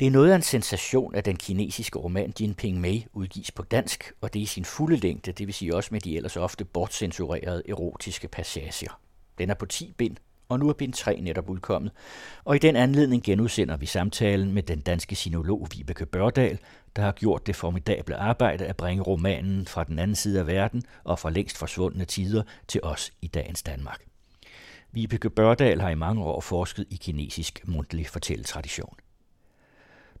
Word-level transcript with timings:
Det 0.00 0.06
er 0.06 0.10
noget 0.10 0.30
af 0.30 0.36
en 0.36 0.42
sensation, 0.42 1.14
at 1.14 1.24
den 1.24 1.36
kinesiske 1.36 1.98
roman 1.98 2.32
Jin 2.40 2.54
Ping 2.54 2.80
Mei 2.80 3.06
udgives 3.12 3.50
på 3.50 3.62
dansk, 3.62 4.12
og 4.20 4.32
det 4.32 4.40
er 4.40 4.42
i 4.42 4.46
sin 4.46 4.64
fulde 4.64 4.96
længde, 4.96 5.32
det 5.32 5.46
vil 5.46 5.54
sige 5.54 5.76
også 5.76 5.88
med 5.92 6.00
de 6.00 6.16
ellers 6.16 6.36
ofte 6.36 6.64
bortcensurerede 6.64 7.62
erotiske 7.68 8.28
passager. 8.28 9.00
Den 9.38 9.50
er 9.50 9.54
på 9.54 9.66
10 9.66 9.94
bind, 9.98 10.16
og 10.48 10.58
nu 10.58 10.68
er 10.68 10.72
bind 10.72 10.92
3 10.92 11.20
netop 11.20 11.50
udkommet, 11.50 11.92
og 12.44 12.56
i 12.56 12.58
den 12.58 12.76
anledning 12.76 13.22
genudsender 13.22 13.76
vi 13.76 13.86
samtalen 13.86 14.52
med 14.52 14.62
den 14.62 14.80
danske 14.80 15.16
sinolog 15.16 15.68
Vibeke 15.72 16.06
Børdal, 16.06 16.58
der 16.96 17.02
har 17.02 17.12
gjort 17.12 17.46
det 17.46 17.56
formidable 17.56 18.16
arbejde 18.16 18.66
at 18.66 18.76
bringe 18.76 19.02
romanen 19.02 19.66
fra 19.66 19.84
den 19.84 19.98
anden 19.98 20.16
side 20.16 20.40
af 20.40 20.46
verden 20.46 20.82
og 21.04 21.18
fra 21.18 21.30
længst 21.30 21.58
forsvundne 21.58 22.04
tider 22.04 22.42
til 22.68 22.80
os 22.82 23.12
i 23.22 23.26
dagens 23.26 23.62
Danmark. 23.62 24.04
Vibeke 24.92 25.30
Børdal 25.30 25.80
har 25.80 25.90
i 25.90 25.94
mange 25.94 26.24
år 26.24 26.40
forsket 26.40 26.86
i 26.90 26.96
kinesisk 26.96 27.60
mundtlig 27.64 28.06
fortælletradition. 28.06 28.94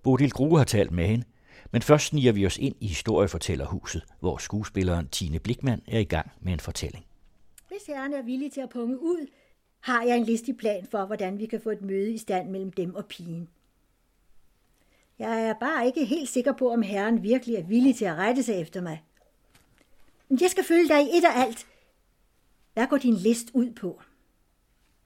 Bodil 0.02 0.30
Grue 0.30 0.58
har 0.58 0.64
talt 0.64 0.92
med 0.92 1.06
hende, 1.06 1.24
men 1.72 1.82
først 1.82 2.06
sniger 2.06 2.32
vi 2.32 2.46
os 2.46 2.58
ind 2.58 2.74
i 2.80 2.86
historiefortællerhuset, 2.86 4.04
hvor 4.20 4.36
skuespilleren 4.36 5.08
Tine 5.08 5.38
Blikman 5.38 5.82
er 5.88 5.98
i 5.98 6.04
gang 6.04 6.30
med 6.40 6.52
en 6.52 6.60
fortælling. 6.60 7.04
Hvis 7.68 7.86
herren 7.86 8.14
er 8.14 8.22
villig 8.22 8.52
til 8.52 8.60
at 8.60 8.68
punge 8.68 9.02
ud, 9.02 9.26
har 9.80 10.02
jeg 10.02 10.16
en 10.16 10.24
listig 10.24 10.56
plan 10.56 10.86
for, 10.90 11.06
hvordan 11.06 11.38
vi 11.38 11.46
kan 11.46 11.60
få 11.60 11.70
et 11.70 11.82
møde 11.82 12.12
i 12.12 12.18
stand 12.18 12.50
mellem 12.50 12.72
dem 12.72 12.94
og 12.94 13.06
pigen. 13.06 13.48
Jeg 15.18 15.42
er 15.42 15.54
bare 15.60 15.86
ikke 15.86 16.04
helt 16.04 16.28
sikker 16.28 16.52
på, 16.52 16.72
om 16.72 16.82
herren 16.82 17.22
virkelig 17.22 17.56
er 17.56 17.62
villig 17.62 17.96
til 17.96 18.04
at 18.04 18.16
rette 18.16 18.42
sig 18.42 18.54
efter 18.54 18.80
mig. 18.80 19.02
Men 20.28 20.38
jeg 20.40 20.50
skal 20.50 20.64
følge 20.64 20.88
dig 20.88 21.00
i 21.02 21.18
et 21.18 21.24
og 21.24 21.34
alt. 21.34 21.66
Hvad 22.74 22.86
går 22.86 22.96
din 22.96 23.14
list 23.14 23.50
ud 23.54 23.70
på? 23.70 24.02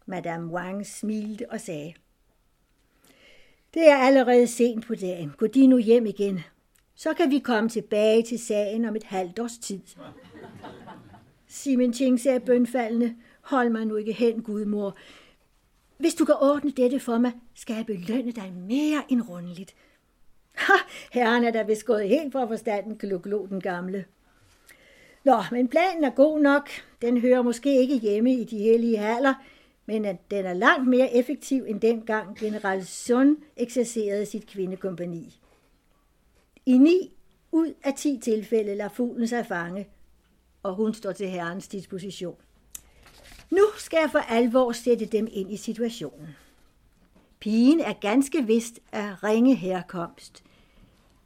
Madame 0.06 0.52
Wang 0.52 0.86
smilte 0.86 1.50
og 1.50 1.60
sagde. 1.60 1.94
Det 3.74 3.88
er 3.88 3.96
allerede 3.96 4.46
sent 4.46 4.86
på 4.86 4.94
dagen. 4.94 5.32
Gå 5.36 5.46
de 5.46 5.66
nu 5.66 5.78
hjem 5.78 6.06
igen. 6.06 6.40
Så 6.94 7.14
kan 7.14 7.30
vi 7.30 7.38
komme 7.38 7.68
tilbage 7.68 8.22
til 8.22 8.38
sagen 8.38 8.84
om 8.84 8.96
et 8.96 9.04
halvt 9.04 9.38
års 9.38 9.58
tid. 9.58 9.80
Simon 11.48 11.94
Ching 11.94 12.20
sagde 12.20 12.40
bønfaldende. 12.40 13.14
Hold 13.40 13.70
mig 13.70 13.84
nu 13.86 13.96
ikke 13.96 14.12
hen, 14.12 14.42
gudmor. 14.42 14.96
Hvis 15.98 16.14
du 16.14 16.24
kan 16.24 16.34
ordne 16.40 16.70
dette 16.70 17.00
for 17.00 17.18
mig, 17.18 17.32
skal 17.54 17.76
jeg 17.76 17.86
belønne 17.86 18.32
dig 18.32 18.52
mere 18.68 19.02
end 19.08 19.22
rundeligt. 19.28 19.74
Ha, 20.52 20.72
herren 21.12 21.44
er 21.44 21.50
da 21.50 21.62
vist 21.62 21.86
gået 21.86 22.08
helt 22.08 22.32
fra 22.32 22.44
forstanden, 22.44 22.98
kloglo 22.98 23.46
den 23.46 23.60
gamle. 23.60 24.04
Nå, 25.24 25.42
men 25.52 25.68
planen 25.68 26.04
er 26.04 26.10
god 26.10 26.40
nok. 26.40 26.68
Den 27.02 27.20
hører 27.20 27.42
måske 27.42 27.80
ikke 27.80 27.96
hjemme 27.96 28.32
i 28.32 28.44
de 28.44 28.58
hellige 28.58 28.98
haller, 28.98 29.34
men 29.86 30.04
at 30.04 30.30
den 30.30 30.46
er 30.46 30.54
langt 30.54 30.88
mere 30.88 31.14
effektiv 31.14 31.64
end 31.68 31.80
dengang 31.80 32.38
general 32.38 32.86
Sun 32.86 33.36
eksercerede 33.56 34.26
sit 34.26 34.46
kvindekompani. 34.46 35.38
I 36.66 36.78
ni 36.78 37.16
ud 37.52 37.74
af 37.84 37.94
ti 37.94 38.18
tilfælde 38.22 38.74
lader 38.74 38.90
fuglen 38.90 39.28
sig 39.28 39.46
fange, 39.46 39.88
og 40.62 40.74
hun 40.74 40.94
står 40.94 41.12
til 41.12 41.28
herrens 41.28 41.68
disposition. 41.68 42.36
Nu 43.50 43.64
skal 43.78 43.98
jeg 44.02 44.10
for 44.10 44.18
alvor 44.18 44.72
sætte 44.72 45.06
dem 45.06 45.28
ind 45.32 45.52
i 45.52 45.56
situationen. 45.56 46.28
Pigen 47.40 47.80
er 47.80 47.92
ganske 47.92 48.46
vist 48.46 48.80
af 48.92 49.22
ringe 49.24 49.54
herkomst, 49.54 50.44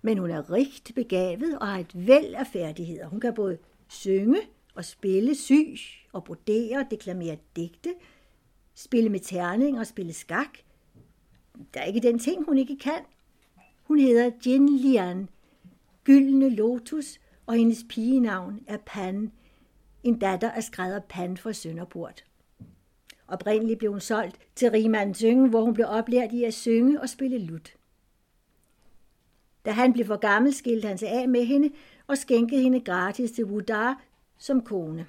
men 0.03 0.19
hun 0.19 0.31
er 0.31 0.53
rigt 0.53 0.93
begavet 0.95 1.59
og 1.59 1.67
har 1.67 1.79
et 1.79 2.07
væld 2.07 2.35
af 2.35 2.47
færdigheder. 2.47 3.07
Hun 3.07 3.21
kan 3.21 3.35
både 3.35 3.59
synge 3.89 4.41
og 4.75 4.85
spille, 4.85 5.35
syg 5.35 5.77
og 6.13 6.25
brodere, 6.25 6.79
og 6.79 6.85
deklamere 6.91 7.37
digte, 7.57 7.95
spille 8.77 9.09
med 9.09 9.21
terning 9.21 9.79
og 9.79 9.87
spille 9.87 10.13
skak. 10.13 10.59
Der 11.75 11.81
er 11.81 11.85
ikke 11.85 12.01
den 12.01 12.19
ting, 12.19 12.45
hun 12.45 12.59
ikke 12.59 12.79
kan. 12.79 13.01
Hun 13.83 13.99
hedder 13.99 14.31
Jin 14.47 14.69
Lian, 14.69 15.29
Gyldne 16.05 16.49
Lotus, 16.49 17.21
og 17.47 17.55
hendes 17.55 17.85
pigenavn 17.89 18.61
er 18.67 18.77
Pan, 18.87 19.33
en 20.03 20.19
datter 20.19 20.51
af 20.51 20.63
skrædder 20.63 21.01
Pan 21.01 21.37
fra 21.37 21.53
Sønderport. 21.53 22.25
Oprindeligt 23.29 23.79
blev 23.79 23.91
hun 23.91 24.01
solgt 24.01 24.39
til 24.55 24.71
Riemann 24.71 25.15
Synge, 25.15 25.49
hvor 25.49 25.63
hun 25.63 25.75
blev 25.75 25.87
oplært 25.89 26.33
i 26.33 26.45
at 26.45 26.55
synge 26.55 27.01
og 27.01 27.09
spille 27.09 27.39
lut. 27.39 27.77
Da 29.65 29.71
han 29.71 29.93
blev 29.93 30.07
for 30.07 30.17
gammel, 30.17 30.55
skilte 30.55 30.89
han 30.89 30.99
sig 30.99 31.09
af 31.09 31.29
med 31.29 31.45
hende 31.45 31.71
og 32.07 32.19
skænkede 32.19 32.63
hende 32.63 32.81
gratis 32.81 33.31
til 33.31 33.45
Wudar 33.45 34.03
som 34.39 34.63
kone. 34.63 35.07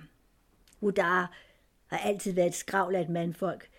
Wudar 0.82 1.32
har 1.88 1.98
altid 1.98 2.34
været 2.34 2.48
et 2.48 2.56
skravl 2.56 2.96
af 2.96 3.02
et 3.02 3.10
mandfolk. 3.10 3.70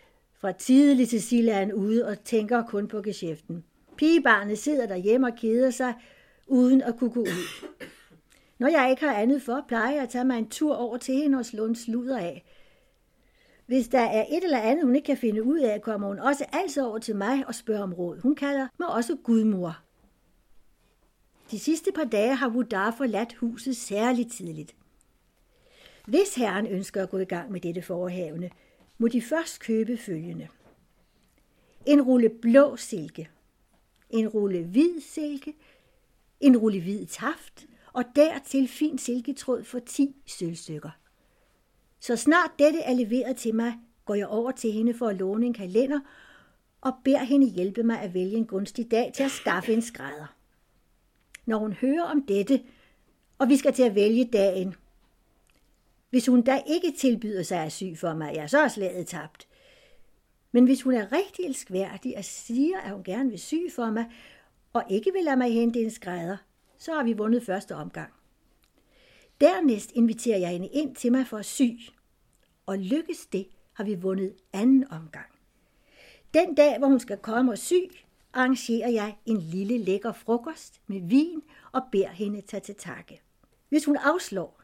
Fra 0.40 0.52
tidlig 0.52 1.08
til 1.08 1.22
Silla 1.22 1.52
er 1.52 1.58
han 1.58 1.72
ude 1.72 2.06
og 2.06 2.24
tænker 2.24 2.62
kun 2.62 2.88
på 2.88 3.00
geschæften. 3.00 3.64
Pigebarnet 3.96 4.58
sidder 4.58 4.86
derhjemme 4.86 5.26
og 5.26 5.32
keder 5.40 5.70
sig, 5.70 5.94
uden 6.46 6.82
at 6.82 6.96
kunne 6.96 7.10
gå 7.10 7.20
ud. 7.20 7.66
Når 8.58 8.68
jeg 8.68 8.90
ikke 8.90 9.04
har 9.04 9.14
andet 9.14 9.42
for, 9.42 9.64
plejer 9.68 9.92
jeg 9.92 10.02
at 10.02 10.08
tage 10.08 10.24
mig 10.24 10.38
en 10.38 10.48
tur 10.48 10.74
over 10.74 10.96
til 10.96 11.14
hende 11.14 11.38
og 11.38 11.46
slå 11.46 11.64
en 11.64 11.76
sludder 11.76 12.18
af. 12.18 12.44
Hvis 13.66 13.88
der 13.88 14.00
er 14.00 14.24
et 14.30 14.44
eller 14.44 14.60
andet, 14.60 14.84
hun 14.84 14.96
ikke 14.96 15.06
kan 15.06 15.16
finde 15.16 15.42
ud 15.42 15.58
af, 15.58 15.82
kommer 15.82 16.08
hun 16.08 16.18
også 16.18 16.44
altid 16.52 16.82
over 16.82 16.98
til 16.98 17.16
mig 17.16 17.46
og 17.46 17.54
spørger 17.54 17.82
om 17.82 17.92
råd. 17.92 18.20
Hun 18.20 18.34
kalder 18.34 18.68
mig 18.78 18.88
også 18.88 19.16
gudmor. 19.24 19.78
De 21.50 21.58
sidste 21.58 21.92
par 21.92 22.04
dage 22.04 22.34
har 22.34 22.48
Wudar 22.48 22.90
forladt 22.90 23.34
huset 23.34 23.76
særligt 23.76 24.32
tidligt. 24.32 24.74
Hvis 26.08 26.34
herren 26.34 26.66
ønsker 26.66 27.02
at 27.02 27.10
gå 27.10 27.18
i 27.18 27.24
gang 27.24 27.52
med 27.52 27.60
dette 27.60 27.82
forhavne, 27.82 28.50
må 28.98 29.08
de 29.08 29.22
først 29.22 29.60
købe 29.60 29.96
følgende. 29.96 30.48
En 31.86 32.02
rulle 32.02 32.28
blå 32.28 32.76
silke, 32.76 33.28
en 34.10 34.28
rulle 34.28 34.64
hvid 34.64 35.00
silke, 35.00 35.54
en 36.40 36.56
rulle 36.56 36.80
hvid 36.80 37.06
taft 37.06 37.66
og 37.92 38.04
dertil 38.16 38.68
fin 38.68 38.98
silketråd 38.98 39.64
for 39.64 39.78
10 39.78 40.16
sølvstykker. 40.26 40.90
Så 42.00 42.16
snart 42.16 42.50
dette 42.58 42.80
er 42.80 42.94
leveret 42.94 43.36
til 43.36 43.54
mig, 43.54 43.74
går 44.04 44.14
jeg 44.14 44.26
over 44.26 44.50
til 44.50 44.72
hende 44.72 44.94
for 44.94 45.08
at 45.08 45.16
låne 45.16 45.46
en 45.46 45.54
kalender 45.54 46.00
og 46.80 46.92
beder 47.04 47.24
hende 47.24 47.46
hjælpe 47.46 47.82
mig 47.82 48.00
at 48.00 48.14
vælge 48.14 48.36
en 48.36 48.46
gunstig 48.46 48.90
dag 48.90 49.12
til 49.14 49.22
at 49.22 49.30
skaffe 49.30 49.72
en 49.72 49.82
skrædder. 49.82 50.34
Når 51.46 51.58
hun 51.58 51.72
hører 51.72 52.02
om 52.02 52.22
dette, 52.22 52.62
og 53.38 53.48
vi 53.48 53.56
skal 53.56 53.72
til 53.72 53.82
at 53.82 53.94
vælge 53.94 54.24
dagen, 54.32 54.74
hvis 56.10 56.26
hun 56.26 56.42
da 56.42 56.62
ikke 56.66 56.92
tilbyder 56.98 57.42
sig 57.42 57.58
at 57.58 57.72
sy 57.72 57.84
for 57.96 58.14
mig, 58.14 58.34
ja, 58.34 58.46
så 58.46 58.58
er 58.58 58.68
slaget 58.68 59.06
tabt. 59.06 59.48
Men 60.52 60.64
hvis 60.64 60.82
hun 60.82 60.94
er 60.94 61.12
rigtig 61.12 61.44
elskværdig 61.44 62.18
og 62.18 62.24
siger, 62.24 62.78
at 62.80 62.90
hun 62.90 63.04
gerne 63.04 63.30
vil 63.30 63.38
sy 63.38 63.54
for 63.74 63.90
mig, 63.90 64.06
og 64.72 64.84
ikke 64.90 65.12
vil 65.12 65.24
lade 65.24 65.36
mig 65.36 65.52
hente 65.52 65.80
en 65.80 65.90
skrædder, 65.90 66.36
så 66.78 66.94
har 66.94 67.04
vi 67.04 67.12
vundet 67.12 67.42
første 67.42 67.74
omgang. 67.74 68.12
Dernæst 69.40 69.92
inviterer 69.94 70.38
jeg 70.38 70.48
hende 70.48 70.68
ind 70.68 70.96
til 70.96 71.12
mig 71.12 71.26
for 71.26 71.36
at 71.36 71.46
sy, 71.46 71.62
og 72.66 72.78
lykkes 72.78 73.26
det, 73.26 73.48
har 73.72 73.84
vi 73.84 73.94
vundet 73.94 74.34
anden 74.52 74.84
omgang. 74.90 75.26
Den 76.34 76.54
dag, 76.54 76.78
hvor 76.78 76.86
hun 76.86 77.00
skal 77.00 77.16
komme 77.16 77.52
og 77.52 77.58
sy, 77.58 77.72
arrangerer 78.32 78.88
jeg 78.88 79.16
en 79.26 79.36
lille 79.36 79.78
lækker 79.78 80.12
frokost 80.12 80.80
med 80.86 81.00
vin 81.00 81.42
og 81.72 81.82
beder 81.92 82.08
hende 82.08 82.40
tage 82.40 82.60
til 82.60 82.74
takke. 82.74 83.20
Hvis 83.68 83.84
hun 83.84 83.96
afslår 83.96 84.57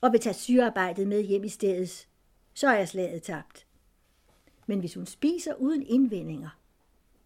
og 0.00 0.12
vil 0.12 0.20
tage 0.20 0.34
syrearbejdet 0.34 1.08
med 1.08 1.22
hjem 1.22 1.44
i 1.44 1.48
stedet, 1.48 2.08
så 2.54 2.68
er 2.68 2.76
jeg 2.76 2.88
slaget 2.88 3.22
tabt. 3.22 3.66
Men 4.66 4.80
hvis 4.80 4.94
hun 4.94 5.06
spiser 5.06 5.54
uden 5.54 5.82
indvendinger, 5.86 6.58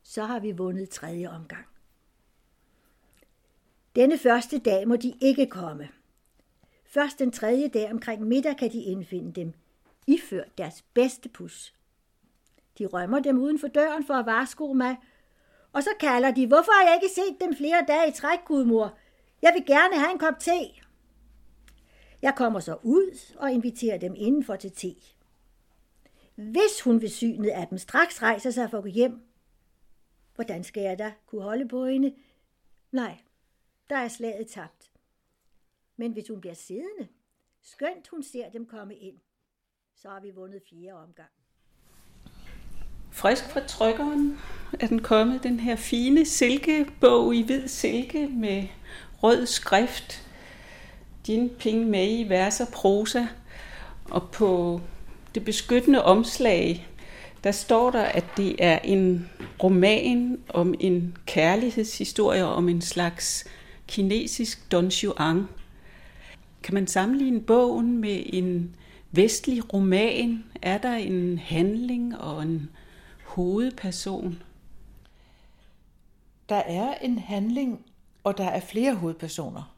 så 0.03 0.25
har 0.25 0.41
vi 0.41 0.53
vundet 0.53 0.91
tredje 0.91 1.29
omgang. 1.29 1.67
Denne 3.97 4.19
første 4.19 4.59
dag 4.59 4.89
må 4.89 4.97
de 4.97 5.15
ikke 5.21 5.47
komme. 5.47 5.89
Først 6.87 7.19
den 7.19 7.33
tredje 7.33 7.69
dag 7.69 7.91
omkring 7.91 8.23
middag 8.23 8.57
kan 8.57 8.73
de 8.73 8.83
indfinde 8.83 9.33
dem, 9.33 9.53
iført 10.07 10.59
deres 10.59 10.83
bedste 10.95 11.29
pus. 11.29 11.75
De 12.79 12.87
rømmer 12.87 13.21
dem 13.21 13.39
uden 13.39 13.59
for 13.59 13.69
døren 13.69 14.07
for 14.07 14.15
at 14.15 14.27
varsko 14.27 14.73
mig, 14.73 14.97
og 15.73 15.83
så 15.83 15.91
kalder 16.01 16.31
de, 16.31 16.47
hvorfor 16.47 16.73
har 16.73 16.91
jeg 16.91 17.01
ikke 17.03 17.15
set 17.15 17.41
dem 17.41 17.57
flere 17.57 17.85
dage 17.89 18.09
i 18.09 18.13
træk, 18.13 18.39
gudmor? 18.45 18.99
Jeg 19.43 19.53
vil 19.55 19.67
gerne 19.67 19.99
have 19.99 20.13
en 20.13 20.19
kop 20.19 20.39
te. 20.41 20.82
Jeg 22.23 22.35
kommer 22.37 22.61
så 22.61 22.79
ud 22.83 23.35
og 23.37 23.53
inviterer 23.53 23.99
dem 23.99 24.15
indenfor 24.17 24.57
til 24.57 24.73
te. 24.73 24.95
Hvis 26.35 26.81
hun 26.85 27.01
ved 27.01 27.09
synet 27.09 27.51
af 27.51 27.69
dem 27.69 27.79
straks 27.79 28.23
rejser 28.23 28.51
sig 28.51 28.71
for 28.71 28.79
at 28.79 28.85
gå 28.85 28.89
hjem, 28.89 29.23
hvordan 30.35 30.65
skal 30.65 30.83
jeg 30.83 30.99
da 30.99 31.13
kunne 31.27 31.43
holde 31.43 31.69
på 31.69 31.87
hende? 31.87 32.15
Nej, 32.93 33.19
der 33.91 33.97
er 33.97 34.09
slaget 34.09 34.47
tabt. 34.47 34.91
Men 35.97 36.13
hvis 36.13 36.29
hun 36.29 36.41
bliver 36.41 36.55
siddende, 36.55 37.09
skønt 37.63 38.09
hun 38.09 38.23
ser 38.23 38.51
dem 38.51 38.67
komme 38.67 38.97
ind, 38.97 39.17
så 39.97 40.09
har 40.09 40.21
vi 40.21 40.31
vundet 40.31 40.63
fjerde 40.71 40.93
omgang. 40.93 41.31
Frisk 43.11 43.45
fra 43.51 43.61
trykkeren 43.61 44.39
er 44.81 44.87
den 44.87 45.03
kommet, 45.03 45.43
den 45.43 45.61
her 45.61 45.77
fine 45.77 46.27
silkebog 46.27 47.35
i 47.35 47.43
hvid 47.43 47.69
silke 47.69 48.27
med 48.27 48.69
rød 49.23 49.47
skrift. 49.47 50.32
Jin 51.29 51.51
med 51.91 52.19
i 52.19 52.29
vers 52.29 52.61
og 52.61 52.69
prosa. 52.69 53.27
Og 54.05 54.31
på 54.31 54.81
det 55.35 55.45
beskyttende 55.45 56.05
omslag, 56.05 56.89
der 57.45 57.53
står 57.53 57.91
der, 57.91 58.03
at 58.03 58.25
det 58.37 58.57
er 58.59 58.79
en 58.79 59.31
roman 59.63 60.39
om 60.49 60.75
en 60.81 61.17
kærlighedshistorie, 61.27 62.45
om 62.45 62.69
en 62.69 62.81
slags 62.81 63.45
kinesisk 63.87 64.73
Don 64.73 64.89
Juan. 64.89 65.49
Kan 66.63 66.75
man 66.75 66.87
sammenligne 66.87 67.41
bogen 67.41 67.99
med 67.99 68.23
en 68.27 68.77
vestlig 69.11 69.73
roman? 69.73 70.45
Er 70.63 70.79
der 70.79 70.95
en 70.95 71.39
handling 71.39 72.19
og 72.19 72.43
en 72.43 72.71
hovedperson? 73.25 74.43
Der 76.49 76.57
er 76.67 76.95
en 76.95 77.19
handling, 77.19 77.81
og 78.25 78.39
der 78.39 78.49
er 78.49 78.61
flere 78.61 78.95
hovedpersoner. 78.95 79.72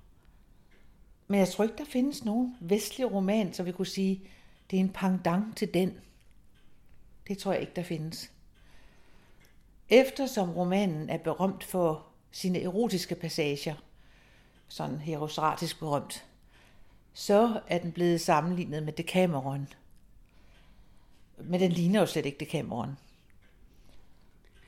Men 1.28 1.40
jeg 1.40 1.48
tror 1.48 1.64
ikke, 1.64 1.76
der 1.78 1.84
findes 1.84 2.24
nogen 2.24 2.56
vestlig 2.60 3.12
roman, 3.12 3.52
så 3.52 3.62
vi 3.62 3.72
kunne 3.72 3.86
sige, 3.86 4.20
det 4.70 4.76
er 4.76 4.80
en 4.80 4.88
pangdang 4.88 5.56
til 5.56 5.74
den. 5.74 5.98
Det 7.28 7.38
tror 7.38 7.52
jeg 7.52 7.60
ikke, 7.60 7.72
der 7.76 7.82
findes. 7.82 8.30
Eftersom 9.88 10.50
romanen 10.50 11.10
er 11.10 11.18
berømt 11.18 11.64
for 11.64 12.06
sine 12.30 12.62
erotiske 12.62 13.14
passager, 13.14 13.74
sådan 14.68 14.98
herostratisk 14.98 15.78
berømt, 15.78 16.24
så 17.12 17.60
er 17.68 17.78
den 17.78 17.92
blevet 17.92 18.20
sammenlignet 18.20 18.82
med 18.82 18.92
Decameron. 18.92 19.68
Men 21.36 21.60
den 21.60 21.72
ligner 21.72 22.00
jo 22.00 22.06
slet 22.06 22.26
ikke 22.26 22.38
Decameron. 22.38 22.96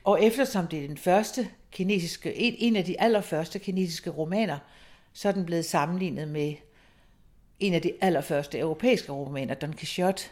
Og 0.03 0.23
eftersom 0.23 0.67
det 0.67 0.83
er 0.83 0.87
den 0.87 0.97
første 0.97 1.49
kinesiske, 1.71 2.35
en, 2.35 2.55
en 2.57 2.75
af 2.75 2.85
de 2.85 3.01
allerførste 3.01 3.59
kinesiske 3.59 4.09
romaner, 4.09 4.59
så 5.17 5.27
er 5.27 5.31
den 5.31 5.45
blevet 5.45 5.65
sammenlignet 5.65 6.27
med 6.27 6.55
en 7.59 7.73
af 7.73 7.81
de 7.81 7.93
allerførste 8.01 8.59
europæiske 8.59 9.11
romaner, 9.11 9.53
Don 9.53 9.73
Quixote. 9.73 10.23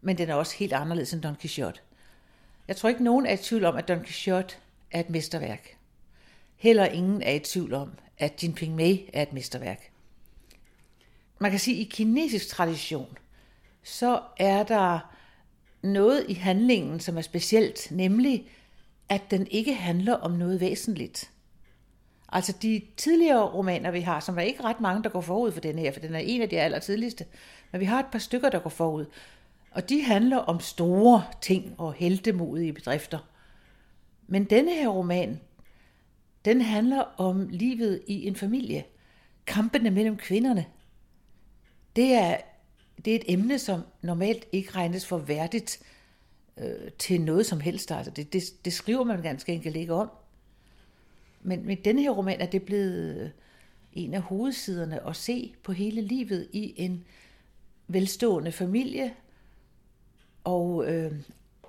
Men 0.00 0.18
den 0.18 0.28
er 0.28 0.34
også 0.34 0.56
helt 0.56 0.72
anderledes 0.72 1.12
end 1.12 1.22
Don 1.22 1.36
Quixote. 1.36 1.80
Jeg 2.68 2.76
tror 2.76 2.88
ikke, 2.88 3.04
nogen 3.04 3.26
er 3.26 3.32
i 3.32 3.36
tvivl 3.36 3.64
om, 3.64 3.76
at 3.76 3.88
Don 3.88 4.04
Quixote 4.04 4.56
er 4.90 5.00
et 5.00 5.10
mesterværk. 5.10 5.76
Heller 6.56 6.84
ingen 6.86 7.22
er 7.22 7.32
i 7.32 7.38
tvivl 7.38 7.74
om, 7.74 7.90
at 8.18 8.42
Jinping 8.42 8.74
Mei 8.74 9.10
er 9.12 9.22
et 9.22 9.32
mesterværk. 9.32 9.90
Man 11.38 11.50
kan 11.50 11.60
sige, 11.60 11.76
at 11.76 11.86
i 11.86 11.90
kinesisk 11.90 12.48
tradition, 12.48 13.18
så 13.82 14.22
er 14.36 14.62
der 14.62 15.14
noget 15.82 16.24
i 16.28 16.34
handlingen, 16.34 17.00
som 17.00 17.18
er 17.18 17.22
specielt, 17.22 17.88
nemlig 17.90 18.48
at 19.08 19.22
den 19.30 19.46
ikke 19.46 19.74
handler 19.74 20.14
om 20.14 20.30
noget 20.30 20.60
væsentligt. 20.60 21.30
Altså 22.32 22.54
de 22.62 22.82
tidligere 22.96 23.50
romaner, 23.50 23.90
vi 23.90 24.00
har, 24.00 24.20
som 24.20 24.38
er 24.38 24.42
ikke 24.42 24.64
ret 24.64 24.80
mange, 24.80 25.02
der 25.02 25.08
går 25.08 25.20
forud 25.20 25.52
for 25.52 25.60
den 25.60 25.78
her, 25.78 25.92
for 25.92 26.00
den 26.00 26.14
er 26.14 26.18
en 26.18 26.42
af 26.42 26.48
de 26.48 26.60
aller 26.60 26.78
tidligste, 26.78 27.26
men 27.72 27.80
vi 27.80 27.84
har 27.84 28.00
et 28.00 28.06
par 28.12 28.18
stykker, 28.18 28.48
der 28.48 28.58
går 28.58 28.70
forud. 28.70 29.06
Og 29.70 29.88
de 29.88 30.02
handler 30.02 30.36
om 30.36 30.60
store 30.60 31.24
ting 31.42 31.74
og 31.78 31.92
heltemodige 31.92 32.72
bedrifter. 32.72 33.18
Men 34.26 34.44
denne 34.44 34.74
her 34.74 34.88
roman, 34.88 35.40
den 36.44 36.60
handler 36.60 37.00
om 37.16 37.48
livet 37.48 38.02
i 38.06 38.26
en 38.26 38.36
familie. 38.36 38.84
Kampene 39.46 39.90
mellem 39.90 40.16
kvinderne. 40.16 40.66
Det 41.96 42.14
er, 42.14 42.36
det 43.04 43.10
er 43.10 43.16
et 43.16 43.24
emne, 43.26 43.58
som 43.58 43.82
normalt 44.02 44.44
ikke 44.52 44.70
regnes 44.70 45.06
for 45.06 45.18
værdigt 45.18 45.82
øh, 46.56 46.90
til 46.98 47.20
noget 47.20 47.46
som 47.46 47.60
helst. 47.60 47.90
Altså 47.90 48.10
det, 48.10 48.32
det, 48.32 48.42
det 48.64 48.72
skriver 48.72 49.04
man 49.04 49.22
ganske 49.22 49.52
enkelt 49.52 49.76
ikke 49.76 49.94
om. 49.94 50.10
Men 51.40 51.66
med 51.66 51.76
denne 51.76 52.02
her 52.02 52.10
roman 52.10 52.40
er 52.40 52.46
det 52.46 52.62
blevet 52.62 53.20
øh, 53.20 53.30
en 53.92 54.14
af 54.14 54.20
hovedsiderne 54.20 55.08
at 55.08 55.16
se 55.16 55.54
på 55.62 55.72
hele 55.72 56.00
livet 56.00 56.48
i 56.52 56.74
en 56.76 57.04
velstående 57.88 58.52
familie. 58.52 59.14
Og 60.44 60.92
øh, 60.92 61.12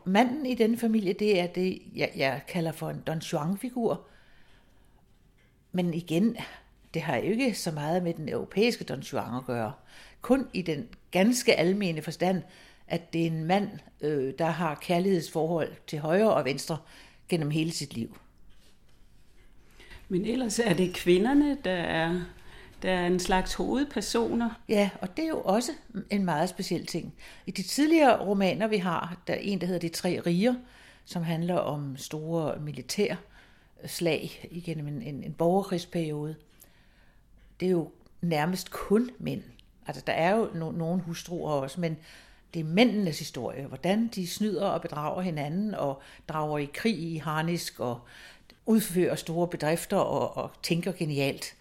manden 0.06 0.46
i 0.46 0.56
den 0.56 0.78
familie, 0.78 1.14
det 1.14 1.40
er 1.40 1.48
det, 1.48 1.82
jeg, 1.96 2.12
jeg 2.16 2.42
kalder 2.48 2.72
for 2.72 2.90
en 2.90 3.04
Don 3.08 3.20
Juan-figur. 3.20 4.08
Men 5.72 5.94
igen, 5.94 6.38
det 6.94 7.02
har 7.02 7.16
ikke 7.16 7.56
så 7.56 7.72
meget 7.72 8.04
med 8.04 8.14
den 8.14 8.30
europæiske 8.30 8.84
Don 8.84 9.00
Juan 9.00 9.36
at 9.36 9.46
gøre. 9.46 9.74
Kun 10.22 10.48
i 10.54 10.62
den 10.62 10.88
ganske 11.12 11.56
almene 11.56 12.02
forstand, 12.02 12.44
at 12.88 13.14
det 13.14 13.22
er 13.22 13.28
en 13.28 13.46
mand, 13.46 13.70
øh, 14.02 14.34
der 14.38 14.46
har 14.46 14.76
kærlighedsforhold 14.76 15.74
til 15.88 16.00
højre 16.00 16.34
og 16.34 16.46
venstre 16.46 16.78
gennem 17.30 17.50
hele 17.50 17.72
sit 17.72 17.94
liv. 17.94 18.18
Men 20.12 20.26
ellers 20.26 20.60
er 20.60 20.74
det 20.74 20.94
kvinderne, 20.94 21.58
der 21.66 21.72
er, 21.72 22.22
der 22.82 22.92
er 22.92 23.08
en 23.08 23.20
slags 23.20 23.54
hovedpersoner. 23.54 24.50
Ja, 24.70 24.90
og 25.02 25.18
det 25.18 25.26
er 25.26 25.30
jo 25.30 25.42
også 25.42 25.72
en 26.10 26.26
meget 26.26 26.50
speciel 26.50 26.86
ting. 26.86 27.14
I 27.46 27.52
de 27.52 27.64
tidligere 27.64 28.26
romaner, 28.26 28.68
vi 28.68 28.78
har, 28.78 29.18
der 29.28 29.34
er 29.34 29.38
en, 29.38 29.62
der 29.62 29.68
hedder 29.68 29.80
De 29.80 29.90
Tre 29.90 30.22
Riger, 30.26 30.56
som 31.06 31.24
handler 31.24 31.56
om 31.56 31.98
store 31.98 32.60
militær 32.60 33.16
slag 33.86 34.48
igennem 34.52 34.88
en, 34.88 35.02
en, 35.02 35.24
en 35.24 35.34
borgerkrigsperiode. 35.34 36.36
Det 37.60 37.66
er 37.66 37.72
jo 37.72 37.92
nærmest 38.22 38.72
kun 38.72 39.10
mænd. 39.20 39.44
Altså, 39.88 40.04
der 40.08 40.14
er 40.14 40.36
jo 40.36 40.50
no, 40.54 40.72
nogle 40.72 41.02
hustruer 41.02 41.52
også, 41.52 41.82
men 41.82 41.98
det 42.54 42.60
er 42.60 42.64
mændenes 42.64 43.20
historie. 43.20 43.66
Hvordan 43.66 44.08
de 44.08 44.28
snyder 44.28 44.66
og 44.66 44.82
bedrager 44.82 45.22
hinanden 45.22 45.76
og 45.76 46.02
drager 46.28 46.58
i 46.58 46.70
krig 46.74 47.00
i 47.00 47.18
harnisk 47.18 47.80
og 47.80 48.00
udfører 48.66 49.16
store 49.16 49.48
bedrifter 49.48 49.98
og, 49.98 50.38
og 50.38 50.52
tænker 50.64 50.92
genialt. 50.92 51.56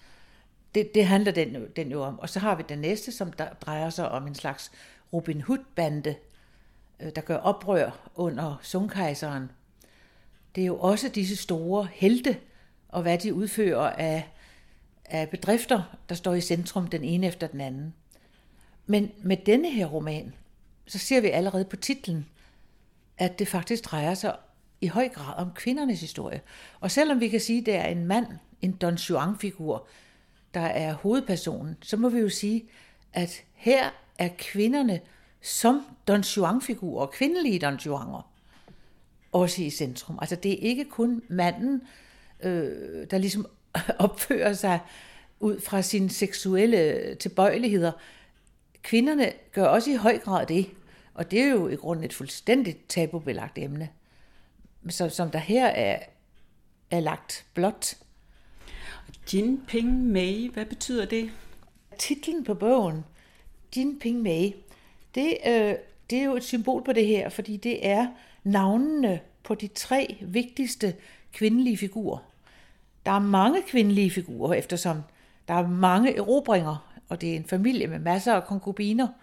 Det, 0.75 0.94
det 0.94 1.06
handler 1.06 1.32
den, 1.32 1.67
den 1.76 1.91
jo 1.91 2.02
om. 2.02 2.19
Og 2.19 2.29
så 2.29 2.38
har 2.38 2.55
vi 2.55 2.62
den 2.69 2.79
næste, 2.79 3.12
som 3.12 3.32
der 3.32 3.49
drejer 3.61 3.91
sig 3.91 4.11
om 4.11 4.26
en 4.26 4.35
slags 4.35 4.73
Robin 5.12 5.41
Hood-bande, 5.41 6.14
øh, 7.00 7.12
der 7.14 7.20
gør 7.20 7.37
oprør 7.37 8.11
under 8.14 8.61
sungkejseren. 8.62 9.50
Det 10.55 10.62
er 10.62 10.67
jo 10.67 10.79
også 10.79 11.08
disse 11.08 11.37
store 11.37 11.88
helte, 11.93 12.37
og 12.88 13.03
hvad 13.03 13.19
de 13.19 13.35
udfører 13.35 13.91
af, 13.91 14.29
af 15.05 15.29
bedrifter, 15.29 15.96
der 16.08 16.14
står 16.14 16.35
i 16.35 16.41
centrum 16.41 16.87
den 16.87 17.05
ene 17.05 17.26
efter 17.26 17.46
den 17.46 17.61
anden. 17.61 17.94
Men 18.87 19.12
med 19.23 19.37
denne 19.37 19.70
her 19.70 19.87
roman, 19.87 20.35
så 20.87 20.99
ser 20.99 21.20
vi 21.20 21.29
allerede 21.29 21.64
på 21.64 21.76
titlen, 21.76 22.26
at 23.19 23.38
det 23.38 23.49
faktisk 23.49 23.85
drejer 23.85 24.14
sig 24.14 24.37
i 24.81 24.87
høj 24.87 25.09
grad 25.09 25.35
om 25.37 25.50
kvindernes 25.55 26.00
historie. 26.00 26.41
Og 26.81 26.91
selvom 26.91 27.21
vi 27.21 27.29
kan 27.29 27.41
sige, 27.41 27.61
at 27.61 27.67
det 27.67 27.75
er 27.75 27.85
en 27.85 28.05
mand, 28.05 28.27
en 28.62 28.73
Don 28.73 28.94
Juan-figur, 28.94 29.87
der 30.55 30.61
er 30.61 30.93
hovedpersonen, 30.93 31.77
så 31.82 31.97
må 31.97 32.09
vi 32.09 32.19
jo 32.19 32.29
sige, 32.29 32.65
at 33.12 33.43
her 33.55 33.91
er 34.19 34.29
kvinderne 34.38 35.00
som 35.41 35.87
Don 36.09 36.21
Juan-figurer, 36.21 37.06
kvindelige 37.06 37.59
Don 37.59 37.77
Juaner, 37.77 38.31
også 39.32 39.62
i 39.62 39.71
centrum. 39.71 40.19
Altså 40.21 40.37
det 40.37 40.53
er 40.53 40.69
ikke 40.69 40.85
kun 40.85 41.23
manden, 41.29 41.82
øh, 42.43 43.06
der 43.11 43.19
ligesom 43.19 43.47
opfører 43.99 44.53
sig 44.53 44.81
ud 45.41 45.60
fra 45.60 45.82
sine 45.82 46.10
seksuelle 46.10 47.15
tilbøjeligheder. 47.15 47.93
Kvinderne 48.82 49.32
gør 49.53 49.67
også 49.67 49.91
i 49.91 49.94
høj 49.94 50.19
grad 50.19 50.46
det, 50.46 50.70
og 51.15 51.31
det 51.31 51.41
er 51.41 51.49
jo 51.49 51.69
i 51.69 51.75
grunden 51.75 52.05
et 52.05 52.15
fuldstændigt 52.15 52.79
tabubelagt 52.89 53.58
emne 53.58 53.89
så, 54.89 55.08
som 55.08 55.31
der 55.31 55.39
her 55.39 55.67
er, 55.67 55.99
er 56.91 57.01
lagt 57.01 57.46
blot. 57.55 57.94
Jin 59.32 59.60
Ping 59.69 60.05
Mei, 60.06 60.51
hvad 60.53 60.67
betyder 60.67 61.05
det? 61.05 61.31
Titlen 61.99 62.44
på 62.44 62.55
bogen, 62.55 63.05
Jin 63.77 63.99
Ping 63.99 64.22
Mei, 64.22 64.55
det, 65.15 65.37
øh, 65.46 65.75
det 66.10 66.19
er 66.19 66.25
jo 66.25 66.37
et 66.37 66.44
symbol 66.44 66.84
på 66.84 66.93
det 66.93 67.06
her, 67.06 67.29
fordi 67.29 67.56
det 67.56 67.87
er 67.87 68.06
navnene 68.44 69.20
på 69.43 69.55
de 69.55 69.67
tre 69.69 70.17
vigtigste 70.20 70.94
kvindelige 71.32 71.77
figurer. 71.77 72.19
Der 73.06 73.13
er 73.13 73.19
mange 73.19 73.63
kvindelige 73.63 74.10
figurer, 74.10 74.55
eftersom 74.55 75.03
der 75.49 75.55
er 75.55 75.69
mange 75.69 76.17
erobringer, 76.17 76.93
og 77.08 77.20
det 77.20 77.32
er 77.32 77.37
en 77.37 77.44
familie 77.44 77.87
med 77.87 77.99
masser 77.99 78.34
af 78.34 78.44
konkubiner– 78.44 79.08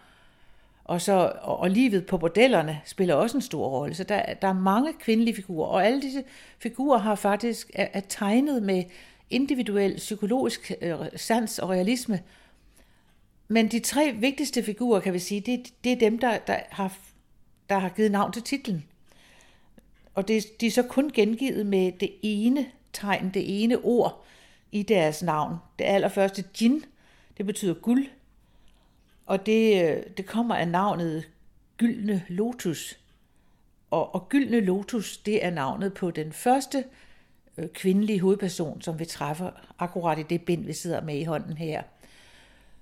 og, 0.88 1.02
så, 1.02 1.34
og, 1.42 1.60
og 1.60 1.70
livet 1.70 2.06
på 2.06 2.18
bordellerne 2.18 2.82
spiller 2.86 3.16
også 3.16 3.38
en 3.38 3.42
stor 3.42 3.68
rolle. 3.68 3.96
Så 3.96 4.04
der, 4.04 4.34
der 4.34 4.48
er 4.48 4.54
mange 4.54 4.94
kvindelige 4.94 5.36
figurer, 5.36 5.68
og 5.68 5.86
alle 5.86 6.02
disse 6.02 6.24
figurer 6.60 6.98
har 6.98 7.16
faktisk 7.16 7.72
er, 7.74 7.88
er 7.94 8.02
tegnet 8.10 8.64
med 8.64 8.84
individuel 9.30 9.96
psykologisk 9.96 10.72
øh, 10.82 10.96
sans 11.16 11.60
og 11.60 11.70
realisme. 11.70 12.20
Men 13.48 13.68
de 13.68 13.80
tre 13.80 14.16
vigtigste 14.20 14.64
figurer, 14.64 15.00
kan 15.00 15.14
vi 15.14 15.20
sige, 15.20 15.42
det, 15.42 15.74
det 15.84 15.92
er 15.92 15.96
dem, 15.96 16.20
der, 16.20 16.38
der, 16.38 16.60
har, 16.70 16.98
der 17.70 17.78
har 17.80 17.90
givet 17.90 18.12
navn 18.12 18.32
til 18.32 18.44
titlen. 18.44 18.86
Og 20.16 20.28
det, 20.28 20.62
de 20.62 20.68
er 20.68 20.72
så 20.72 20.84
kun 20.84 21.12
gengivet 21.14 21.66
med 21.66 21.92
det 21.92 22.12
ene 22.22 22.66
tegn, 22.94 23.32
det 23.34 23.64
ene 23.64 23.78
ord 23.78 24.26
i 24.72 24.84
deres 24.84 25.24
navn. 25.24 25.56
Det 25.80 25.86
allerførste, 25.86 26.44
Jin, 26.62 26.84
det 27.38 27.46
betyder 27.46 27.74
guld. 27.74 28.06
Og 29.28 29.46
det, 29.46 29.84
øh, 29.84 30.04
det 30.18 30.26
kommer 30.26 30.56
af 30.56 30.68
navnet 30.68 31.30
Gyldne 31.78 32.26
Lotus. 32.28 33.00
Og, 33.92 34.16
og 34.16 34.30
Gyldne 34.30 34.60
Lotus, 34.60 35.18
det 35.18 35.46
er 35.46 35.50
navnet 35.50 35.94
på 35.94 36.12
den 36.12 36.34
første 36.34 36.84
øh, 37.58 37.70
kvindelige 37.70 38.22
hovedperson, 38.22 38.82
som 38.82 39.00
vi 39.00 39.06
træffer 39.06 39.52
akkurat 39.80 40.20
i 40.20 40.24
det 40.24 40.42
bind, 40.42 40.66
vi 40.66 40.74
sidder 40.74 41.02
med 41.02 41.18
i 41.20 41.24
hånden 41.24 41.58
her. 41.58 41.84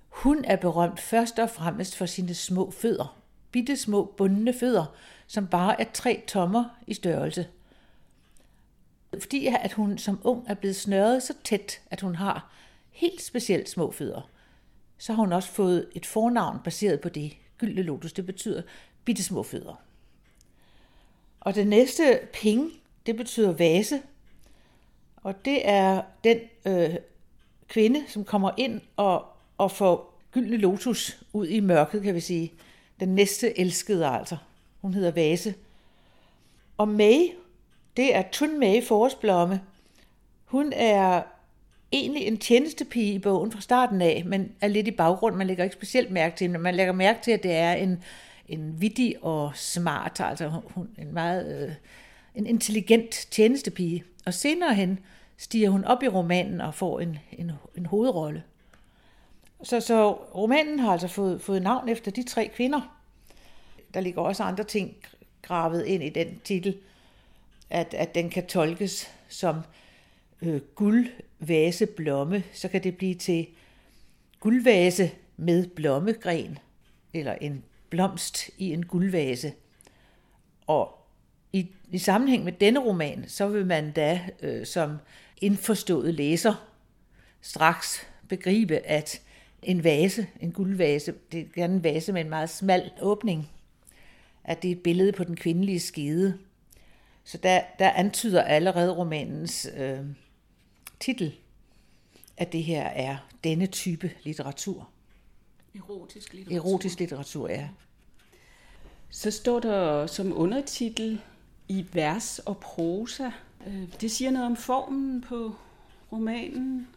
Hun 0.10 0.46
er 0.46 0.56
berømt 0.56 1.00
først 1.00 1.40
og 1.40 1.50
fremmest 1.50 1.96
for 1.96 2.06
sine 2.06 2.34
små 2.34 2.72
fødder. 2.72 3.18
bitte 3.52 3.78
små 3.78 4.14
bundne 4.18 4.54
fødder, 4.54 4.86
som 5.28 5.48
bare 5.48 5.82
er 5.82 5.86
tre 5.94 6.24
tommer 6.28 6.66
i 6.88 6.94
størrelse. 6.94 7.48
Fordi 9.20 9.48
at 9.48 9.74
hun 9.74 9.98
som 9.98 10.20
ung 10.24 10.46
er 10.48 10.54
blevet 10.54 10.76
snørret 10.76 11.24
så 11.24 11.34
tæt, 11.44 11.82
at 11.92 12.02
hun 12.02 12.16
har 12.16 12.52
helt 12.92 13.22
specielt 13.22 13.70
små 13.70 13.92
fødder, 13.92 14.30
så 14.98 15.14
har 15.14 15.22
hun 15.22 15.34
også 15.34 15.50
fået 15.50 15.88
et 15.96 16.06
fornavn 16.06 16.60
baseret 16.64 17.02
på 17.02 17.10
det. 17.10 17.38
Gyldne 17.58 17.82
lotus, 17.82 18.14
det 18.14 18.26
betyder 18.26 18.62
bitte 19.06 19.24
små 19.24 19.44
fødder. 19.44 19.82
Og 21.40 21.56
det 21.56 21.68
næste 21.68 22.20
ping, 22.34 22.72
det 23.06 23.18
betyder 23.18 23.52
vase. 23.52 24.02
Og 25.16 25.46
det 25.46 25.70
er 25.70 26.02
den 26.24 26.40
øh, 26.66 26.96
kvinde, 27.68 28.04
som 28.08 28.24
kommer 28.24 28.52
ind 28.58 28.82
og, 28.96 29.26
og 29.58 29.72
får 29.72 30.22
gyldne 30.32 30.58
lotus 30.58 31.24
ud 31.34 31.48
i 31.48 31.60
mørket, 31.60 32.04
kan 32.04 32.16
vi 32.16 32.20
sige. 32.20 32.54
Den 33.00 33.16
næste 33.16 33.60
elskede 33.60 34.08
altså. 34.08 34.38
Hun 34.82 34.94
hedder 34.94 35.12
Vase. 35.12 35.54
Og 36.78 36.88
May, 36.88 37.30
det 37.98 38.16
er 38.16 38.24
Tun 38.32 38.60
May 38.60 38.84
Forårsblomme. 38.84 39.62
Hun 40.46 40.74
er 40.76 41.22
egentlig 41.92 42.24
en 42.24 42.38
tjenestepige 42.38 43.14
i 43.14 43.20
bogen 43.20 43.52
fra 43.52 43.62
starten 43.62 44.02
af, 44.02 44.24
men 44.26 44.52
er 44.62 44.68
lidt 44.68 44.88
i 44.88 44.92
baggrund. 44.92 45.36
Man 45.36 45.48
lægger 45.48 45.64
ikke 45.64 45.76
specielt 45.76 46.12
mærke 46.12 46.36
til 46.36 46.48
hende. 46.48 46.60
Man 46.60 46.76
lægger 46.76 46.94
mærke 46.94 47.20
til, 47.24 47.32
at 47.32 47.44
det 47.44 47.52
er 47.52 47.74
en, 47.74 48.04
en 48.48 48.82
vittig 48.82 49.16
og 49.22 49.52
smart, 49.56 50.20
altså 50.20 50.48
hun, 50.66 50.90
en 50.98 51.14
meget 51.14 51.68
øh, 51.68 51.76
en 52.36 52.48
intelligent 52.48 53.28
tjenestepige. 53.32 54.04
Og 54.26 54.34
senere 54.34 54.74
hen 54.74 55.00
stiger 55.38 55.70
hun 55.70 55.84
op 55.84 56.04
i 56.04 56.08
romanen 56.08 56.62
og 56.62 56.74
får 56.74 57.00
en, 57.00 57.20
en, 57.32 57.52
en 57.78 57.86
hovedrolle. 57.86 58.44
Så, 59.64 59.80
så 59.80 60.12
romanen 60.12 60.80
har 60.80 60.92
altså 60.92 61.08
fået, 61.08 61.42
fået 61.42 61.62
navn 61.62 61.90
efter 61.90 62.12
de 62.12 62.24
tre 62.24 62.52
kvinder. 62.56 62.98
Der 63.94 64.00
ligger 64.00 64.22
også 64.22 64.44
andre 64.44 64.64
ting 64.64 64.96
gravet 65.42 65.86
ind 65.86 66.04
i 66.04 66.10
den 66.10 66.42
titel, 66.44 66.78
at, 67.70 67.94
at 67.94 68.16
den 68.16 68.30
kan 68.30 68.46
tolkes 68.46 69.12
som 69.30 69.62
øh, 70.42 70.62
guld, 70.62 71.08
vase, 71.48 71.86
blomme, 71.86 72.44
så 72.54 72.68
kan 72.68 72.84
det 72.84 72.98
blive 72.98 73.16
til 73.16 73.48
guldvase 74.40 75.12
med 75.38 75.68
blommegren, 75.68 76.58
eller 77.14 77.34
en 77.34 77.64
blomst 77.90 78.50
i 78.58 78.74
en 78.74 78.86
guldvase. 78.86 79.54
Og 80.68 81.08
i, 81.54 81.72
i 81.92 81.98
sammenhæng 81.98 82.44
med 82.44 82.52
denne 82.52 82.80
roman, 82.80 83.26
så 83.28 83.48
vil 83.48 83.66
man 83.66 83.92
da 83.92 84.22
øh, 84.42 84.66
som 84.66 84.98
indforstået 85.42 86.14
læser 86.14 86.70
straks 87.42 88.08
begribe, 88.30 88.78
at 88.78 89.22
en 89.64 89.84
vase, 89.84 90.28
en 90.40 90.52
guldvase, 90.52 91.14
det 91.32 91.40
er 91.40 91.46
gerne 91.56 91.74
en 91.74 91.84
vase 91.84 92.14
med 92.14 92.22
en 92.22 92.30
meget 92.30 92.50
smal 92.50 92.92
åbning, 93.02 93.50
at 94.44 94.62
det 94.62 94.68
er 94.68 94.76
et 94.76 94.84
billede 94.84 95.12
på 95.12 95.24
den 95.24 95.36
kvindelige 95.36 95.80
skede. 95.80 96.38
Så 97.24 97.38
der, 97.38 97.62
der 97.80 97.92
antyder 97.92 98.42
allerede 98.42 98.96
romanens 98.96 99.70
øh, 99.78 100.00
titel, 101.06 101.36
at 102.38 102.54
det 102.54 102.64
her 102.64 102.84
er 102.84 103.18
denne 103.44 103.68
type 103.68 104.12
litteratur. 104.24 104.90
Erotisk 105.76 106.34
litteratur. 106.34 106.70
Erotisk 106.70 107.00
litteratur, 107.00 107.50
ja. 107.50 107.70
Så 109.10 109.32
står 109.32 109.60
der 109.60 110.08
som 110.08 110.38
undertitel 110.38 111.22
i 111.68 111.86
vers 111.94 112.40
og 112.40 112.58
prosa. 112.58 113.32
Øh, 113.68 114.02
det 114.02 114.12
siger 114.12 114.32
noget 114.32 114.48
om 114.48 114.58
formen 114.58 115.22
på 115.22 115.56
romanen. 116.12 116.88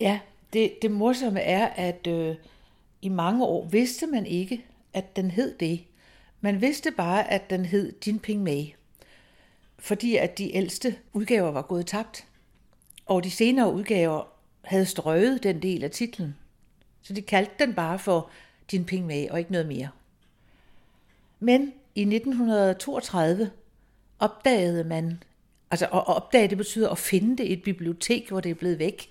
Ja, 0.00 0.20
det, 0.52 0.82
det 0.82 0.90
morsomme 0.90 1.40
er, 1.40 1.66
at 1.66 2.06
øh, 2.06 2.36
i 3.02 3.08
mange 3.08 3.44
år 3.44 3.66
vidste 3.66 4.06
man 4.06 4.26
ikke, 4.26 4.64
at 4.92 5.16
den 5.16 5.30
hed 5.30 5.58
det. 5.58 5.84
Man 6.40 6.60
vidste 6.60 6.90
bare, 6.90 7.30
at 7.30 7.50
den 7.50 7.64
hed 7.64 7.92
Jin 8.06 8.18
Ping 8.18 8.42
Mei, 8.42 8.74
fordi 9.78 10.16
at 10.16 10.38
de 10.38 10.54
ældste 10.54 10.96
udgaver 11.12 11.50
var 11.50 11.62
gået 11.62 11.86
tabt, 11.86 12.26
og 13.06 13.24
de 13.24 13.30
senere 13.30 13.72
udgaver 13.72 14.28
havde 14.62 14.86
strøget 14.86 15.42
den 15.42 15.62
del 15.62 15.84
af 15.84 15.90
titlen. 15.90 16.36
Så 17.02 17.12
de 17.12 17.22
kaldte 17.22 17.52
den 17.58 17.74
bare 17.74 17.98
for 17.98 18.30
Din 18.70 18.84
Ping 18.84 19.06
med 19.06 19.30
og 19.30 19.38
ikke 19.38 19.52
noget 19.52 19.66
mere. 19.66 19.88
Men 21.40 21.72
i 21.94 22.00
1932 22.00 23.50
opdagede 24.18 24.84
man, 24.84 25.22
altså 25.70 25.84
at 25.84 26.06
opdage 26.06 26.48
det 26.48 26.58
betyder 26.58 26.90
at 26.90 26.98
finde 26.98 27.36
det 27.36 27.44
i 27.44 27.52
et 27.52 27.62
bibliotek, 27.62 28.28
hvor 28.28 28.40
det 28.40 28.50
er 28.50 28.54
blevet 28.54 28.78
væk. 28.78 29.10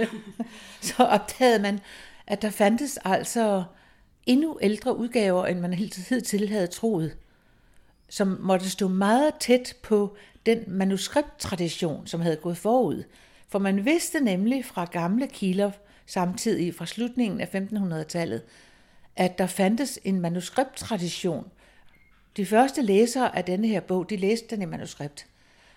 så 0.80 0.94
opdagede 1.02 1.62
man, 1.62 1.80
at 2.26 2.42
der 2.42 2.50
fandtes 2.50 2.98
altså 3.04 3.64
endnu 4.26 4.58
ældre 4.62 4.96
udgaver, 4.96 5.46
end 5.46 5.60
man 5.60 5.74
helt 5.74 6.24
til 6.26 6.48
havde 6.48 6.66
troet, 6.66 7.16
som 8.08 8.38
måtte 8.40 8.70
stå 8.70 8.88
meget 8.88 9.34
tæt 9.40 9.76
på 9.82 10.16
den 10.48 10.64
manuskripttradition, 10.66 12.06
som 12.06 12.20
havde 12.20 12.36
gået 12.36 12.56
forud. 12.56 13.02
For 13.48 13.58
man 13.58 13.84
vidste 13.84 14.20
nemlig 14.20 14.64
fra 14.64 14.84
gamle 14.84 15.26
kilder, 15.26 15.70
samtidig 16.06 16.74
fra 16.74 16.86
slutningen 16.86 17.40
af 17.40 17.54
1500-tallet, 17.54 18.42
at 19.16 19.38
der 19.38 19.46
fandtes 19.46 19.98
en 20.04 20.20
manuskripttradition. 20.20 21.50
De 22.36 22.46
første 22.46 22.82
læsere 22.82 23.36
af 23.36 23.44
denne 23.44 23.68
her 23.68 23.80
bog, 23.80 24.10
de 24.10 24.16
læste 24.16 24.46
den 24.50 24.62
i 24.62 24.64
manuskript. 24.64 25.26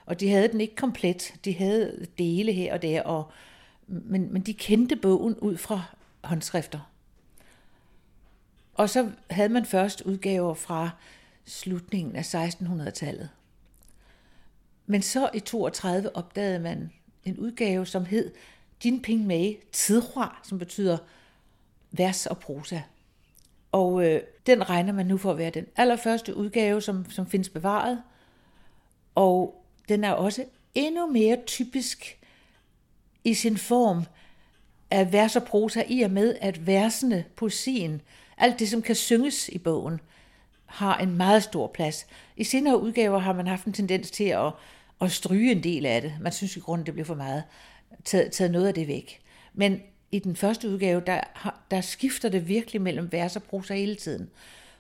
Og 0.06 0.20
de 0.20 0.30
havde 0.30 0.48
den 0.48 0.62
ikke 0.62 0.76
komplet. 0.76 1.34
De 1.46 1.54
havde 1.54 2.08
dele 2.18 2.52
her 2.52 2.74
og 2.74 2.82
der, 2.82 3.02
og, 3.02 3.32
men, 3.88 4.34
men 4.34 4.42
de 4.42 4.54
kendte 4.54 4.96
bogen 4.96 5.36
ud 5.36 5.58
fra 5.58 5.84
håndskrifter. 6.24 6.92
Og 8.74 8.90
så 8.90 9.12
havde 9.30 9.50
man 9.50 9.66
først 9.66 10.02
udgaver 10.02 10.54
fra 10.54 10.90
slutningen 11.46 12.16
af 12.16 12.36
1600-tallet. 12.36 13.30
Men 14.92 15.02
så 15.02 15.30
i 15.34 15.40
32 15.40 16.16
opdagede 16.16 16.60
man 16.60 16.92
en 17.26 17.38
udgave, 17.38 17.86
som 17.86 18.06
hed 18.06 18.32
Jinping 18.86 19.26
Mei 19.26 19.58
Tidhua, 19.72 20.40
som 20.44 20.60
betyder 20.60 20.98
vers 21.92 22.26
og 22.26 22.38
prosa. 22.38 22.82
Og 23.72 24.06
øh, 24.06 24.22
den 24.46 24.70
regner 24.70 24.94
man 24.94 25.06
nu 25.06 25.18
for 25.18 25.32
at 25.32 25.38
være 25.38 25.50
den 25.50 25.66
allerførste 25.76 26.36
udgave, 26.36 26.82
som, 26.82 27.12
som 27.12 27.28
findes 27.28 27.50
bevaret. 27.50 28.02
Og 29.16 29.64
den 29.90 30.04
er 30.04 30.12
også 30.12 30.46
endnu 30.76 31.08
mere 31.08 31.38
typisk 31.46 32.20
i 33.24 33.34
sin 33.34 33.58
form 33.58 34.04
af 34.90 35.14
vers 35.14 35.36
og 35.36 35.44
prosa, 35.44 35.84
i 35.88 36.02
og 36.02 36.12
med, 36.12 36.36
at 36.42 36.68
versene, 36.68 37.26
poesien, 37.36 38.02
alt 38.38 38.60
det, 38.60 38.70
som 38.70 38.82
kan 38.82 38.96
synges 38.96 39.50
i 39.50 39.58
bogen, 39.58 40.00
har 40.66 40.98
en 40.98 41.18
meget 41.18 41.44
stor 41.44 41.68
plads. 41.68 42.08
I 42.38 42.44
senere 42.44 42.82
udgaver 42.82 43.20
har 43.20 43.34
man 43.34 43.48
haft 43.48 43.66
en 43.66 43.74
tendens 43.74 44.12
til 44.12 44.24
at, 44.24 44.52
at 45.02 45.12
stryge 45.12 45.52
en 45.52 45.64
del 45.64 45.86
af 45.86 46.02
det. 46.02 46.14
Man 46.22 46.32
synes 46.32 46.58
i 46.58 46.60
grunden, 46.60 46.86
det 46.86 46.94
bliver 46.94 47.06
for 47.06 47.16
meget. 47.16 47.44
Taget, 48.06 48.32
taget 48.32 48.52
noget 48.52 48.68
af 48.68 48.74
det 48.74 48.88
væk. 48.88 49.22
Men 49.54 49.82
i 50.12 50.20
den 50.20 50.36
første 50.36 50.70
udgave, 50.70 51.02
der, 51.08 51.22
der 51.72 51.82
skifter 51.82 52.30
det 52.30 52.48
virkelig 52.48 52.82
mellem 52.82 53.12
vers 53.12 53.36
og 53.36 53.44
prosa 53.44 53.76
hele 53.76 53.96
tiden. 53.96 54.30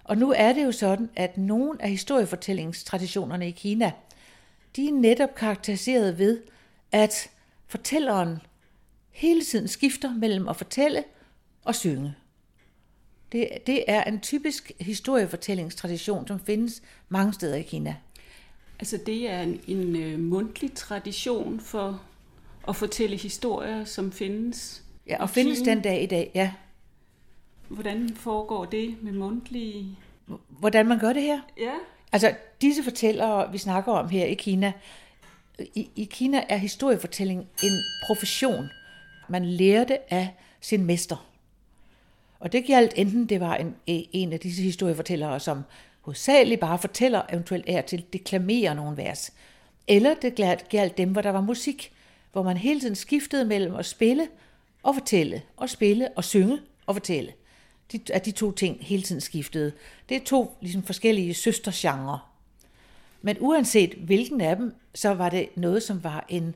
Og 0.04 0.18
nu 0.18 0.34
er 0.38 0.54
det 0.54 0.64
jo 0.64 0.72
sådan, 0.72 1.10
at 1.16 1.38
nogle 1.38 1.82
af 1.82 1.90
historiefortællingstraditionerne 1.90 3.48
i 3.48 3.52
Kina, 3.52 3.92
de 4.76 4.88
er 4.88 4.94
netop 4.94 5.36
karakteriseret 5.36 6.20
ved, 6.20 6.42
at 6.92 7.30
fortælleren 7.68 8.38
hele 9.10 9.44
tiden 9.44 9.68
skifter 9.68 10.14
mellem 10.16 10.48
at 10.48 10.56
fortælle 10.56 11.04
og 11.64 11.76
synge. 11.76 12.16
Det, 13.32 13.50
det 13.68 13.84
er 13.88 14.04
en 14.04 14.20
typisk 14.20 14.72
historiefortællingstradition, 14.80 16.28
som 16.28 16.40
findes 16.40 16.82
mange 17.10 17.34
steder 17.34 17.56
i 17.56 17.62
Kina. 17.62 17.96
Altså 18.82 19.00
det 19.06 19.30
er 19.30 19.42
en, 19.42 19.62
en 19.68 20.14
uh, 20.14 20.20
mundtlig 20.20 20.74
tradition 20.74 21.60
for 21.60 22.02
at 22.68 22.76
fortælle 22.76 23.18
historier, 23.18 23.86
som 23.86 24.12
findes 24.12 24.84
Ja, 25.08 25.22
og 25.22 25.30
findes 25.30 25.60
den 25.60 25.82
dag 25.82 26.04
i 26.04 26.06
dag, 26.06 26.32
ja. 26.36 26.52
Hvordan 27.68 28.10
foregår 28.16 28.66
det 28.66 28.96
med 29.02 29.12
mundtlige... 29.12 29.98
Hvordan 30.48 30.88
man 30.88 31.00
gør 31.00 31.14
det 31.14 31.22
her? 31.22 31.40
Ja. 31.58 31.74
Altså, 32.12 32.36
disse 32.62 32.84
fortællere, 32.84 33.52
vi 33.52 33.58
snakker 33.58 33.92
om 33.92 34.10
her 34.10 34.26
i 34.26 34.34
Kina, 34.34 34.74
i, 35.60 35.90
i 35.96 36.04
Kina 36.04 36.44
er 36.50 36.58
historiefortælling 36.58 37.40
en 37.64 37.84
profession. 38.06 38.70
Man 39.30 39.46
lærer 39.46 39.84
det 39.84 39.98
af 40.10 40.36
sin 40.62 40.86
mester. 40.86 41.28
Og 42.40 42.52
det 42.52 42.66
galt 42.66 42.94
enten 42.96 43.26
det 43.26 43.40
var 43.40 43.56
en, 43.56 43.76
en 43.88 44.34
af 44.34 44.40
disse 44.40 44.62
historiefortællere, 44.64 45.40
som 45.40 45.64
hovedsageligt 46.02 46.62
bare 46.62 46.80
fortæller, 46.80 47.22
eventuelt 47.30 47.66
er 47.68 47.82
til 47.82 48.06
deklamerer 48.14 48.74
nogle 48.74 48.98
vers. 48.98 49.34
Eller 49.88 50.14
det 50.14 50.36
galt 50.70 50.98
dem, 50.98 51.12
hvor 51.12 51.22
der 51.22 51.30
var 51.30 51.42
musik, 51.42 51.92
hvor 52.32 52.44
man 52.44 52.58
hele 52.58 52.80
tiden 52.80 52.96
skiftede 52.96 53.46
mellem 53.46 53.76
at 53.76 53.86
spille 53.86 54.28
og 54.84 54.96
fortælle, 54.96 55.42
og 55.58 55.70
spille, 55.70 56.10
og 56.16 56.24
synge 56.24 56.60
og 56.86 56.96
fortælle. 56.96 57.34
De, 57.92 58.00
at 58.14 58.26
de 58.26 58.32
to 58.32 58.52
ting 58.52 58.78
hele 58.82 59.04
tiden 59.04 59.22
skiftede. 59.22 59.72
Det 60.10 60.18
er 60.18 60.26
to 60.26 60.58
ligesom, 60.62 60.84
forskellige 60.84 61.34
søstergenre. 61.34 62.20
Men 63.22 63.38
uanset 63.40 63.94
hvilken 63.94 64.42
af 64.42 64.56
dem, 64.56 64.76
så 64.96 65.14
var 65.14 65.30
det 65.30 65.50
noget, 65.56 65.84
som 65.84 66.04
var 66.04 66.26
en, 66.30 66.56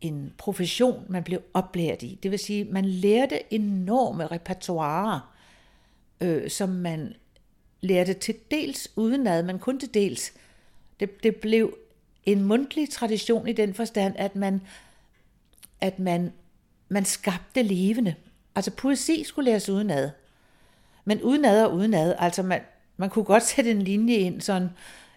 en 0.00 0.32
profession, 0.38 1.04
man 1.08 1.24
blev 1.24 1.42
oplært 1.54 2.02
i. 2.02 2.18
Det 2.22 2.30
vil 2.30 2.38
sige, 2.38 2.64
man 2.64 2.84
lærte 2.84 3.54
enorme 3.54 4.26
repertoirer 4.26 5.36
øh, 6.20 6.50
som 6.50 6.68
man 6.68 7.14
lærte 7.86 8.14
til 8.14 8.34
dels 8.50 8.88
udenad, 8.96 9.42
men 9.42 9.58
kun 9.58 9.80
til 9.80 9.94
dels. 9.94 10.32
Det, 11.00 11.22
det 11.22 11.36
blev 11.36 11.76
en 12.26 12.42
mundtlig 12.42 12.90
tradition 12.90 13.48
i 13.48 13.52
den 13.52 13.74
forstand, 13.74 14.14
at 14.18 14.36
man, 14.36 14.60
at 15.80 15.98
man, 15.98 16.32
man 16.88 17.04
skabte 17.04 17.62
levende. 17.62 18.14
Altså 18.54 18.70
poesi 18.70 19.24
skulle 19.24 19.50
læres 19.50 19.68
udenad. 19.68 20.10
Men 21.04 21.22
udenad 21.22 21.64
og 21.64 21.74
udenad, 21.74 22.14
altså 22.18 22.42
man, 22.42 22.60
man 22.96 23.10
kunne 23.10 23.24
godt 23.24 23.42
sætte 23.42 23.70
en 23.70 23.82
linje 23.82 24.14
ind, 24.14 24.40
sådan, 24.40 24.68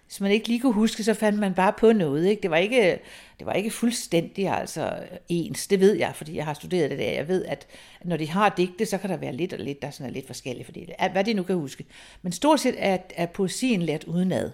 hvis 0.09 0.21
man 0.21 0.31
ikke 0.31 0.47
lige 0.47 0.59
kunne 0.59 0.73
huske, 0.73 1.03
så 1.03 1.13
fandt 1.13 1.39
man 1.39 1.53
bare 1.53 1.73
på 1.73 1.93
noget. 1.93 2.25
Ikke? 2.25 2.41
Det, 2.41 2.51
var 2.51 2.57
ikke, 2.57 2.99
det 3.39 3.45
var 3.45 3.53
ikke 3.53 3.71
fuldstændig 3.71 4.47
altså, 4.47 4.99
ens, 5.29 5.67
det 5.67 5.79
ved 5.79 5.93
jeg, 5.93 6.15
fordi 6.15 6.35
jeg 6.35 6.45
har 6.45 6.53
studeret 6.53 6.89
det 6.89 6.99
der. 6.99 7.11
Jeg 7.11 7.27
ved, 7.27 7.45
at 7.45 7.67
når 8.03 8.17
de 8.17 8.29
har 8.29 8.53
digte, 8.57 8.85
så 8.85 8.97
kan 8.97 9.09
der 9.09 9.17
være 9.17 9.33
lidt 9.33 9.53
og 9.53 9.59
lidt, 9.59 9.81
der 9.81 9.91
sådan 9.91 10.09
er 10.09 10.13
lidt 10.13 10.27
forskelligt, 10.27 10.65
fordi 10.65 10.89
hvad 11.11 11.23
de 11.23 11.33
nu 11.33 11.43
kan 11.43 11.55
huske. 11.55 11.85
Men 12.21 12.31
stort 12.31 12.59
set 12.59 12.75
er, 12.77 12.97
er 13.15 13.25
poesien 13.25 13.81
lært 13.81 14.03
udenad. 14.03 14.51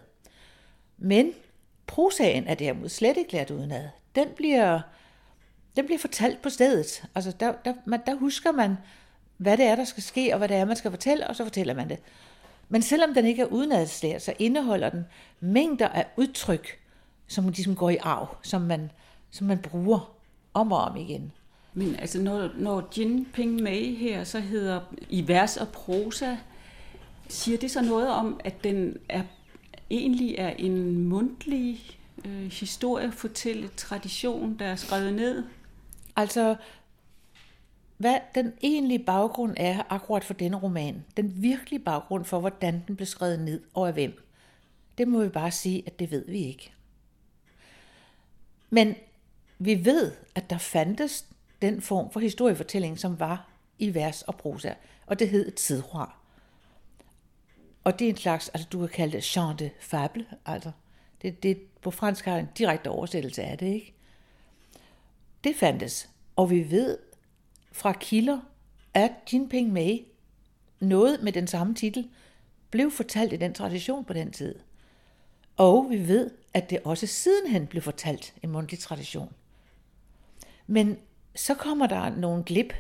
Men 0.98 1.32
prosaen 1.88 2.48
er 2.48 2.56
derimod 2.56 2.90
slet 2.90 3.18
ikke 3.18 3.34
lært 3.34 3.52
udenad. 3.52 3.88
Den 4.16 4.28
bliver, 4.36 4.82
den 5.76 5.86
bliver 5.86 6.00
fortalt 6.00 6.42
på 6.42 6.50
stedet. 6.50 7.04
Altså 7.16 7.32
der, 7.40 7.54
der, 7.66 7.74
man, 7.86 8.00
der 8.06 8.16
husker 8.16 8.52
man, 8.52 8.76
hvad 9.38 9.58
det 9.58 9.66
er, 9.66 9.76
der 9.76 9.86
skal 9.86 10.04
ske, 10.04 10.30
og 10.34 10.38
hvad 10.38 10.48
det 10.48 10.58
er, 10.58 10.66
man 10.66 10.76
skal 10.76 10.92
fortælle, 10.92 11.28
og 11.28 11.36
så 11.36 11.44
fortæller 11.44 11.74
man 11.74 11.90
det. 11.90 12.00
Men 12.70 12.82
selvom 12.82 13.14
den 13.14 13.26
ikke 13.26 13.42
er 13.42 13.46
udenadslært, 13.46 14.22
så 14.22 14.34
indeholder 14.40 14.90
den 14.90 15.06
mængder 15.40 15.88
af 15.88 16.06
udtryk, 16.18 16.80
som 17.28 17.46
ligesom 17.48 17.76
går 17.76 17.90
i 17.90 17.98
arv, 17.98 18.38
som 18.44 18.62
man, 18.62 18.92
som 19.32 19.48
man 19.48 19.58
bruger 19.58 20.16
om 20.54 20.72
og 20.72 20.80
om 20.80 20.98
igen. 20.98 21.32
Men 21.74 21.96
altså, 21.96 22.22
når, 22.22 22.50
når 22.58 22.90
Jin 22.98 23.28
Ping 23.34 23.62
Mei 23.62 23.96
her 23.96 24.24
så 24.24 24.40
hedder 24.40 24.82
i 25.10 25.28
vers 25.28 25.58
og 25.58 25.68
prosa, 25.68 26.38
siger 27.28 27.58
det 27.58 27.72
så 27.72 27.82
noget 27.82 28.10
om, 28.10 28.40
at 28.44 28.64
den 28.64 28.98
er 29.10 29.24
egentlig 29.90 30.36
er 30.38 30.50
en 30.50 31.00
mundtlig 31.00 32.00
øh, 32.26 32.52
historiefortælle 32.52 33.68
tradition, 33.68 34.56
der 34.60 34.66
er 34.66 34.76
skrevet 34.76 35.14
ned? 35.14 35.44
Altså, 36.16 36.56
hvad 37.98 38.20
den 38.36 38.54
egentlige 38.62 39.04
baggrund 39.04 39.54
er 39.58 39.84
akkurat 39.90 40.24
for 40.24 40.34
denne 40.34 40.58
roman, 40.58 41.06
den 41.18 41.42
virkelige 41.42 41.80
baggrund 41.80 42.26
for, 42.26 42.40
hvordan 42.40 42.84
den 42.88 42.96
blev 42.96 43.06
skrevet 43.06 43.40
ned 43.40 43.64
og 43.74 43.88
af 43.88 43.94
hvem, 43.94 44.22
det 44.98 45.08
må 45.08 45.24
vi 45.24 45.30
bare 45.30 45.52
sige, 45.52 45.84
at 45.86 46.00
det 46.00 46.12
ved 46.12 46.26
vi 46.28 46.38
ikke. 46.38 46.74
Men 48.70 48.96
vi 49.60 49.86
ved, 49.86 50.12
at 50.36 50.50
der 50.50 50.58
fandtes 50.58 51.26
den 51.62 51.82
form 51.82 52.12
for 52.12 52.20
historiefortælling, 52.20 53.00
som 53.00 53.20
var 53.20 53.50
i 53.80 53.94
vers 53.94 54.22
og 54.22 54.36
prosa, 54.36 54.74
og 55.06 55.20
det 55.20 55.30
hed 55.30 55.52
tidrør. 55.52 56.20
Og 57.84 58.00
det 58.00 58.06
er 58.06 58.10
en 58.10 58.18
slags, 58.18 58.50
altså 58.50 58.68
du 58.72 58.80
kan 58.80 58.90
kalde 58.90 59.14
det 59.14 59.24
chant 59.24 59.60
de 59.60 59.70
fable, 59.80 60.26
altså 60.46 60.72
det, 61.22 61.44
det 61.44 61.62
på 61.82 61.92
fransk 61.92 62.26
har 62.26 62.38
en 62.38 62.50
direkte 62.58 62.90
oversættelse 62.90 63.44
af 63.44 63.58
det, 63.58 63.68
ikke? 63.68 63.94
Det 65.44 65.56
fandtes, 65.56 66.10
og 66.36 66.50
vi 66.50 66.72
ved 66.72 66.98
fra 67.76 67.94
kilder, 67.94 68.40
at 68.94 69.12
Jinping 69.34 69.74
Mei, 69.74 70.06
noget 70.80 71.24
med 71.24 71.32
den 71.32 71.48
samme 71.48 71.76
titel, 71.76 72.10
blev 72.72 72.92
fortalt 72.92 73.34
i 73.34 73.36
den 73.36 73.54
tradition 73.54 74.06
på 74.06 74.14
den 74.14 74.32
tid. 74.32 74.56
Og 75.58 75.88
vi 75.90 76.08
ved, 76.08 76.32
at 76.54 76.70
det 76.70 76.80
også 76.84 77.08
sidenhen 77.08 77.68
blev 77.68 77.82
fortalt 77.82 78.34
i 78.44 78.46
mundtlig 78.46 78.80
tradition. 78.80 79.34
Men 80.68 80.98
så 81.36 81.54
kommer 81.54 81.88
der 81.88 82.16
nogle 82.16 82.44
glip, 82.44 82.74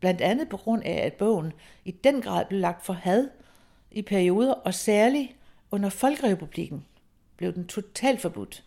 blandt 0.00 0.20
andet 0.20 0.48
på 0.48 0.56
grund 0.56 0.82
af, 0.84 1.06
at 1.06 1.12
bogen 1.12 1.52
i 1.84 1.90
den 1.90 2.22
grad 2.22 2.44
blev 2.48 2.60
lagt 2.60 2.84
for 2.84 2.92
had 2.92 3.28
i 3.90 4.02
perioder, 4.02 4.52
og 4.52 4.74
særligt 4.74 5.32
under 5.70 5.88
Folkerepublikken 5.88 6.84
blev 7.36 7.54
den 7.54 7.66
totalt 7.66 8.20
forbudt. 8.20 8.64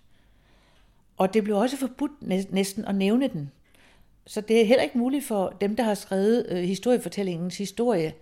Og 1.18 1.34
det 1.34 1.44
blev 1.44 1.58
også 1.58 1.78
forbudt 1.78 2.22
næsten 2.52 2.86
at 2.86 2.96
nævne 2.96 3.28
den. 3.28 3.52
Så 4.28 4.42
det 4.42 4.62
er 4.62 4.66
heller 4.66 4.84
ikke 4.84 4.98
muligt 4.98 5.26
for 5.26 5.50
dem, 5.62 5.76
der 5.76 5.84
har 5.84 5.94
skrevet 5.94 6.46
øh, 6.50 6.58
historiefortællingens 6.58 7.58
historie, 7.58 8.14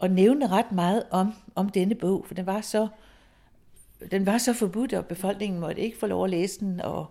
at 0.00 0.10
nævne 0.10 0.46
ret 0.46 0.72
meget 0.72 1.02
om, 1.10 1.34
om 1.54 1.68
denne 1.68 1.94
bog, 1.94 2.24
for 2.26 2.34
den 2.34 2.46
var 2.46 2.60
så 2.60 2.88
den 4.10 4.26
var 4.26 4.38
så 4.38 4.52
forbudt, 4.52 4.92
og 4.92 5.06
befolkningen 5.06 5.60
måtte 5.60 5.82
ikke 5.82 5.98
få 5.98 6.06
lov 6.06 6.24
at 6.24 6.30
læse 6.30 6.60
den. 6.60 6.80
Og 6.80 7.06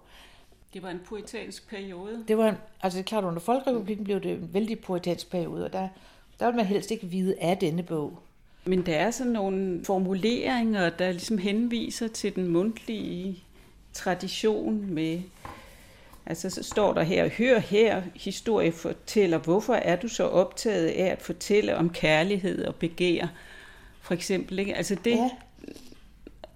det 0.74 0.84
var 0.84 0.90
en 0.90 1.00
poetansk 1.06 1.70
periode. 1.70 2.24
Det 2.28 2.38
var, 2.38 2.56
altså 2.82 2.98
det 2.98 3.04
er 3.04 3.08
klart, 3.08 3.24
under 3.24 3.40
Folkerepublikken 3.40 4.04
blev 4.06 4.22
det 4.22 4.32
en 4.32 4.50
vældig 4.54 4.80
poetansk 4.80 5.32
periode, 5.32 5.66
og 5.66 5.74
der, 5.74 5.88
der 6.40 6.46
ville 6.46 6.58
man 6.58 6.66
helst 6.66 6.92
ikke 6.92 7.08
vide 7.08 7.36
af 7.40 7.58
denne 7.58 7.84
bog. 7.84 8.20
Men 8.66 8.86
der 8.86 8.96
er 8.96 9.12
sådan 9.12 9.32
nogle 9.32 9.86
formuleringer, 9.86 10.90
der 10.90 11.12
ligesom 11.12 11.38
henviser 11.38 12.08
til 12.08 12.36
den 12.36 12.48
mundtlige 12.48 13.44
tradition 13.94 14.94
med, 14.94 15.22
altså 16.26 16.50
så 16.50 16.64
står 16.64 16.94
der 16.94 17.04
her, 17.04 17.30
hør 17.30 17.60
her, 17.60 18.02
historie 18.16 18.72
fortæller, 18.72 19.38
hvorfor 19.38 19.74
er 19.74 19.96
du 19.96 20.08
så 20.08 20.24
optaget 20.28 20.88
af 20.88 21.06
at 21.06 21.22
fortælle 21.22 21.78
om 21.78 21.90
kærlighed 21.90 22.66
og 22.66 22.76
begær, 22.76 23.28
for 24.02 24.14
eksempel, 24.14 24.60
ikke? 24.60 24.76
Altså 24.76 24.96
det, 24.96 25.12
ja. 25.12 25.30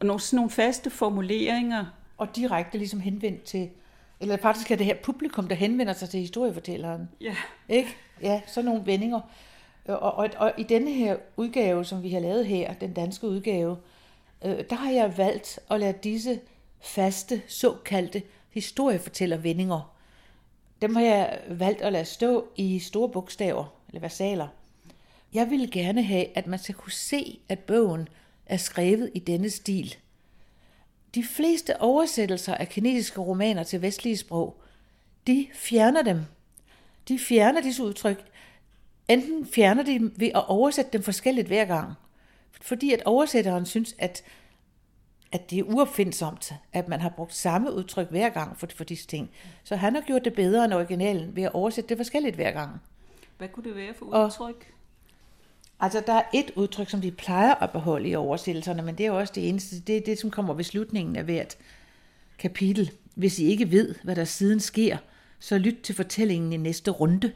nogle, 0.01 0.21
sådan 0.21 0.38
nogle 0.38 0.49
faste 0.49 0.89
formuleringer. 0.89 1.86
Og 2.17 2.36
direkte 2.36 2.78
ligesom 2.78 2.99
henvendt 2.99 3.43
til, 3.43 3.69
eller 4.19 4.38
faktisk 4.38 4.71
er 4.71 4.75
det 4.75 4.86
her 4.86 4.95
publikum, 5.04 5.47
der 5.47 5.56
henvender 5.56 5.93
sig 5.93 6.10
til 6.10 6.19
historiefortælleren. 6.19 7.10
Ja. 7.21 7.36
Ikke? 7.69 7.95
Ja, 8.21 8.41
sådan 8.47 8.65
nogle 8.65 8.86
vendinger. 8.86 9.21
Og, 9.88 10.13
og, 10.13 10.30
og 10.38 10.54
i 10.58 10.63
denne 10.63 10.91
her 10.91 11.15
udgave, 11.38 11.86
som 11.86 12.04
vi 12.04 12.10
har 12.10 12.19
lavet 12.19 12.45
her, 12.45 12.73
den 12.73 12.93
danske 12.93 13.28
udgave, 13.28 13.78
øh, 14.45 14.63
der 14.69 14.75
har 14.75 14.91
jeg 14.91 15.17
valgt 15.17 15.60
at 15.69 15.80
lade 15.80 15.97
disse 16.04 16.39
faste, 16.82 17.41
såkaldte 17.47 18.21
historiefortællervendinger, 18.55 19.95
dem 20.81 20.95
har 20.95 21.03
jeg 21.03 21.39
valgt 21.49 21.81
at 21.81 21.93
lade 21.93 22.05
stå 22.05 22.47
i 22.55 22.79
store 22.79 23.09
bogstaver, 23.09 23.65
eller 23.87 24.01
versaler. 24.01 24.47
Jeg 25.33 25.49
ville 25.49 25.67
gerne 25.67 26.03
have, 26.03 26.37
at 26.37 26.47
man 26.47 26.59
skal 26.59 26.75
kunne 26.75 26.91
se, 26.91 27.39
at 27.49 27.59
bogen 27.59 28.07
er 28.45 28.57
skrevet 28.57 29.11
i 29.13 29.19
denne 29.19 29.49
stil. 29.49 29.95
De 31.15 31.23
fleste 31.23 31.81
oversættelser 31.81 32.55
af 32.55 32.69
kinesiske 32.69 33.21
romaner 33.21 33.63
til 33.63 33.81
vestlige 33.81 34.17
sprog, 34.17 34.61
de 35.27 35.47
fjerner 35.53 36.01
dem. 36.01 36.21
De 37.07 37.19
fjerner 37.19 37.61
disse 37.61 37.83
udtryk 37.83 38.25
enten 39.07 39.47
fjerner 39.47 39.83
de 39.83 40.11
ved 40.15 40.27
at 40.35 40.47
oversætte 40.47 40.91
dem 40.91 41.03
forskelligt 41.03 41.47
hver 41.47 41.65
gang, 41.65 41.93
fordi 42.61 42.93
at 42.93 43.03
oversætteren 43.05 43.65
synes, 43.65 43.95
at, 43.99 44.23
at 45.35 45.49
det 45.49 45.59
er 45.59 45.63
uopfindsomt, 45.63 46.53
at 46.73 46.87
man 46.87 47.01
har 47.01 47.09
brugt 47.09 47.33
samme 47.33 47.73
udtryk 47.73 48.09
hver 48.09 48.29
gang 48.29 48.59
for, 48.59 48.67
for 48.75 48.83
disse 48.83 49.07
ting. 49.07 49.29
Så 49.63 49.75
han 49.75 49.95
har 49.95 50.01
gjort 50.01 50.25
det 50.25 50.33
bedre 50.33 50.65
end 50.65 50.73
originalen 50.73 51.35
ved 51.35 51.43
at 51.43 51.51
oversætte 51.53 51.89
det 51.89 51.97
forskelligt 51.97 52.35
hver 52.35 52.51
gang. 52.51 52.81
Hvad 53.37 53.47
kunne 53.47 53.63
det 53.63 53.75
være 53.75 53.93
for 53.93 54.05
udtryk? 54.05 54.73
Og, 55.79 55.85
altså, 55.85 56.03
der 56.07 56.13
er 56.13 56.23
et 56.33 56.51
udtryk, 56.55 56.89
som 56.89 57.01
de 57.01 57.11
plejer 57.11 57.55
at 57.55 57.71
beholde 57.71 58.09
i 58.09 58.15
oversættelserne, 58.15 58.81
men 58.81 58.95
det 58.95 59.05
er 59.05 59.11
også 59.11 59.33
det 59.35 59.49
eneste. 59.49 59.79
Det 59.79 59.97
er 59.97 60.01
det, 60.01 60.19
som 60.19 60.31
kommer 60.31 60.53
ved 60.53 60.63
slutningen 60.63 61.15
af 61.15 61.23
hvert 61.23 61.57
kapitel. 62.37 62.91
Hvis 63.15 63.39
I 63.39 63.45
ikke 63.45 63.71
ved, 63.71 63.95
hvad 64.03 64.15
der 64.15 64.25
siden 64.25 64.59
sker, 64.59 64.97
så 65.39 65.57
lyt 65.57 65.77
til 65.83 65.95
fortællingen 65.95 66.53
i 66.53 66.57
næste 66.57 66.91
runde. 66.91 67.31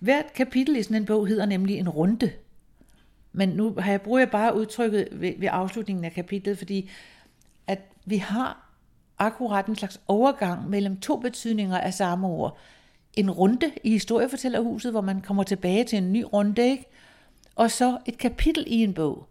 Hvert 0.00 0.32
kapitel 0.34 0.76
i 0.76 0.82
sådan 0.82 0.96
en 0.96 1.06
bog 1.06 1.26
hedder 1.26 1.46
nemlig 1.46 1.78
en 1.78 1.88
runde. 1.88 2.32
Men 3.32 3.48
nu 3.48 3.74
har 3.78 3.90
jeg, 3.90 4.02
bruger 4.02 4.18
jeg 4.18 4.30
bare 4.30 4.56
udtrykket 4.56 5.08
ved, 5.12 5.32
ved 5.38 5.48
afslutningen 5.50 6.04
af 6.04 6.12
kapitlet, 6.12 6.58
fordi 6.58 6.90
at 7.66 7.80
vi 8.04 8.16
har 8.16 8.70
akkurat 9.18 9.66
en 9.66 9.76
slags 9.76 10.00
overgang 10.08 10.70
mellem 10.70 11.00
to 11.00 11.16
betydninger 11.16 11.78
af 11.78 11.94
samme 11.94 12.26
ord. 12.26 12.58
En 13.14 13.30
runde 13.30 13.70
i 13.84 13.90
historiefortællerhuset, 13.90 14.92
hvor 14.92 15.00
man 15.00 15.20
kommer 15.20 15.42
tilbage 15.42 15.84
til 15.84 15.98
en 15.98 16.12
ny 16.12 16.24
runde, 16.32 16.70
ikke? 16.70 16.84
og 17.54 17.70
så 17.70 17.98
et 18.06 18.18
kapitel 18.18 18.64
i 18.66 18.82
en 18.82 18.94
bog. 18.94 19.26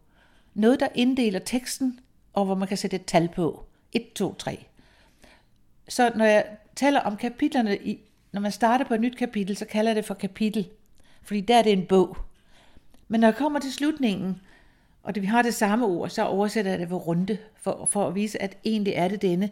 Noget, 0.54 0.80
der 0.80 0.88
inddeler 0.96 1.40
teksten, 1.40 2.00
og 2.34 2.46
hvor 2.46 2.56
man 2.56 2.68
kan 2.68 2.78
sætte 2.78 2.96
et 2.96 3.06
tal 3.06 3.30
på. 3.36 3.66
1, 3.94 4.14
2, 4.14 4.34
3. 4.34 4.66
Så 5.88 6.12
når 6.16 6.26
jeg 6.26 6.46
taler 6.76 7.00
om 7.00 7.18
kapitlerne 7.18 7.78
i, 7.78 8.00
når 8.32 8.42
man 8.42 8.52
starter 8.52 8.86
på 8.86 8.94
et 8.94 9.02
nyt 9.02 9.18
kapitel, 9.18 9.58
så 9.58 9.66
kalder 9.66 9.92
jeg 9.92 9.96
det 9.96 10.06
for 10.06 10.14
kapitel, 10.14 10.70
fordi 11.24 11.42
der 11.42 11.58
er 11.58 11.62
det 11.62 11.74
en 11.74 11.86
bog. 11.86 12.18
Men 13.10 13.20
når 13.22 13.28
jeg 13.28 13.36
kommer 13.36 13.60
til 13.60 13.74
slutningen, 13.74 14.42
og 15.04 15.16
det, 15.16 15.22
vi 15.22 15.28
har 15.28 15.42
det 15.42 15.54
samme 15.54 15.86
ord, 15.86 16.10
så 16.10 16.26
oversætter 16.26 16.72
jeg 16.72 16.80
det 16.80 16.90
ved 16.90 17.08
runde, 17.08 17.38
for, 17.56 17.88
for 17.92 18.08
at 18.08 18.16
vise, 18.16 18.42
at 18.42 18.58
egentlig 18.66 18.94
er 18.96 19.08
det 19.08 19.22
denne 19.22 19.50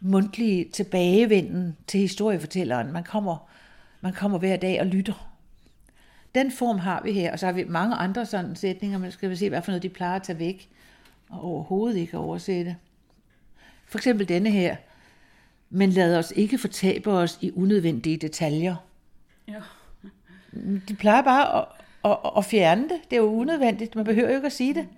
mundtlige 0.00 0.68
tilbagevenden 0.72 1.76
til 1.86 2.00
historiefortælleren. 2.00 2.92
Man 2.92 3.04
kommer, 3.04 3.50
man 4.00 4.12
kommer 4.12 4.38
hver 4.38 4.56
dag 4.56 4.80
og 4.80 4.86
lytter. 4.86 5.30
Den 6.34 6.52
form 6.52 6.78
har 6.78 7.02
vi 7.02 7.12
her, 7.12 7.32
og 7.32 7.38
så 7.38 7.46
har 7.46 7.52
vi 7.52 7.64
mange 7.64 7.94
andre 7.96 8.26
sådan 8.26 8.56
sætninger, 8.56 8.98
man 8.98 9.12
skal 9.12 9.36
se, 9.36 9.48
hvad 9.48 9.62
for 9.62 9.70
noget 9.70 9.82
de 9.82 9.88
plejer 9.88 10.16
at 10.16 10.22
tage 10.22 10.38
væk, 10.38 10.68
og 11.28 11.44
overhovedet 11.44 11.96
ikke 11.96 12.18
oversætte. 12.18 12.76
For 13.86 13.98
eksempel 13.98 14.28
denne 14.28 14.50
her– 14.50 14.76
men 15.70 15.90
lad 15.90 16.18
os 16.18 16.32
ikke 16.36 16.58
fortabe 16.58 17.10
os 17.10 17.38
i 17.40 17.52
unødvendige 17.56 18.16
detaljer. 18.16 18.76
Ja. 19.48 19.60
De 20.88 20.94
plejer 20.94 21.22
bare 21.22 21.62
at, 21.62 21.64
og, 22.02 22.36
og 22.36 22.44
fjerne 22.44 22.82
det. 22.82 23.00
Det 23.10 23.16
er 23.16 23.20
jo 23.20 23.32
unødvendigt. 23.32 23.94
Man 23.94 24.04
behøver 24.04 24.28
jo 24.28 24.36
ikke 24.36 24.46
at 24.46 24.52
sige 24.52 24.74
det. 24.74 24.88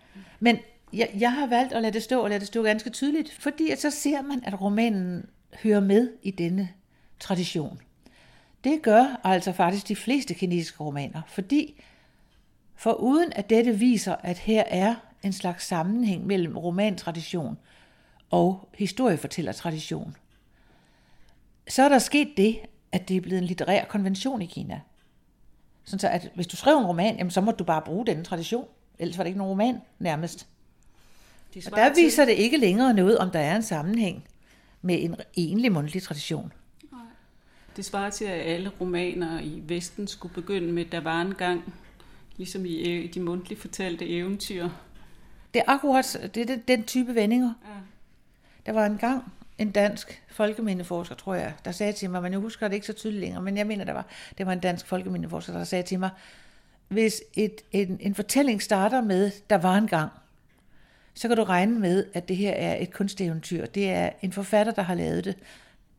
Men 0.40 0.58
jeg, 0.92 1.10
jeg 1.18 1.32
har 1.32 1.46
valgt 1.46 1.72
at 1.72 1.82
lade 1.82 1.92
det 1.92 2.02
stå, 2.02 2.22
og 2.22 2.28
lade 2.28 2.40
det 2.40 2.48
stå 2.48 2.62
ganske 2.62 2.90
tydeligt, 2.90 3.32
fordi 3.32 3.70
at 3.70 3.80
så 3.80 3.90
ser 3.90 4.22
man, 4.22 4.42
at 4.44 4.60
romanen 4.60 5.26
hører 5.62 5.80
med 5.80 6.10
i 6.22 6.30
denne 6.30 6.68
tradition. 7.20 7.80
Det 8.64 8.82
gør 8.82 9.20
altså 9.24 9.52
faktisk 9.52 9.88
de 9.88 9.96
fleste 9.96 10.34
kinesiske 10.34 10.84
romaner, 10.84 11.22
fordi 11.26 11.82
for 12.76 12.92
uden 12.92 13.32
at 13.32 13.50
dette 13.50 13.78
viser, 13.78 14.16
at 14.22 14.38
her 14.38 14.64
er 14.66 14.94
en 15.22 15.32
slags 15.32 15.66
sammenhæng 15.66 16.26
mellem 16.26 16.56
romantradition 16.56 17.58
og 18.30 18.68
historiefortællertradition, 18.74 20.16
så 21.68 21.82
er 21.82 21.88
der 21.88 21.98
sket 21.98 22.28
det, 22.36 22.58
at 22.92 23.08
det 23.08 23.16
er 23.16 23.20
blevet 23.20 23.38
en 23.38 23.44
litterær 23.44 23.84
konvention 23.84 24.42
i 24.42 24.46
Kina. 24.46 24.80
Sådan 25.84 25.98
så, 25.98 26.08
at 26.08 26.30
hvis 26.34 26.46
du 26.46 26.56
skriver 26.56 26.78
en 26.78 26.86
roman, 26.86 27.16
jamen, 27.16 27.30
så 27.30 27.40
må 27.40 27.50
du 27.50 27.64
bare 27.64 27.82
bruge 27.82 28.06
denne 28.06 28.24
tradition. 28.24 28.66
Ellers 28.98 29.18
var 29.18 29.24
det 29.24 29.28
ikke 29.28 29.38
nogen 29.38 29.50
roman, 29.50 29.80
nærmest. 29.98 30.46
Det 31.54 31.66
Og 31.66 31.76
der 31.76 31.94
viser 31.94 32.24
det 32.24 32.32
ikke 32.32 32.56
længere 32.56 32.94
noget, 32.94 33.18
om 33.18 33.30
der 33.30 33.38
er 33.38 33.56
en 33.56 33.62
sammenhæng 33.62 34.24
med 34.82 35.02
en 35.02 35.16
egentlig 35.36 35.72
mundtlig 35.72 36.02
tradition. 36.02 36.52
Det 37.76 37.84
svarer 37.84 38.10
til, 38.10 38.24
at 38.24 38.40
alle 38.40 38.70
romaner 38.80 39.40
i 39.40 39.62
Vesten 39.66 40.08
skulle 40.08 40.34
begynde 40.34 40.72
med, 40.72 40.84
der 40.84 41.00
var 41.00 41.20
en 41.20 41.34
gang, 41.34 41.74
ligesom 42.36 42.64
i 42.64 42.90
øh, 42.90 43.14
de 43.14 43.20
mundtligt 43.20 43.60
fortalte 43.60 44.08
eventyr. 44.08 44.68
Det 45.54 45.60
er 45.60 45.72
akkurat 45.72 46.30
det 46.34 46.42
er 46.42 46.46
den, 46.46 46.62
den 46.68 46.84
type 46.84 47.14
vendinger. 47.14 47.52
Ja. 47.64 47.80
Der 48.66 48.72
var 48.72 48.86
en 48.86 48.98
gang 48.98 49.32
en 49.58 49.70
dansk 49.70 50.22
folkemindeforsker, 50.30 51.14
tror 51.14 51.34
jeg, 51.34 51.52
der 51.64 51.72
sagde 51.72 51.92
til 51.92 52.10
mig, 52.10 52.22
men 52.22 52.32
jeg 52.32 52.40
husker 52.40 52.68
det 52.68 52.74
ikke 52.74 52.86
så 52.86 52.92
tydeligt 52.92 53.20
længere, 53.20 53.42
men 53.42 53.56
jeg 53.56 53.66
mener, 53.66 53.84
der 53.84 53.92
var, 53.92 54.06
det 54.38 54.46
var 54.46 54.52
en 54.52 54.60
dansk 54.60 54.86
folkemindeforsker, 54.86 55.52
der 55.52 55.64
sagde 55.64 55.82
til 55.82 55.98
mig, 55.98 56.10
hvis 56.88 57.22
et, 57.34 57.62
en, 57.72 57.98
en 58.00 58.14
fortælling 58.14 58.62
starter 58.62 59.00
med, 59.00 59.30
der 59.50 59.58
var 59.58 59.74
en 59.74 59.86
gang, 59.86 60.10
så 61.14 61.28
kan 61.28 61.36
du 61.36 61.44
regne 61.44 61.78
med, 61.78 62.06
at 62.14 62.28
det 62.28 62.36
her 62.36 62.52
er 62.52 62.76
et 62.80 62.92
kunsteventyr. 62.92 63.66
Det 63.66 63.90
er 63.90 64.10
en 64.22 64.32
forfatter, 64.32 64.72
der 64.72 64.82
har 64.82 64.94
lavet 64.94 65.24
det. 65.24 65.36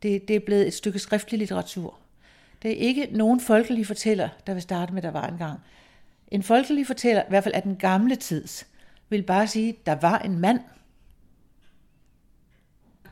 Det, 0.04 0.28
det 0.28 0.36
er 0.36 0.40
blevet 0.40 0.68
et 0.68 0.74
stykke 0.74 1.00
skriftlig 1.00 1.40
litteratur. 1.40 1.98
Det 2.62 2.72
er 2.72 2.76
ikke 2.76 3.08
nogen 3.12 3.40
folkelig 3.40 3.88
fortæller, 3.88 4.30
der 4.48 4.54
vil 4.54 4.62
starte 4.62 4.94
med, 4.94 5.02
der 5.02 5.12
var 5.12 5.28
en 5.28 5.38
gang. 5.38 5.60
En 6.28 6.44
folkelig 6.44 6.88
fortæller, 6.88 7.22
i 7.22 7.26
hvert 7.30 7.44
fald 7.44 7.56
af 7.56 7.62
den 7.62 7.76
gamle 7.76 8.16
tids, 8.16 8.68
vil 9.10 9.24
bare 9.24 9.48
sige, 9.48 9.78
der 9.86 9.96
var 9.96 10.20
en 10.20 10.40
mand. 10.40 10.60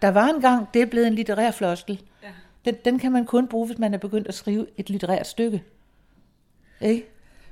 Der 0.02 0.08
var 0.10 0.28
en 0.28 0.42
gang, 0.42 0.68
det 0.74 0.82
er 0.82 0.86
blevet 0.86 1.08
en 1.08 1.14
litterær 1.16 1.52
floskel. 1.52 2.02
Ja. 2.24 2.28
Den, 2.66 2.76
den 2.86 3.00
kan 3.00 3.12
man 3.12 3.26
kun 3.26 3.48
bruge, 3.48 3.68
hvis 3.68 3.78
man 3.78 3.94
er 3.94 3.98
begyndt 3.98 4.28
at 4.28 4.34
skrive 4.34 4.68
et 4.78 4.90
litterært 4.90 5.28
stykke. 5.28 5.64
Ikke? 6.82 7.08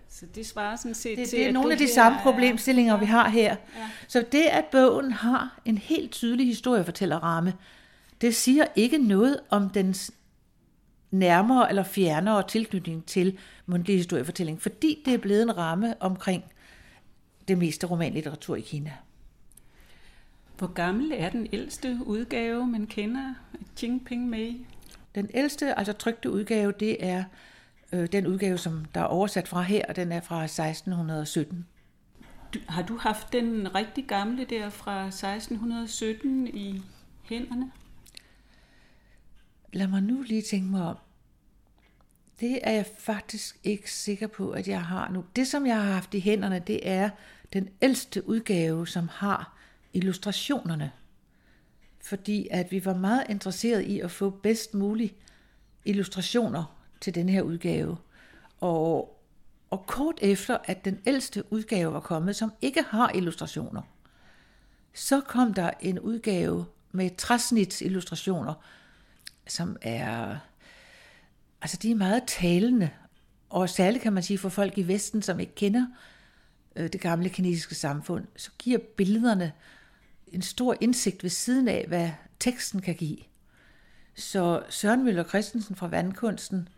Så 0.09 0.25
det 0.35 0.45
svarer 0.47 0.75
sådan 0.75 0.95
set 0.95 1.17
Det, 1.17 1.29
til, 1.29 1.39
det 1.39 1.47
er 1.47 1.51
nogle 1.51 1.71
af 1.71 1.77
de 1.77 1.83
her 1.85 1.93
samme 1.93 2.17
er- 2.17 2.21
problemstillinger, 2.23 2.97
vi 2.97 3.05
har 3.05 3.29
her. 3.29 3.55
Ja. 3.77 3.89
Så 4.07 4.25
det, 4.31 4.43
at 4.43 4.65
bogen 4.71 5.11
har 5.11 5.59
en 5.65 5.77
helt 5.77 6.11
tydelig 6.11 6.45
historiefortællerramme, 6.45 7.53
det 8.21 8.35
siger 8.35 8.65
ikke 8.75 8.97
noget 8.97 9.39
om 9.49 9.69
dens 9.69 10.11
nærmere 11.11 11.69
eller 11.69 11.83
fjernere 11.83 12.43
tilknytning 12.47 13.05
til 13.05 13.37
mundtlig 13.65 13.97
historiefortælling, 13.97 14.61
fordi 14.61 15.01
det 15.05 15.13
er 15.13 15.17
blevet 15.17 15.41
en 15.41 15.57
ramme 15.57 15.95
omkring 15.99 16.43
det 17.47 17.57
meste 17.57 17.87
romanlitteratur 17.87 18.55
i 18.55 18.61
Kina. 18.61 18.91
Hvor 20.59 20.67
gammel 20.67 21.11
er 21.15 21.29
den 21.29 21.47
ældste 21.53 21.99
udgave, 22.05 22.67
man 22.67 22.87
kender 22.87 23.35
af 23.53 23.83
Jinping 23.83 24.29
Mei? 24.29 24.65
Den 25.15 25.29
ældste, 25.33 25.79
altså 25.79 25.93
trykte 25.93 26.31
udgave, 26.31 26.73
det 26.79 27.05
er 27.05 27.23
øh, 27.91 28.07
den 28.11 28.27
udgave, 28.27 28.57
som 28.57 28.85
der 28.93 29.01
er 29.01 29.05
oversat 29.05 29.47
fra 29.47 29.61
her, 29.61 29.85
og 29.89 29.95
den 29.95 30.11
er 30.11 30.21
fra 30.21 30.43
1617. 30.43 31.65
Du, 32.53 32.59
har 32.67 32.81
du 32.81 32.97
haft 32.97 33.33
den 33.33 33.75
rigtig 33.75 34.05
gamle 34.05 34.45
der 34.45 34.69
fra 34.69 35.05
1617 35.07 36.47
i 36.47 36.81
hænderne? 37.23 37.71
Lad 39.73 39.87
mig 39.87 40.03
nu 40.03 40.21
lige 40.21 40.41
tænke 40.41 40.67
mig 40.67 40.83
om. 40.83 40.97
Det 42.39 42.59
er 42.63 42.71
jeg 42.71 42.85
faktisk 42.99 43.57
ikke 43.63 43.91
sikker 43.91 44.27
på, 44.27 44.51
at 44.51 44.67
jeg 44.67 44.83
har 44.83 45.09
nu. 45.09 45.25
Det, 45.35 45.47
som 45.47 45.65
jeg 45.65 45.75
har 45.75 45.91
haft 45.91 46.13
i 46.13 46.19
hænderne, 46.19 46.63
det 46.67 46.89
er 46.89 47.09
den 47.53 47.69
ældste 47.81 48.29
udgave, 48.29 48.87
som 48.87 49.07
har 49.11 49.58
illustrationerne. 49.93 50.91
Fordi 52.01 52.47
at 52.51 52.71
vi 52.71 52.85
var 52.85 52.93
meget 52.93 53.23
interesseret 53.29 53.81
i 53.81 53.99
at 53.99 54.11
få 54.11 54.29
bedst 54.29 54.73
mulige 54.73 55.13
illustrationer 55.85 56.79
til 57.01 57.15
den 57.15 57.29
her 57.29 57.41
udgave. 57.41 57.97
Og, 58.59 59.19
og 59.69 59.87
kort 59.87 60.19
efter, 60.21 60.57
at 60.65 60.85
den 60.85 61.01
ældste 61.05 61.43
udgave 61.53 61.93
var 61.93 61.99
kommet, 61.99 62.35
som 62.35 62.53
ikke 62.61 62.81
har 62.81 63.11
illustrationer, 63.11 63.81
så 64.93 65.21
kom 65.21 65.53
der 65.53 65.71
en 65.81 65.99
udgave 65.99 66.65
med 66.91 67.09
træsnits 67.17 67.81
illustrationer, 67.81 68.53
som 69.47 69.77
er, 69.81 70.37
altså 71.61 71.77
de 71.81 71.91
er 71.91 71.95
meget 71.95 72.23
talende, 72.27 72.89
og 73.49 73.69
særligt 73.69 74.03
kan 74.03 74.13
man 74.13 74.23
sige 74.23 74.37
for 74.37 74.49
folk 74.49 74.77
i 74.77 74.87
Vesten, 74.87 75.21
som 75.21 75.39
ikke 75.39 75.55
kender 75.55 75.85
øh, 76.75 76.89
det 76.93 77.01
gamle 77.01 77.29
kinesiske 77.29 77.75
samfund, 77.75 78.25
så 78.35 78.51
giver 78.57 78.79
billederne 78.97 79.51
en 80.33 80.41
stor 80.41 80.75
indsigt 80.81 81.23
ved 81.23 81.29
siden 81.29 81.67
af, 81.67 81.85
hvad 81.87 82.09
teksten 82.39 82.81
kan 82.81 82.95
give. 82.95 83.17
Så 84.15 84.63
Søren 84.69 85.03
Møller 85.03 85.23
Christensen 85.23 85.75
fra 85.75 85.87
Vandkunsten 85.87 86.69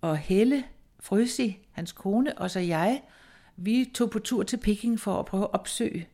og 0.00 0.16
Helle 0.16 0.64
Frøsi, 1.00 1.58
hans 1.72 1.92
kone, 1.92 2.38
og 2.38 2.50
så 2.50 2.60
jeg, 2.60 3.02
vi 3.56 3.90
tog 3.94 4.10
på 4.10 4.18
tur 4.18 4.42
til 4.42 4.56
Peking 4.56 5.00
for 5.00 5.18
at 5.18 5.26
prøve 5.26 5.44
at 5.44 5.54
opsøge 5.54 6.08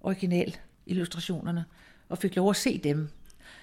original 0.00 0.56
illustrationerne, 0.86 1.64
og 2.08 2.18
fik 2.18 2.36
lov 2.36 2.50
at 2.50 2.56
se 2.56 2.78
dem. 2.78 3.08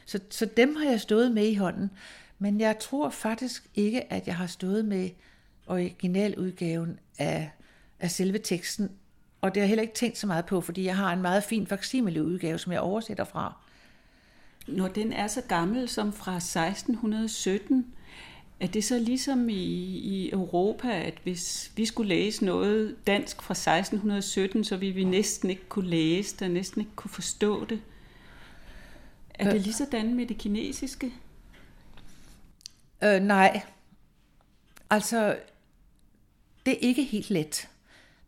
Så, 0.05 0.19
så 0.29 0.45
dem 0.57 0.75
har 0.75 0.89
jeg 0.89 1.01
stået 1.01 1.31
med 1.31 1.47
i 1.47 1.55
hånden, 1.55 1.91
men 2.39 2.59
jeg 2.59 2.79
tror 2.79 3.09
faktisk 3.09 3.67
ikke, 3.75 4.13
at 4.13 4.27
jeg 4.27 4.35
har 4.35 4.47
stået 4.47 4.85
med 4.85 5.09
originaludgaven 5.67 6.99
af, 7.17 7.51
af 7.99 8.11
selve 8.11 8.37
teksten, 8.37 8.91
og 9.41 9.55
det 9.55 9.61
har 9.61 9.63
jeg 9.63 9.69
heller 9.69 9.81
ikke 9.81 9.93
tænkt 9.93 10.17
så 10.17 10.27
meget 10.27 10.45
på, 10.45 10.61
fordi 10.61 10.85
jeg 10.85 10.97
har 10.97 11.13
en 11.13 11.21
meget 11.21 11.43
fin 11.43 11.67
facsimile 11.67 12.23
udgave, 12.23 12.59
som 12.59 12.71
jeg 12.71 12.81
oversætter 12.81 13.23
fra. 13.23 13.53
Når 14.67 14.87
den 14.87 15.13
er 15.13 15.27
så 15.27 15.41
gammel 15.41 15.89
som 15.89 16.13
fra 16.13 16.35
1617, 16.35 17.93
er 18.59 18.67
det 18.67 18.83
så 18.83 18.99
ligesom 18.99 19.49
i, 19.49 19.53
i 19.97 20.31
Europa, 20.31 20.87
at 20.87 21.13
hvis 21.23 21.71
vi 21.75 21.85
skulle 21.85 22.09
læse 22.09 22.45
noget 22.45 22.95
dansk 23.07 23.41
fra 23.41 23.51
1617, 23.51 24.63
så 24.63 24.77
ville 24.77 24.95
vi 24.95 25.03
næsten 25.03 25.49
ikke 25.49 25.69
kunne 25.69 25.89
læse 25.89 26.35
det, 26.39 26.51
næsten 26.51 26.81
ikke 26.81 26.95
kunne 26.95 27.11
forstå 27.11 27.65
det? 27.65 27.81
Er 29.33 29.51
det 29.51 29.61
lige 29.61 29.73
sådan 29.73 30.13
med 30.13 30.25
det 30.25 30.37
kinesiske? 30.37 31.13
Øh, 33.03 33.21
nej. 33.21 33.61
Altså, 34.89 35.37
det 36.65 36.73
er 36.73 36.77
ikke 36.87 37.03
helt 37.03 37.29
let. 37.29 37.68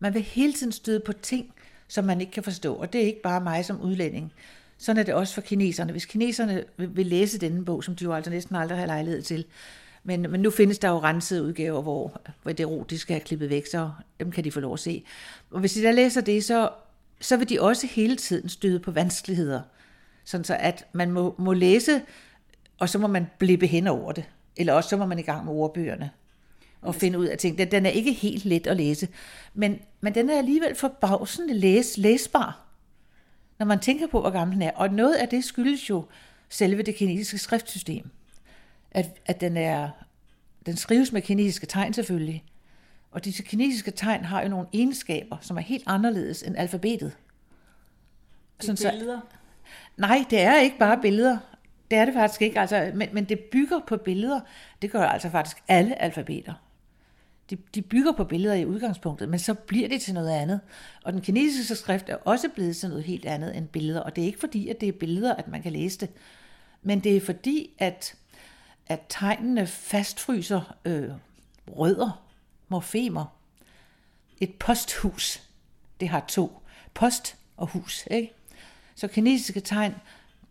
Man 0.01 0.13
vil 0.13 0.21
hele 0.21 0.53
tiden 0.53 0.71
støde 0.71 0.99
på 0.99 1.13
ting, 1.13 1.53
som 1.87 2.05
man 2.05 2.21
ikke 2.21 2.31
kan 2.31 2.43
forstå, 2.43 2.75
og 2.75 2.93
det 2.93 3.01
er 3.01 3.05
ikke 3.05 3.21
bare 3.21 3.41
mig 3.41 3.65
som 3.65 3.81
udlænding. 3.81 4.33
Sådan 4.77 4.99
er 4.99 5.03
det 5.03 5.13
også 5.13 5.33
for 5.33 5.41
kineserne. 5.41 5.91
Hvis 5.91 6.05
kineserne 6.05 6.63
vil 6.77 7.05
læse 7.05 7.39
denne 7.39 7.65
bog, 7.65 7.83
som 7.83 7.95
de 7.95 8.03
jo 8.03 8.13
altså 8.13 8.31
næsten 8.31 8.55
aldrig 8.55 8.79
har 8.79 8.85
lejlighed 8.85 9.21
til, 9.21 9.45
men, 10.03 10.21
men 10.21 10.39
nu 10.39 10.49
findes 10.49 10.79
der 10.79 10.89
jo 10.89 10.99
rensede 10.99 11.43
udgaver, 11.43 11.81
hvor, 11.81 12.21
hvor 12.43 12.51
det 12.51 12.63
erotiske 12.63 13.13
er 13.13 13.19
klippet 13.19 13.49
væk, 13.49 13.65
så 13.65 13.91
dem 14.19 14.31
kan 14.31 14.43
de 14.43 14.51
få 14.51 14.59
lov 14.59 14.73
at 14.73 14.79
se. 14.79 15.03
Og 15.51 15.59
hvis 15.59 15.73
de 15.73 15.81
der 15.81 15.91
læser 15.91 16.21
det, 16.21 16.43
så, 16.43 16.69
så 17.19 17.37
vil 17.37 17.49
de 17.49 17.61
også 17.61 17.87
hele 17.87 18.15
tiden 18.15 18.49
støde 18.49 18.79
på 18.79 18.91
vanskeligheder. 18.91 19.61
Sådan 20.25 20.43
så 20.43 20.57
at 20.59 20.85
man 20.93 21.11
må, 21.11 21.35
må 21.37 21.53
læse, 21.53 22.01
og 22.79 22.89
så 22.89 22.99
må 22.99 23.07
man 23.07 23.27
blippe 23.37 23.67
hen 23.67 23.87
over 23.87 24.11
det. 24.11 24.23
Eller 24.57 24.73
også 24.73 24.89
så 24.89 24.97
må 24.97 25.05
man 25.05 25.19
i 25.19 25.21
gang 25.21 25.45
med 25.45 25.53
ordbøgerne 25.53 26.11
og 26.81 26.95
finde 26.95 27.19
ud 27.19 27.25
af 27.25 27.37
ting. 27.37 27.57
Den, 27.57 27.71
den 27.71 27.85
er 27.85 27.89
ikke 27.89 28.13
helt 28.13 28.45
let 28.45 28.67
at 28.67 28.77
læse, 28.77 29.07
men, 29.53 29.79
men 30.01 30.15
den 30.15 30.29
er 30.29 30.37
alligevel 30.37 30.75
forbavsende 30.75 31.53
læs, 31.53 31.97
læsbar, 31.97 32.65
når 33.59 33.65
man 33.65 33.79
tænker 33.79 34.07
på, 34.07 34.21
hvor 34.21 34.29
gammel 34.29 34.55
den 34.55 34.61
er. 34.61 34.71
Og 34.71 34.93
noget 34.93 35.13
af 35.13 35.27
det 35.27 35.43
skyldes 35.43 35.89
jo 35.89 36.05
selve 36.49 36.83
det 36.83 36.95
kinesiske 36.95 37.37
skriftsystem. 37.37 38.09
At, 38.91 39.19
at 39.25 39.41
den, 39.41 39.57
er, 39.57 39.89
den 40.65 40.75
skrives 40.75 41.11
med 41.11 41.21
kinesiske 41.21 41.65
tegn 41.65 41.93
selvfølgelig. 41.93 42.43
Og 43.11 43.25
disse 43.25 43.43
kinesiske 43.43 43.91
tegn 43.91 44.25
har 44.25 44.41
jo 44.41 44.49
nogle 44.49 44.67
egenskaber, 44.73 45.37
som 45.41 45.57
er 45.57 45.61
helt 45.61 45.83
anderledes 45.85 46.43
end 46.43 46.57
alfabetet. 46.57 47.11
Det 48.61 48.85
er 48.85 48.91
billeder. 48.91 49.19
Nej, 49.97 50.25
det 50.29 50.41
er 50.41 50.59
ikke 50.59 50.77
bare 50.77 50.99
billeder. 51.01 51.37
Det 51.91 51.99
er 51.99 52.05
det 52.05 52.13
faktisk 52.13 52.41
ikke, 52.41 52.59
altså, 52.59 52.91
men, 52.95 53.09
men 53.11 53.25
det 53.25 53.39
bygger 53.39 53.79
på 53.87 53.97
billeder. 53.97 54.39
Det 54.81 54.91
gør 54.91 55.03
altså 55.03 55.29
faktisk 55.29 55.63
alle 55.67 56.01
alfabeter. 56.01 56.53
De, 57.51 57.57
de 57.75 57.81
bygger 57.81 58.11
på 58.11 58.23
billeder 58.23 58.55
i 58.55 58.65
udgangspunktet, 58.65 59.29
men 59.29 59.39
så 59.39 59.53
bliver 59.53 59.87
det 59.87 60.01
til 60.01 60.13
noget 60.13 60.29
andet. 60.29 60.59
Og 61.03 61.13
den 61.13 61.21
kinesiske 61.21 61.75
skrift 61.75 62.09
er 62.09 62.15
også 62.15 62.49
blevet 62.49 62.75
til 62.77 62.89
noget 62.89 63.03
helt 63.03 63.25
andet 63.25 63.57
end 63.57 63.67
billeder. 63.67 63.99
Og 63.99 64.15
det 64.15 64.21
er 64.21 64.25
ikke 64.25 64.39
fordi, 64.39 64.69
at 64.69 64.81
det 64.81 64.87
er 64.89 64.93
billeder, 64.93 65.35
at 65.35 65.47
man 65.47 65.61
kan 65.61 65.71
læse 65.71 65.99
det. 65.99 66.09
Men 66.81 66.99
det 66.99 67.17
er 67.17 67.21
fordi, 67.21 67.69
at, 67.79 68.15
at 68.87 69.01
tegnene 69.09 69.67
fastfryser 69.67 70.75
øh, 70.85 71.09
rødder, 71.67 72.23
morfemer. 72.69 73.25
et 74.41 74.53
posthus. 74.53 75.41
Det 75.99 76.09
har 76.09 76.25
to. 76.27 76.61
Post 76.93 77.35
og 77.57 77.67
hus. 77.67 78.07
Ikke? 78.11 78.33
Så 78.95 79.07
kinesiske 79.07 79.59
tegn, 79.59 79.95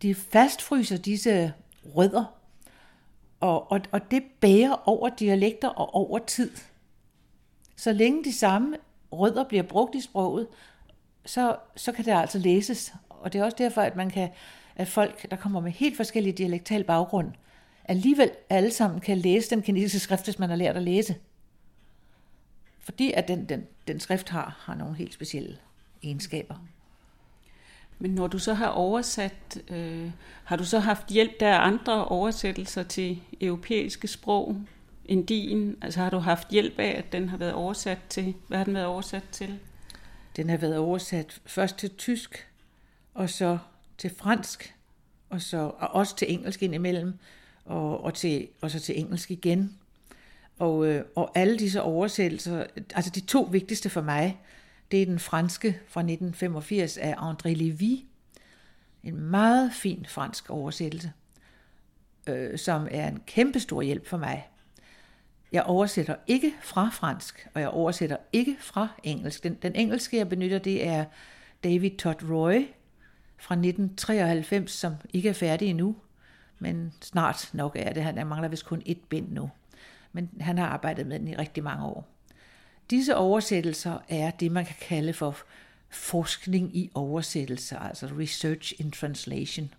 de 0.01 0.15
fastfryser 0.15 0.97
disse 0.97 1.53
rødder, 1.95 2.23
og, 3.39 3.71
og, 3.71 3.81
og 3.91 4.11
det 4.11 4.23
bærer 4.39 4.89
over 4.89 5.09
dialekter 5.09 5.67
og 5.67 5.95
over 5.95 6.19
tid. 6.19 6.51
Så 7.81 7.93
længe 7.93 8.23
de 8.23 8.33
samme 8.33 8.77
rødder 9.11 9.43
bliver 9.43 9.63
brugt 9.63 9.95
i 9.95 10.01
sproget, 10.01 10.47
så, 11.25 11.55
så 11.75 11.91
kan 11.91 12.05
det 12.05 12.11
altså 12.11 12.39
læses. 12.39 12.93
Og 13.09 13.33
det 13.33 13.41
er 13.41 13.45
også 13.45 13.57
derfor, 13.57 13.81
at 13.81 13.95
man 13.95 14.09
kan, 14.09 14.29
at 14.75 14.87
folk, 14.87 15.31
der 15.31 15.37
kommer 15.37 15.59
med 15.59 15.71
helt 15.71 15.97
forskellige 15.97 16.33
dialektal 16.33 16.83
baggrund, 16.83 17.31
alligevel 17.85 18.31
alle 18.49 18.71
sammen 18.71 18.99
kan 18.99 19.17
læse 19.17 19.49
den 19.49 19.61
kinesiske 19.61 19.99
skrift, 19.99 20.23
hvis 20.23 20.39
man 20.39 20.49
har 20.49 20.55
lært 20.55 20.77
at 20.77 20.83
læse. 20.83 21.15
Fordi 22.79 23.11
at 23.11 23.27
den, 23.27 23.49
den, 23.49 23.67
den 23.87 23.99
skrift 23.99 24.29
har, 24.29 24.57
har 24.59 24.75
nogle 24.75 24.95
helt 24.95 25.13
specielle 25.13 25.57
egenskaber. 26.03 26.55
Men 27.99 28.11
når 28.11 28.27
du 28.27 28.39
så 28.39 28.53
har 28.53 28.67
oversat, 28.67 29.61
øh, 29.67 30.11
har 30.43 30.55
du 30.55 30.65
så 30.65 30.79
haft 30.79 31.09
hjælp 31.09 31.39
der 31.39 31.57
af 31.57 31.67
andre 31.67 32.05
oversættelser 32.05 32.83
til 32.83 33.21
europæiske 33.41 34.07
sprog 34.07 34.55
end 35.11 35.27
din? 35.27 35.77
Altså 35.81 35.99
har 35.99 36.09
du 36.09 36.17
haft 36.17 36.49
hjælp 36.49 36.79
af, 36.79 36.97
at 36.97 37.11
den 37.11 37.29
har 37.29 37.37
været 37.37 37.53
oversat 37.53 37.97
til, 38.09 38.35
hvad 38.47 38.57
har 38.57 38.65
den 38.65 38.73
været 38.73 38.85
oversat 38.85 39.23
til? 39.31 39.59
Den 40.35 40.49
har 40.49 40.57
været 40.57 40.77
oversat 40.77 41.41
først 41.45 41.77
til 41.77 41.89
tysk, 41.89 42.47
og 43.13 43.29
så 43.29 43.57
til 43.97 44.11
fransk, 44.17 44.75
og 45.29 45.41
så 45.41 45.57
og 45.57 45.87
også 45.87 46.15
til 46.15 46.33
engelsk 46.33 46.63
indimellem, 46.63 47.13
og, 47.65 48.03
og, 48.03 48.13
til, 48.13 48.47
og 48.61 48.71
så 48.71 48.79
til 48.79 48.99
engelsk 48.99 49.31
igen. 49.31 49.77
Og, 50.59 50.87
øh, 50.87 51.05
og 51.15 51.31
alle 51.35 51.59
disse 51.59 51.81
oversættelser, 51.81 52.65
altså 52.95 53.11
de 53.11 53.19
to 53.19 53.41
vigtigste 53.41 53.89
for 53.89 54.01
mig, 54.01 54.39
det 54.91 55.01
er 55.01 55.05
den 55.05 55.19
franske 55.19 55.79
fra 55.87 56.01
1985 56.01 56.97
af 56.97 57.13
André 57.13 57.49
Lévy. 57.49 58.05
En 59.03 59.19
meget 59.19 59.71
fin 59.73 60.05
fransk 60.09 60.49
oversættelse, 60.49 61.11
øh, 62.27 62.57
som 62.57 62.87
er 62.91 63.07
en 63.07 63.21
kæmpe 63.27 63.59
stor 63.59 63.81
hjælp 63.81 64.07
for 64.07 64.17
mig. 64.17 64.47
Jeg 65.51 65.63
oversætter 65.63 66.15
ikke 66.27 66.53
fra 66.61 66.89
fransk, 66.93 67.47
og 67.53 67.61
jeg 67.61 67.69
oversætter 67.69 68.17
ikke 68.33 68.57
fra 68.59 68.87
engelsk. 69.03 69.43
Den, 69.43 69.53
den 69.53 69.75
engelske, 69.75 70.17
jeg 70.17 70.29
benytter, 70.29 70.59
det 70.59 70.87
er 70.87 71.05
David 71.63 71.91
Todd 71.97 72.29
Roy 72.29 72.65
fra 73.37 73.55
1993, 73.55 74.71
som 74.71 74.93
ikke 75.13 75.29
er 75.29 75.33
færdig 75.33 75.69
endnu, 75.69 75.95
men 76.59 76.93
snart 77.01 77.49
nok 77.53 77.75
er 77.79 77.93
det. 77.93 78.03
Han 78.03 78.27
mangler 78.27 78.47
vist 78.47 78.65
kun 78.65 78.81
et 78.85 78.99
bind 79.09 79.31
nu. 79.31 79.49
Men 80.11 80.29
han 80.39 80.57
har 80.57 80.67
arbejdet 80.67 81.07
med 81.07 81.19
den 81.19 81.27
i 81.27 81.35
rigtig 81.35 81.63
mange 81.63 81.85
år. 81.85 82.07
Disse 82.89 83.15
oversættelser 83.15 83.97
er 84.09 84.31
det, 84.31 84.51
man 84.51 84.65
kan 84.65 84.75
kalde 84.81 85.13
for 85.13 85.37
forskning 85.89 86.77
i 86.77 86.91
oversættelse, 86.93 87.77
altså 87.77 88.09
research 88.19 88.73
in 88.77 88.91
translation, 88.91 89.73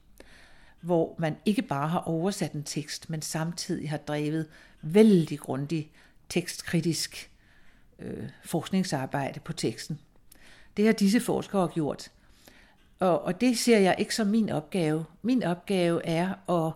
hvor 0.80 1.14
man 1.18 1.36
ikke 1.44 1.62
bare 1.62 1.88
har 1.88 1.98
oversat 1.98 2.52
en 2.52 2.64
tekst, 2.64 3.10
men 3.10 3.22
samtidig 3.22 3.90
har 3.90 3.96
drevet 3.96 4.46
vældig 4.82 5.38
grundig 5.38 5.90
tekstkritisk 6.28 7.30
øh, 7.98 8.28
forskningsarbejde 8.44 9.40
på 9.40 9.52
teksten. 9.52 9.98
Det 10.76 10.86
har 10.86 10.92
disse 10.92 11.20
forskere 11.20 11.68
gjort. 11.68 12.10
Og, 13.00 13.22
og 13.22 13.40
det 13.40 13.58
ser 13.58 13.78
jeg 13.78 13.94
ikke 13.98 14.14
som 14.14 14.26
min 14.26 14.50
opgave. 14.50 15.04
Min 15.22 15.42
opgave 15.42 16.06
er 16.06 16.50
at 16.50 16.72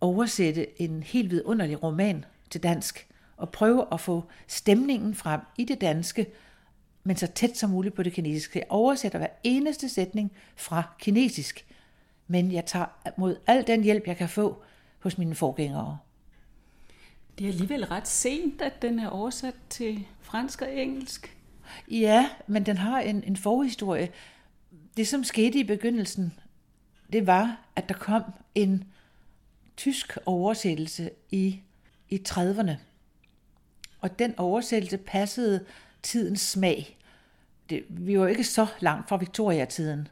oversætte 0.00 0.82
en 0.82 1.02
helt 1.02 1.30
vidunderlig 1.30 1.82
roman 1.82 2.24
til 2.50 2.62
dansk, 2.62 3.06
og 3.36 3.50
prøve 3.50 3.86
at 3.92 4.00
få 4.00 4.24
stemningen 4.46 5.14
frem 5.14 5.40
i 5.56 5.64
det 5.64 5.80
danske, 5.80 6.26
men 7.04 7.16
så 7.16 7.26
tæt 7.26 7.56
som 7.56 7.70
muligt 7.70 7.94
på 7.94 8.02
det 8.02 8.12
kinesiske. 8.12 8.58
Jeg 8.58 8.66
oversætter 8.68 9.18
hver 9.18 9.28
eneste 9.44 9.88
sætning 9.88 10.32
fra 10.56 10.82
kinesisk, 10.98 11.66
men 12.26 12.52
jeg 12.52 12.66
tager 12.66 12.86
mod 13.16 13.36
al 13.46 13.66
den 13.66 13.82
hjælp, 13.82 14.06
jeg 14.06 14.16
kan 14.16 14.28
få 14.28 14.62
hos 14.98 15.18
mine 15.18 15.34
forgængere. 15.34 15.98
Det 17.38 17.44
er 17.44 17.48
alligevel 17.48 17.84
ret 17.84 18.08
sent, 18.08 18.62
at 18.62 18.82
den 18.82 18.98
er 18.98 19.08
oversat 19.08 19.54
til 19.70 20.06
fransk 20.20 20.62
og 20.62 20.76
engelsk. 20.76 21.36
Ja, 21.90 22.30
men 22.46 22.66
den 22.66 22.76
har 22.76 23.00
en, 23.00 23.24
en 23.24 23.36
forhistorie. 23.36 24.08
Det, 24.96 25.08
som 25.08 25.24
skete 25.24 25.58
i 25.58 25.64
begyndelsen, 25.64 26.32
det 27.12 27.26
var, 27.26 27.60
at 27.76 27.88
der 27.88 27.94
kom 27.94 28.22
en 28.54 28.84
tysk 29.76 30.18
oversættelse 30.26 31.10
i, 31.30 31.60
i 32.08 32.22
30'erne. 32.28 32.72
Og 34.00 34.18
den 34.18 34.38
oversættelse 34.38 34.98
passede 34.98 35.64
tidens 36.02 36.40
smag. 36.40 36.98
Det, 37.70 37.84
vi 37.88 38.18
var 38.18 38.26
ikke 38.26 38.44
så 38.44 38.66
langt 38.80 39.08
fra 39.08 39.16
Victoria-tiden. 39.16 40.08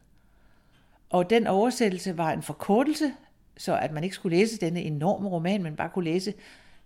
Og 1.11 1.31
den 1.31 1.47
oversættelse 1.47 2.19
var 2.19 2.33
en 2.33 2.43
forkortelse, 2.43 3.13
så 3.57 3.77
at 3.77 3.93
man 3.93 4.05
ikke 4.05 4.17
skulle 4.17 4.37
læse 4.37 4.59
denne 4.59 4.83
enorme 4.83 5.29
roman, 5.29 5.63
men 5.63 5.77
bare 5.77 5.89
kunne 5.89 6.05
læse 6.05 6.35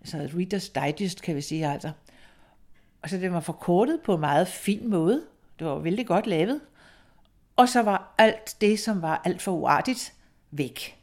så 0.05 0.17
et 0.17 0.31
Reader's 0.31 0.87
Digest, 0.87 1.23
kan 1.23 1.37
vi 1.37 1.41
sige 1.41 1.69
altså. 1.69 1.91
Og 3.03 3.11
så 3.11 3.17
det 3.17 3.33
var 3.33 3.41
forkortet 3.41 4.01
på 4.05 4.15
en 4.15 4.21
meget 4.21 4.49
fin 4.49 4.91
måde. 4.91 5.25
Det 5.59 5.67
var 5.67 5.79
vældig 5.79 6.07
godt 6.07 6.27
lavet. 6.27 6.61
Og 7.57 7.69
så 7.69 7.83
var 7.83 8.15
alt 8.19 8.57
det, 8.61 8.81
som 8.81 9.03
var 9.03 9.23
alt 9.25 9.43
for 9.43 9.53
uartigt, 9.53 10.15
væk. 10.51 10.99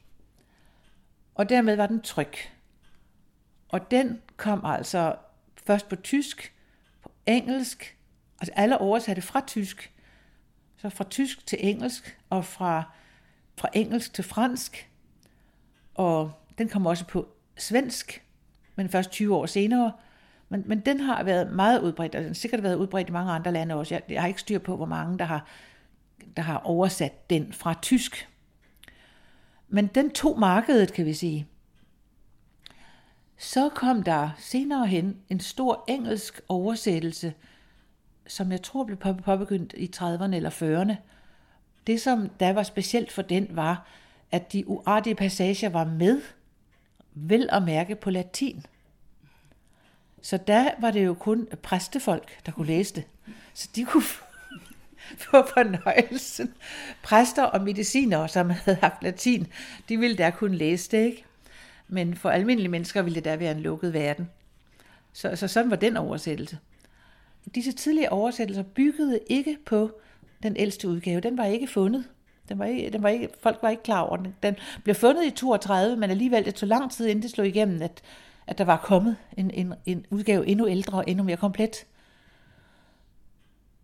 Og 1.35 1.49
dermed 1.49 1.75
var 1.75 1.87
den 1.87 2.01
tryk. 2.01 2.53
Og 3.69 3.91
den 3.91 4.21
kom 4.37 4.65
altså 4.65 5.15
først 5.65 5.89
på 5.89 5.95
tysk, 5.95 6.53
på 7.03 7.11
engelsk, 7.25 7.97
altså 8.39 8.53
alle 8.55 8.77
oversatte 8.77 9.21
fra 9.21 9.43
tysk, 9.47 9.93
så 10.77 10.89
fra 10.89 11.03
tysk 11.03 11.47
til 11.47 11.57
engelsk, 11.61 12.19
og 12.29 12.45
fra, 12.45 12.83
fra 13.57 13.69
engelsk 13.73 14.13
til 14.13 14.23
fransk, 14.23 14.89
og 15.93 16.31
den 16.57 16.69
kom 16.69 16.85
også 16.85 17.05
på 17.07 17.27
svensk, 17.57 18.26
men 18.77 18.89
først 18.89 19.09
20 19.11 19.35
år 19.35 19.45
senere. 19.45 19.91
Men, 20.49 20.63
men 20.65 20.79
den 20.79 20.99
har 20.99 21.23
været 21.23 21.51
meget 21.51 21.81
udbredt, 21.81 22.15
og 22.15 22.21
den 22.21 22.29
har 22.29 22.33
sikkert 22.33 22.63
været 22.63 22.75
udbredt 22.75 23.09
i 23.09 23.11
mange 23.11 23.31
andre 23.31 23.51
lande 23.51 23.75
også. 23.75 23.95
Jeg, 23.95 24.01
jeg 24.09 24.21
har 24.21 24.27
ikke 24.27 24.41
styr 24.41 24.59
på, 24.59 24.75
hvor 24.75 24.85
mange, 24.85 25.19
der 25.19 25.25
har, 25.25 25.47
der 26.35 26.41
har 26.41 26.57
oversat 26.57 27.29
den 27.29 27.53
fra 27.53 27.73
tysk. 27.81 28.29
Men 29.67 29.87
den 29.87 30.09
tog 30.09 30.39
markedet, 30.39 30.93
kan 30.93 31.05
vi 31.05 31.13
sige. 31.13 31.47
Så 33.37 33.69
kom 33.69 34.03
der 34.03 34.29
senere 34.37 34.87
hen 34.87 35.17
en 35.29 35.39
stor 35.39 35.83
engelsk 35.87 36.41
oversættelse, 36.47 37.33
som 38.27 38.51
jeg 38.51 38.61
tror 38.61 38.83
blev 38.83 38.97
påbegyndt 38.97 39.73
i 39.77 39.91
30'erne 39.95 40.35
eller 40.35 40.49
40'erne. 40.49 40.95
Det, 41.87 42.01
som 42.01 42.29
der 42.29 42.53
var 42.53 42.63
specielt 42.63 43.11
for 43.11 43.21
den, 43.21 43.47
var, 43.51 43.87
at 44.31 44.53
de 44.53 44.67
uartige 44.67 45.15
passager 45.15 45.69
var 45.69 45.85
med, 45.85 46.21
vel 47.19 47.49
at 47.51 47.63
mærke 47.63 47.95
på 47.95 48.09
latin. 48.09 48.65
Så 50.21 50.37
der 50.37 50.71
var 50.79 50.91
det 50.91 51.05
jo 51.05 51.13
kun 51.13 51.47
præstefolk, 51.63 52.45
der 52.45 52.51
kunne 52.51 52.67
læse 52.67 52.95
det. 52.95 53.03
Så 53.53 53.69
de 53.75 53.85
kunne 53.85 54.03
få 55.27 55.47
fornøjelsen. 55.53 56.53
Præster 57.03 57.43
og 57.43 57.61
medicinere, 57.61 58.29
som 58.29 58.49
havde 58.49 58.77
haft 58.81 59.03
latin, 59.03 59.47
de 59.89 59.97
ville 59.97 60.17
der 60.17 60.29
kunne 60.29 60.57
læse 60.57 60.91
det, 60.91 61.05
ikke? 61.05 61.23
Men 61.87 62.15
for 62.15 62.29
almindelige 62.29 62.71
mennesker 62.71 63.01
ville 63.01 63.15
det 63.15 63.25
der 63.25 63.35
være 63.35 63.51
en 63.51 63.59
lukket 63.59 63.93
verden. 63.93 64.29
Så, 65.13 65.35
så 65.35 65.47
sådan 65.47 65.69
var 65.69 65.75
den 65.75 65.97
oversættelse. 65.97 66.57
Disse 67.55 67.71
tidlige 67.71 68.11
oversættelser 68.11 68.63
byggede 68.63 69.19
ikke 69.27 69.57
på 69.65 69.91
den 70.43 70.57
ældste 70.57 70.87
udgave. 70.87 71.21
Den 71.21 71.37
var 71.37 71.45
ikke 71.45 71.67
fundet. 71.67 72.05
Den 72.49 72.59
var 72.59 72.65
ikke, 72.65 72.89
den 72.89 73.03
var 73.03 73.09
ikke, 73.09 73.29
folk 73.39 73.59
var 73.61 73.69
ikke 73.69 73.83
klar 73.83 74.01
over 74.01 74.17
den. 74.17 74.35
Den 74.43 74.55
blev 74.83 74.95
fundet 74.95 75.25
i 75.25 75.31
32, 75.31 75.97
men 75.97 76.09
alligevel 76.09 76.45
det 76.45 76.55
tog 76.55 76.69
lang 76.69 76.91
tid, 76.91 77.07
inden 77.07 77.23
det 77.23 77.31
slog 77.31 77.47
igennem, 77.47 77.81
at, 77.81 78.01
at 78.47 78.57
der 78.57 78.63
var 78.63 78.77
kommet 78.77 79.15
en, 79.37 79.51
en, 79.51 79.73
en 79.85 80.05
udgave 80.09 80.47
endnu 80.47 80.67
ældre 80.67 80.97
og 80.97 81.03
endnu 81.07 81.23
mere 81.23 81.37
komplet. 81.37 81.85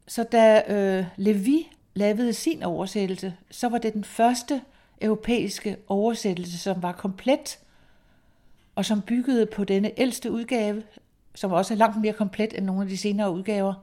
Så 0.08 0.24
da 0.24 0.64
øh, 0.68 1.06
Levi 1.18 1.72
lavede 1.94 2.34
sin 2.34 2.64
oversættelse, 2.64 3.34
så 3.52 3.70
var 3.70 3.78
det 3.78 3.94
den 3.94 4.04
første 4.04 4.62
europæiske 5.02 5.78
oversættelse, 5.88 6.58
som 6.58 6.84
var 6.84 6.92
komplet 6.92 7.60
og 8.76 8.86
som 8.86 9.02
byggede 9.02 9.46
på 9.46 9.64
denne 9.64 9.92
ældste 9.98 10.32
udgave, 10.32 10.84
som 11.36 11.52
også 11.52 11.74
er 11.74 11.78
langt 11.78 12.02
mere 12.02 12.14
komplet 12.14 12.58
end 12.58 12.66
nogle 12.66 12.82
af 12.82 12.88
de 12.88 12.98
senere 12.98 13.32
udgaver. 13.32 13.74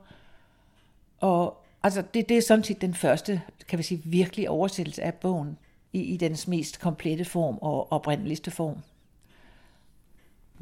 Og 1.19 1.60
altså, 1.83 2.03
det, 2.13 2.29
det 2.29 2.37
er 2.37 2.41
sådan 2.41 2.63
set 2.63 2.81
den 2.81 2.93
første, 2.93 3.41
kan 3.67 3.77
vi 3.77 3.83
sige, 3.83 4.01
virkelig 4.05 4.49
oversættelse 4.49 5.03
af 5.03 5.13
bogen 5.13 5.57
i, 5.93 6.01
i 6.01 6.17
dens 6.17 6.47
mest 6.47 6.79
komplette 6.79 7.25
form 7.25 7.57
og 7.61 7.91
oprindeligste 7.91 8.51
form. 8.51 8.77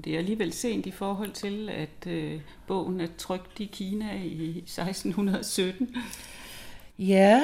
Det 0.03 0.13
er 0.13 0.17
alligevel 0.17 0.53
sent 0.53 0.85
i 0.85 0.91
forhold 0.91 1.31
til, 1.31 1.69
at 1.69 2.07
øh, 2.07 2.41
bogen 2.67 3.01
er 3.01 3.07
trygt 3.17 3.59
i 3.59 3.65
Kina 3.65 4.13
i 4.23 4.57
1617. 4.57 5.95
Ja, 6.99 7.41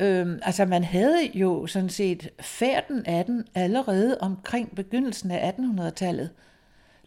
Øhm, 0.00 0.38
altså 0.42 0.64
man 0.64 0.84
havde 0.84 1.30
jo 1.34 1.66
sådan 1.66 1.88
set 1.88 2.30
færden 2.40 3.06
af 3.06 3.24
den 3.24 3.44
allerede 3.54 4.18
omkring 4.20 4.74
begyndelsen 4.76 5.30
af 5.30 5.52
1800-tallet. 5.58 6.30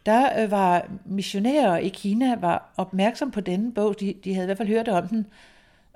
der 0.06 0.43
øh, 0.43 0.51
var 0.51 0.89
missionærer 1.06 1.77
i 1.77 1.88
Kina 1.88 2.36
var 2.39 2.73
opmærksom 2.77 3.32
på 3.32 3.41
denne 3.41 3.73
bog. 3.73 3.99
De, 3.99 4.13
de 4.23 4.34
havde 4.34 4.45
i 4.45 4.47
hvert 4.47 4.58
fald 4.58 4.67
hørt 4.67 4.88
om 4.88 5.08
den, 5.08 5.25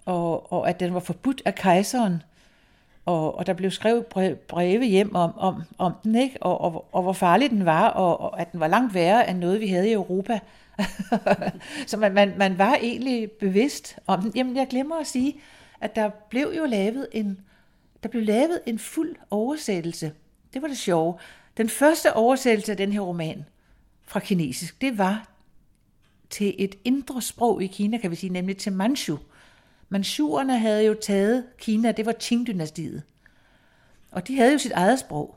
og, 0.05 0.53
og 0.53 0.69
at 0.69 0.79
den 0.79 0.93
var 0.93 0.99
forbudt 0.99 1.41
af 1.45 1.55
kejseren. 1.55 2.23
Og, 3.05 3.37
og 3.37 3.45
der 3.47 3.53
blev 3.53 3.71
skrevet 3.71 4.05
breve 4.47 4.85
hjem 4.85 5.15
om, 5.15 5.37
om, 5.37 5.63
om 5.77 5.93
den, 6.03 6.15
ikke? 6.15 6.43
Og, 6.43 6.61
og, 6.61 6.87
og 6.91 7.01
hvor 7.01 7.13
farlig 7.13 7.49
den 7.49 7.65
var, 7.65 7.87
og, 7.87 8.21
og 8.21 8.41
at 8.41 8.51
den 8.51 8.59
var 8.59 8.67
langt 8.67 8.93
værre 8.93 9.29
end 9.29 9.39
noget, 9.39 9.59
vi 9.59 9.67
havde 9.67 9.89
i 9.89 9.93
Europa. 9.93 10.39
så 11.87 11.97
man, 11.97 12.13
man, 12.13 12.33
man 12.37 12.57
var 12.57 12.75
egentlig 12.75 13.31
bevidst 13.31 13.99
om 14.07 14.21
den. 14.21 14.31
Jamen, 14.35 14.55
jeg 14.55 14.67
glemmer 14.69 14.99
at 14.99 15.07
sige, 15.07 15.35
at 15.81 15.95
der 15.95 16.09
blev 16.09 16.53
jo 16.57 16.65
lavet 16.65 17.07
en, 17.11 17.39
der 18.03 18.09
blev 18.09 18.23
lavet 18.23 18.61
en 18.65 18.79
fuld 18.79 19.15
oversættelse. 19.29 20.11
Det 20.53 20.61
var 20.61 20.67
det 20.67 20.77
sjove. 20.77 21.15
Den 21.57 21.69
første 21.69 22.13
oversættelse 22.13 22.71
af 22.71 22.77
den 22.77 22.91
her 22.91 23.01
roman 23.01 23.45
fra 24.03 24.19
kinesisk, 24.19 24.81
det 24.81 24.97
var 24.97 25.27
til 26.29 26.55
et 26.57 26.75
indre 26.83 27.21
sprog 27.21 27.63
i 27.63 27.67
Kina, 27.67 27.97
kan 27.97 28.11
vi 28.11 28.15
sige, 28.15 28.33
nemlig 28.33 28.57
til 28.57 28.73
Manchu. 28.73 29.17
Manchurerne 29.93 30.59
havde 30.59 30.85
jo 30.85 30.93
taget 30.93 31.45
Kina, 31.57 31.91
det 31.91 32.05
var 32.05 32.13
Qing-dynastiet. 32.23 33.01
Og 34.11 34.27
de 34.27 34.37
havde 34.37 34.51
jo 34.51 34.57
sit 34.57 34.71
eget 34.71 34.99
sprog. 34.99 35.35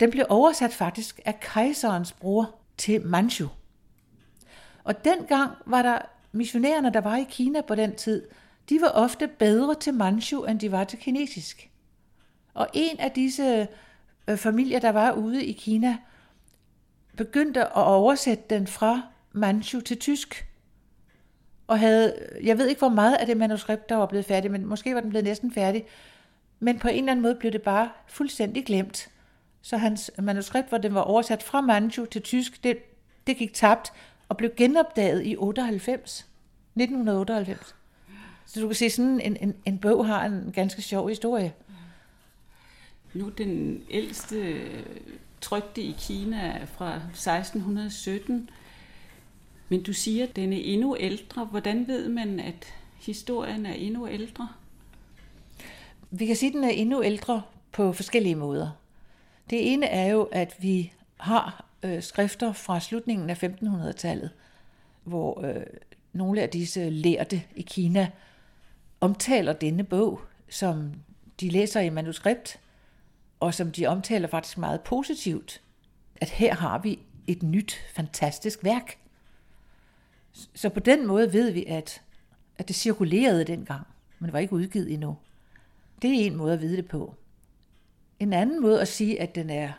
Den 0.00 0.10
blev 0.10 0.26
oversat 0.28 0.72
faktisk 0.72 1.20
af 1.24 1.40
kejserens 1.40 2.12
bror 2.12 2.54
til 2.76 3.06
Manchu. 3.06 3.48
Og 4.84 5.04
dengang 5.04 5.50
var 5.66 5.82
der 5.82 5.98
missionærerne, 6.32 6.92
der 6.92 7.00
var 7.00 7.16
i 7.16 7.26
Kina 7.30 7.60
på 7.60 7.74
den 7.74 7.94
tid, 7.96 8.28
de 8.68 8.80
var 8.80 8.88
ofte 8.88 9.28
bedre 9.28 9.74
til 9.74 9.94
Manchu, 9.94 10.44
end 10.44 10.60
de 10.60 10.72
var 10.72 10.84
til 10.84 10.98
kinesisk. 10.98 11.70
Og 12.54 12.68
en 12.72 13.00
af 13.00 13.10
disse 13.10 13.68
øh, 14.28 14.36
familier, 14.36 14.78
der 14.78 14.90
var 14.90 15.12
ude 15.12 15.44
i 15.44 15.52
Kina, 15.52 15.96
begyndte 17.16 17.60
at 17.60 17.72
oversætte 17.74 18.44
den 18.50 18.66
fra 18.66 19.02
Manchu 19.32 19.80
til 19.80 19.98
tysk. 19.98 20.49
Og 21.70 21.78
havde, 21.78 22.14
jeg 22.42 22.58
ved 22.58 22.68
ikke, 22.68 22.78
hvor 22.78 22.88
meget 22.88 23.16
af 23.16 23.26
det 23.26 23.36
manuskript, 23.36 23.88
der 23.88 23.96
var 23.96 24.06
blevet 24.06 24.24
færdig, 24.24 24.50
men 24.50 24.66
måske 24.66 24.94
var 24.94 25.00
den 25.00 25.10
blevet 25.10 25.24
næsten 25.24 25.52
færdig. 25.52 25.84
Men 26.60 26.78
på 26.78 26.88
en 26.88 26.98
eller 26.98 27.12
anden 27.12 27.22
måde 27.22 27.34
blev 27.34 27.52
det 27.52 27.62
bare 27.62 27.90
fuldstændig 28.06 28.64
glemt. 28.64 29.10
Så 29.62 29.76
hans 29.76 30.10
manuskript, 30.18 30.68
hvor 30.68 30.78
den 30.78 30.94
var 30.94 31.00
oversat 31.00 31.42
fra 31.42 31.60
Manchu 31.60 32.04
til 32.04 32.22
tysk, 32.22 32.64
det, 32.64 32.78
det 33.26 33.36
gik 33.36 33.54
tabt 33.54 33.92
og 34.28 34.36
blev 34.36 34.50
genopdaget 34.56 35.26
i 35.26 35.36
98. 35.36 36.26
1998. 36.74 37.74
Så 38.46 38.60
du 38.60 38.66
kan 38.66 38.76
se, 38.76 38.90
sådan 38.90 39.20
en, 39.20 39.36
en, 39.40 39.54
en 39.64 39.78
bog 39.78 40.06
har 40.06 40.24
en 40.24 40.52
ganske 40.54 40.82
sjov 40.82 41.08
historie. 41.08 41.52
Nu 43.14 43.28
den 43.28 43.82
ældste 43.90 44.60
trykte 45.40 45.82
i 45.82 45.96
Kina 45.98 46.64
fra 46.64 46.96
1617, 46.96 48.50
men 49.70 49.82
du 49.82 49.92
siger, 49.92 50.26
at 50.26 50.36
den 50.36 50.52
er 50.52 50.60
endnu 50.64 50.96
ældre. 51.00 51.44
Hvordan 51.44 51.86
ved 51.86 52.08
man, 52.08 52.40
at 52.40 52.74
historien 53.00 53.66
er 53.66 53.72
endnu 53.72 54.08
ældre? 54.08 54.48
Vi 56.10 56.26
kan 56.26 56.36
sige, 56.36 56.48
at 56.48 56.54
den 56.54 56.64
er 56.64 56.68
endnu 56.68 57.02
ældre 57.02 57.42
på 57.72 57.92
forskellige 57.92 58.34
måder. 58.34 58.70
Det 59.50 59.72
ene 59.72 59.86
er 59.86 60.06
jo, 60.06 60.22
at 60.32 60.56
vi 60.58 60.92
har 61.16 61.64
øh, 61.82 62.02
skrifter 62.02 62.52
fra 62.52 62.80
slutningen 62.80 63.30
af 63.30 63.42
1500-tallet, 63.42 64.30
hvor 65.04 65.44
øh, 65.44 65.62
nogle 66.12 66.42
af 66.42 66.48
disse 66.48 66.90
lærte 66.90 67.42
i 67.56 67.62
Kina 67.62 68.10
omtaler 69.00 69.52
denne 69.52 69.84
bog, 69.84 70.20
som 70.48 70.92
de 71.40 71.48
læser 71.48 71.80
i 71.80 71.90
manuskript, 71.90 72.60
og 73.40 73.54
som 73.54 73.72
de 73.72 73.86
omtaler 73.86 74.28
faktisk 74.28 74.58
meget 74.58 74.80
positivt, 74.80 75.60
at 76.16 76.30
her 76.30 76.54
har 76.54 76.78
vi 76.78 76.98
et 77.26 77.42
nyt, 77.42 77.76
fantastisk 77.94 78.64
værk. 78.64 78.96
Så 80.32 80.68
på 80.68 80.80
den 80.80 81.06
måde 81.06 81.32
ved 81.32 81.50
vi, 81.50 81.64
at, 81.66 82.02
at 82.58 82.68
det 82.68 82.76
cirkulerede 82.76 83.44
dengang, 83.44 83.86
men 84.18 84.26
det 84.26 84.32
var 84.32 84.38
ikke 84.38 84.52
udgivet 84.52 84.92
endnu. 84.92 85.16
Det 86.02 86.10
er 86.10 86.26
en 86.26 86.36
måde 86.36 86.52
at 86.52 86.60
vide 86.60 86.76
det 86.76 86.88
på. 86.88 87.14
En 88.20 88.32
anden 88.32 88.62
måde 88.62 88.80
at 88.80 88.88
sige, 88.88 89.20
at 89.20 89.34
den 89.34 89.50
er 89.50 89.72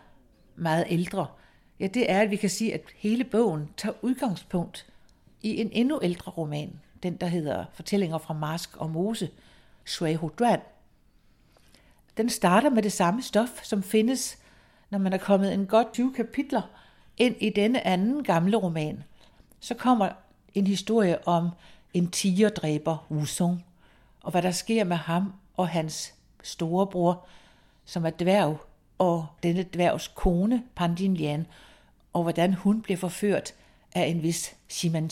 meget 0.55 0.85
ældre, 0.89 1.27
ja, 1.79 1.87
det 1.87 2.11
er, 2.11 2.21
at 2.21 2.31
vi 2.31 2.35
kan 2.35 2.49
sige, 2.49 2.73
at 2.73 2.81
hele 2.95 3.23
bogen 3.23 3.69
tager 3.77 3.95
udgangspunkt 4.01 4.85
i 5.41 5.61
en 5.61 5.69
endnu 5.71 5.99
ældre 6.03 6.31
roman, 6.31 6.79
den 7.03 7.15
der 7.15 7.27
hedder 7.27 7.65
Fortællinger 7.73 8.17
fra 8.17 8.33
Marsk 8.33 8.77
og 8.77 8.89
Mose, 8.89 9.29
Shui 9.85 10.17
Duan. 10.39 10.59
Den 12.17 12.29
starter 12.29 12.69
med 12.69 12.83
det 12.83 12.91
samme 12.91 13.21
stof, 13.21 13.63
som 13.63 13.83
findes, 13.83 14.37
når 14.89 14.99
man 14.99 15.13
er 15.13 15.17
kommet 15.17 15.53
en 15.53 15.65
godt 15.65 15.93
20 15.93 16.13
kapitler 16.13 16.61
ind 17.17 17.35
i 17.39 17.49
denne 17.49 17.87
anden 17.87 18.23
gamle 18.23 18.57
roman. 18.57 19.03
Så 19.59 19.73
kommer 19.73 20.09
historie 20.67 21.27
om 21.27 21.49
en 21.93 22.11
tigerdræber, 22.11 23.07
Wusong, 23.11 23.65
og 24.23 24.31
hvad 24.31 24.41
der 24.41 24.51
sker 24.51 24.83
med 24.83 24.97
ham 24.97 25.33
og 25.57 25.69
hans 25.69 26.13
storebror, 26.43 27.25
som 27.85 28.05
er 28.05 28.09
dværg, 28.09 28.57
og 28.97 29.27
denne 29.43 29.63
dværgs 29.63 30.07
kone, 30.07 30.63
Pandin 30.75 31.13
Lian, 31.13 31.47
og 32.13 32.23
hvordan 32.23 32.53
hun 32.53 32.81
bliver 32.81 32.97
forført 32.97 33.53
af 33.95 34.05
en 34.05 34.23
vis 34.23 34.55
Ximan 34.71 35.07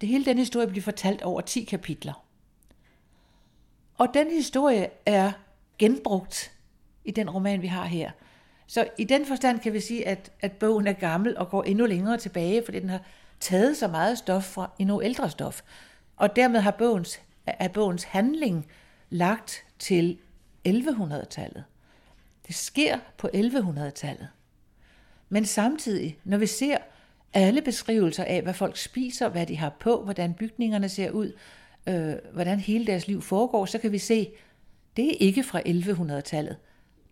Det 0.00 0.08
hele 0.08 0.24
den 0.24 0.38
historie 0.38 0.66
bliver 0.66 0.82
fortalt 0.82 1.22
over 1.22 1.40
10 1.40 1.64
kapitler. 1.64 2.24
Og 3.98 4.08
den 4.14 4.30
historie 4.30 4.90
er 5.06 5.32
genbrugt 5.78 6.52
i 7.04 7.10
den 7.10 7.30
roman, 7.30 7.62
vi 7.62 7.66
har 7.66 7.84
her. 7.84 8.10
Så 8.66 8.88
i 8.98 9.04
den 9.04 9.26
forstand 9.26 9.60
kan 9.60 9.72
vi 9.72 9.80
sige, 9.80 10.08
at, 10.08 10.32
at 10.40 10.52
bogen 10.52 10.86
er 10.86 10.92
gammel 10.92 11.38
og 11.38 11.48
går 11.48 11.62
endnu 11.62 11.86
længere 11.86 12.18
tilbage, 12.18 12.62
fordi 12.64 12.80
den 12.80 12.88
har 12.88 13.00
taget 13.40 13.76
så 13.76 13.88
meget 13.88 14.18
stof 14.18 14.44
fra 14.44 14.70
endnu 14.78 15.02
ældre 15.02 15.30
stof. 15.30 15.62
Og 16.16 16.36
dermed 16.36 16.60
har 16.60 16.70
bogens, 16.70 17.20
er 17.46 17.68
bogens 17.68 18.04
handling 18.04 18.66
lagt 19.10 19.64
til 19.78 20.18
1100-tallet. 20.68 21.64
Det 22.46 22.54
sker 22.54 22.98
på 23.18 23.28
1100-tallet. 23.34 24.28
Men 25.28 25.44
samtidig, 25.44 26.18
når 26.24 26.38
vi 26.38 26.46
ser 26.46 26.76
alle 27.34 27.62
beskrivelser 27.62 28.24
af, 28.24 28.42
hvad 28.42 28.54
folk 28.54 28.76
spiser, 28.76 29.28
hvad 29.28 29.46
de 29.46 29.56
har 29.56 29.76
på, 29.80 30.04
hvordan 30.04 30.34
bygningerne 30.34 30.88
ser 30.88 31.10
ud, 31.10 31.32
øh, 31.86 32.14
hvordan 32.32 32.60
hele 32.60 32.86
deres 32.86 33.08
liv 33.08 33.22
foregår, 33.22 33.66
så 33.66 33.78
kan 33.78 33.92
vi 33.92 33.98
se, 33.98 34.30
det 34.96 35.06
er 35.08 35.16
ikke 35.20 35.42
fra 35.42 35.60
1100-tallet. 35.60 36.56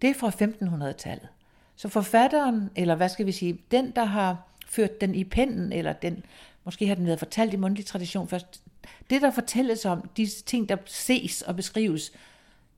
Det 0.02 0.10
er 0.10 0.14
fra 0.14 0.28
1500-tallet. 0.28 1.28
Så 1.76 1.88
forfatteren, 1.88 2.70
eller 2.76 2.94
hvad 2.94 3.08
skal 3.08 3.26
vi 3.26 3.32
sige, 3.32 3.60
den, 3.70 3.90
der 3.90 4.04
har 4.04 4.47
ført 4.68 5.00
den 5.00 5.14
i 5.14 5.24
pennen, 5.24 5.72
eller 5.72 5.92
den, 5.92 6.24
måske 6.64 6.86
har 6.86 6.94
den 6.94 7.06
været 7.06 7.18
fortalt 7.18 7.54
i 7.54 7.56
mundtlig 7.56 7.86
tradition 7.86 8.28
først, 8.28 8.62
det, 9.10 9.22
der 9.22 9.30
fortælles 9.30 9.84
om, 9.84 10.08
de 10.16 10.26
ting, 10.26 10.68
der 10.68 10.76
ses 10.86 11.42
og 11.42 11.56
beskrives, 11.56 12.12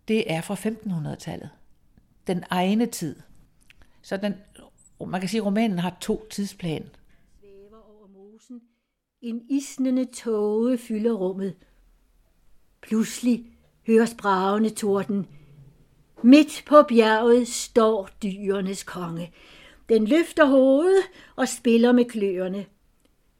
det 0.08 0.32
er 0.32 0.40
fra 0.40 0.54
1500-tallet. 0.54 1.50
Den 2.26 2.44
egne 2.50 2.86
tid. 2.86 3.16
Så 4.02 4.16
den, 4.16 4.34
man 5.06 5.20
kan 5.20 5.28
sige, 5.28 5.40
at 5.40 5.46
romanen 5.46 5.78
har 5.78 5.96
to 6.00 6.26
tidsplan. 6.30 6.90
Svæver 7.40 7.98
over 7.98 8.08
mosen. 8.08 8.60
En 9.20 9.42
isnende 9.50 10.04
tåge 10.04 10.78
fylder 10.78 11.12
rummet. 11.12 11.54
Pludselig 12.80 13.46
høres 13.86 14.14
bragende 14.18 14.70
torden. 14.70 15.26
Midt 16.22 16.64
på 16.66 16.82
bjerget 16.88 17.48
står 17.48 18.08
dyrenes 18.22 18.82
konge. 18.82 19.32
Den 19.90 20.06
løfter 20.06 20.44
hovedet 20.44 21.04
og 21.36 21.48
spiller 21.48 21.92
med 21.92 22.04
kløerne. 22.04 22.66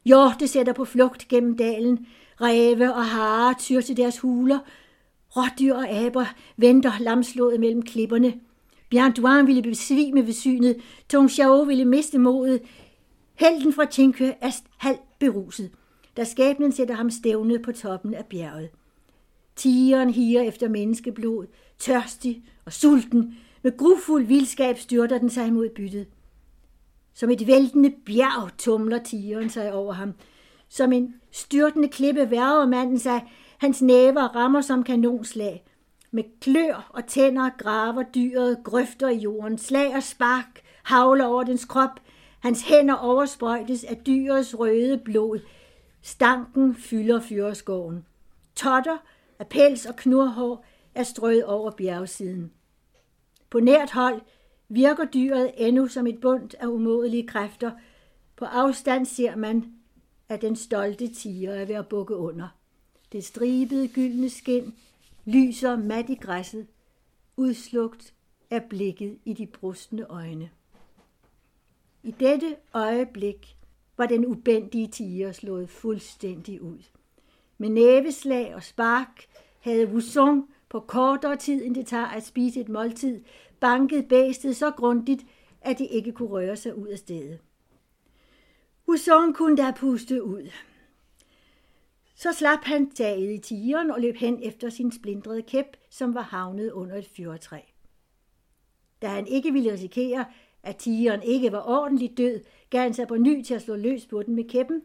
Hjorte 0.05 0.47
sætter 0.47 0.73
på 0.73 0.85
flugt 0.85 1.27
gennem 1.27 1.57
dalen. 1.57 2.07
Ræve 2.41 2.93
og 2.93 3.05
hare 3.05 3.55
tyr 3.59 3.81
til 3.81 3.97
deres 3.97 4.19
huler. 4.19 4.59
Rådyr 5.35 5.73
og 5.73 5.89
aber 5.89 6.25
venter 6.57 6.91
lamslået 6.99 7.59
mellem 7.59 7.81
klipperne. 7.81 8.33
Bjørn 8.89 9.13
Duan 9.13 9.47
ville 9.47 9.61
besvime 9.61 10.27
ved 10.27 10.33
synet. 10.33 10.77
Tung 11.09 11.31
Xiao 11.31 11.61
ville 11.61 11.85
miste 11.85 12.17
modet. 12.17 12.61
Helten 13.35 13.73
fra 13.73 13.85
Tinkø 13.85 14.31
er 14.41 14.61
halvt 14.77 15.19
beruset, 15.19 15.71
da 16.17 16.23
skæbnen 16.23 16.71
sætter 16.71 16.95
ham 16.95 17.09
stævne 17.09 17.59
på 17.59 17.71
toppen 17.71 18.13
af 18.13 18.25
bjerget. 18.25 18.69
Tigeren 19.55 20.09
higer 20.09 20.41
efter 20.41 20.69
menneskeblod, 20.69 21.45
tørstig 21.79 22.43
og 22.65 22.73
sulten. 22.73 23.37
Med 23.63 23.77
grufuld 23.77 24.25
vildskab 24.25 24.77
styrter 24.77 25.17
den 25.17 25.29
sig 25.29 25.53
mod 25.53 25.69
byttet. 25.75 26.07
Som 27.13 27.29
et 27.29 27.47
væltende 27.47 27.93
bjerg 28.05 28.57
tumler 28.57 29.03
tigeren 29.03 29.49
sig 29.49 29.73
over 29.73 29.93
ham. 29.93 30.13
Som 30.69 30.93
en 30.93 31.15
styrtende 31.31 31.87
klippe 31.87 32.31
værger 32.31 32.65
manden 32.65 32.99
sig. 32.99 33.31
Hans 33.57 33.81
næver 33.81 34.21
rammer 34.21 34.61
som 34.61 34.83
kanonslag. 34.83 35.63
Med 36.11 36.23
klør 36.41 36.89
og 36.93 37.05
tænder 37.07 37.49
graver 37.57 38.03
dyret 38.03 38.57
grøfter 38.63 39.09
i 39.09 39.17
jorden. 39.17 39.57
Slag 39.57 39.95
og 39.95 40.03
spark 40.03 40.61
havler 40.83 41.25
over 41.25 41.43
dens 41.43 41.65
krop. 41.65 41.99
Hans 42.39 42.61
hænder 42.61 42.95
oversprøjtes 42.95 43.83
af 43.83 43.97
dyrets 43.97 44.59
røde 44.59 44.97
blod. 44.97 45.39
Stanken 46.01 46.75
fylder 46.75 47.19
fyreskoven. 47.19 48.05
Totter 48.55 48.97
af 49.39 49.47
pels 49.47 49.85
og 49.85 49.95
knurhår 49.95 50.65
er 50.95 51.03
strøget 51.03 51.45
over 51.45 51.71
bjergsiden. 51.71 52.51
På 53.49 53.59
nært 53.59 53.91
hold 53.91 54.21
virker 54.73 55.05
dyret 55.05 55.51
endnu 55.57 55.87
som 55.87 56.07
et 56.07 56.21
bund 56.21 56.49
af 56.59 56.67
umådelige 56.67 57.27
kræfter. 57.27 57.71
På 58.35 58.45
afstand 58.45 59.05
ser 59.05 59.35
man, 59.35 59.73
at 60.29 60.41
den 60.41 60.55
stolte 60.55 61.07
tiger 61.07 61.53
er 61.53 61.65
ved 61.65 61.75
at 61.75 61.87
bukke 61.87 62.15
under. 62.15 62.47
Det 63.11 63.23
stribede 63.23 63.87
gyldne 63.87 64.29
skin 64.29 64.73
lyser 65.25 65.75
mat 65.75 66.09
i 66.09 66.15
græsset, 66.15 66.67
udslugt 67.37 68.13
af 68.49 68.63
blikket 68.63 69.17
i 69.25 69.33
de 69.33 69.47
brustne 69.47 70.05
øjne. 70.09 70.49
I 72.03 72.11
dette 72.11 72.55
øjeblik 72.73 73.57
var 73.97 74.05
den 74.05 74.25
ubendige 74.25 74.87
tiger 74.87 75.31
slået 75.31 75.69
fuldstændig 75.69 76.61
ud. 76.61 76.79
Med 77.57 77.69
næveslag 77.69 78.55
og 78.55 78.63
spark 78.63 79.25
havde 79.59 79.87
Wusson 79.87 80.47
på 80.69 80.79
kortere 80.79 81.35
tid, 81.35 81.65
end 81.65 81.75
det 81.75 81.87
tager 81.87 82.07
at 82.07 82.25
spise 82.25 82.61
et 82.61 82.69
måltid, 82.69 83.21
bankede 83.61 84.03
bæstet 84.03 84.55
så 84.55 84.71
grundigt, 84.71 85.25
at 85.61 85.79
de 85.79 85.85
ikke 85.85 86.11
kunne 86.11 86.29
røre 86.29 86.55
sig 86.55 86.77
ud 86.77 86.87
af 86.87 86.97
stedet. 86.97 87.39
Husson 88.85 89.33
kunne 89.33 89.57
da 89.57 89.71
puste 89.71 90.23
ud. 90.23 90.49
Så 92.15 92.33
slap 92.33 92.59
han 92.63 92.91
taget 92.91 93.33
i 93.33 93.37
tigeren 93.37 93.91
og 93.91 94.01
løb 94.01 94.15
hen 94.15 94.39
efter 94.43 94.69
sin 94.69 94.91
splindrede 94.91 95.41
kæp, 95.41 95.77
som 95.89 96.13
var 96.13 96.21
havnet 96.21 96.71
under 96.71 96.95
et 96.95 97.07
fyrtræ. 97.07 97.59
Da 99.01 99.07
han 99.07 99.27
ikke 99.27 99.53
ville 99.53 99.71
risikere, 99.71 100.25
at 100.63 100.77
tigeren 100.77 101.23
ikke 101.23 101.51
var 101.51 101.63
ordentligt 101.67 102.17
død, 102.17 102.39
gav 102.69 102.81
han 102.81 102.93
sig 102.93 103.07
på 103.07 103.17
ny 103.17 103.43
til 103.43 103.53
at 103.53 103.61
slå 103.61 103.75
løs 103.75 104.05
på 104.05 104.23
den 104.23 104.35
med 104.35 104.49
kæppen, 104.49 104.81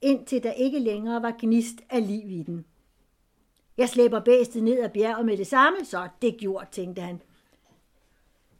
indtil 0.00 0.42
der 0.42 0.52
ikke 0.52 0.78
længere 0.78 1.22
var 1.22 1.36
gnist 1.38 1.76
af 1.90 2.06
liv 2.06 2.30
i 2.30 2.42
den. 2.42 2.64
Jeg 3.76 3.88
slæber 3.88 4.20
bæstet 4.20 4.62
ned 4.62 4.78
ad 4.78 4.88
bjerget 4.88 5.26
med 5.26 5.36
det 5.36 5.46
samme, 5.46 5.84
så 5.84 6.08
det 6.22 6.36
gjort, 6.38 6.68
tænkte 6.68 7.02
han. 7.02 7.22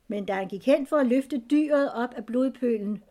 Men 0.09 0.25
da 0.25 0.35
han 0.35 0.49
gik 0.49 0.67
hen 0.67 0.87
for 0.87 0.97
at 0.97 1.07
løfte 1.07 1.43
dyret 1.51 1.93
op 1.93 2.15
af 2.15 2.27
blodpølen, 2.27 3.05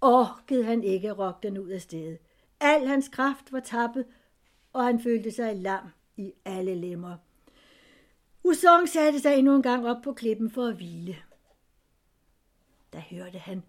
orkede 0.00 0.64
han 0.64 0.84
ikke 0.84 1.08
at 1.10 1.18
rokke 1.18 1.38
den 1.42 1.58
ud 1.58 1.68
af 1.68 1.82
stedet. 1.82 2.18
Al 2.60 2.86
hans 2.86 3.08
kraft 3.08 3.52
var 3.52 3.60
tappet, 3.60 4.06
og 4.72 4.84
han 4.84 5.00
følte 5.00 5.30
sig 5.30 5.56
lam 5.56 5.88
i 6.16 6.32
alle 6.44 6.74
lemmer. 6.74 7.16
Usong 8.44 8.88
satte 8.88 9.20
sig 9.20 9.38
endnu 9.38 9.56
en 9.56 9.62
gang 9.62 9.86
op 9.86 10.02
på 10.02 10.12
klippen 10.12 10.50
for 10.50 10.66
at 10.66 10.76
hvile. 10.76 11.16
Der 12.92 13.00
hørte 13.00 13.38
han 13.38 13.62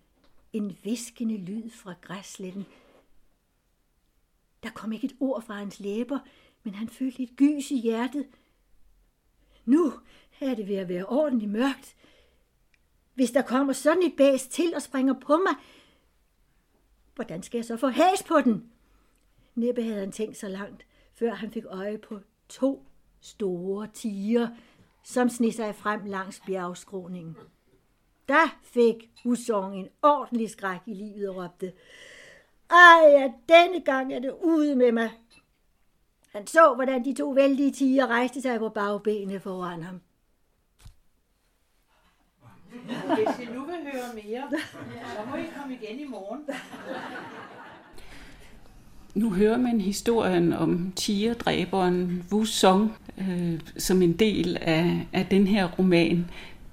en 0.53 0.77
viskende 0.83 1.37
lyd 1.37 1.69
fra 1.69 1.93
græsletten. 2.01 2.65
Der 4.63 4.69
kom 4.69 4.91
ikke 4.91 5.05
et 5.05 5.15
ord 5.19 5.41
fra 5.41 5.53
hans 5.53 5.79
læber, 5.79 6.19
men 6.63 6.75
han 6.75 6.89
følte 6.89 7.23
et 7.23 7.35
gys 7.35 7.71
i 7.71 7.79
hjertet. 7.79 8.27
Nu 9.65 9.93
er 10.41 10.55
det 10.55 10.67
ved 10.67 10.75
at 10.75 10.89
være 10.89 11.05
ordentligt 11.05 11.51
mørkt. 11.51 11.95
Hvis 13.13 13.31
der 13.31 13.41
kommer 13.41 13.73
sådan 13.73 14.03
et 14.03 14.13
bæs 14.17 14.47
til 14.47 14.75
og 14.75 14.81
springer 14.81 15.13
på 15.13 15.37
mig, 15.37 15.55
hvordan 17.15 17.43
skal 17.43 17.57
jeg 17.57 17.65
så 17.65 17.77
få 17.77 17.87
has 17.87 18.23
på 18.23 18.41
den? 18.41 18.71
Næppe 19.55 19.83
havde 19.83 19.99
han 19.99 20.11
tænkt 20.11 20.37
så 20.37 20.47
langt, 20.47 20.85
før 21.13 21.33
han 21.33 21.51
fik 21.51 21.63
øje 21.65 21.97
på 21.97 22.19
to 22.49 22.85
store 23.21 23.87
tiger, 23.93 24.47
som 25.03 25.29
sned 25.29 25.51
sig 25.51 25.75
frem 25.75 26.05
langs 26.05 26.41
bjergskroningen. 26.45 27.37
Der 28.27 28.59
fik 28.63 29.11
Husong 29.23 29.79
en 29.79 29.89
ordentlig 30.01 30.49
skræk 30.49 30.79
i 30.85 30.93
livet 30.93 31.29
og 31.29 31.35
råbte, 31.35 31.73
ej, 32.69 33.09
ja, 33.11 33.31
denne 33.49 33.81
gang 33.81 34.13
er 34.13 34.19
det 34.19 34.35
ude 34.43 34.75
med 34.75 34.91
mig. 34.91 35.11
Han 36.31 36.47
så, 36.47 36.73
hvordan 36.75 37.05
de 37.05 37.13
to 37.13 37.29
vældige 37.29 37.71
tiger 37.71 38.07
rejste 38.07 38.41
sig 38.41 38.59
på 38.59 38.69
bagbenene 38.69 39.39
foran 39.39 39.83
ham. 39.83 40.01
Hvis 43.15 43.47
I 43.47 43.53
nu 43.53 43.65
vil 43.65 43.75
høre 43.91 44.13
mere, 44.13 44.43
så 45.13 45.19
må 45.29 45.35
I 45.35 45.45
komme 45.59 45.77
igen 45.81 45.99
i 45.99 46.05
morgen. 46.09 46.41
Nu 49.15 49.29
hører 49.29 49.57
man 49.57 49.81
historien 49.81 50.53
om 50.53 50.93
tigerdræberen 50.95 52.23
Wu 52.31 52.45
Song 52.45 52.93
øh, 53.17 53.59
som 53.77 54.01
en 54.01 54.13
del 54.13 54.57
af, 54.61 55.07
af 55.13 55.25
den 55.25 55.47
her 55.47 55.71
roman. 55.71 56.25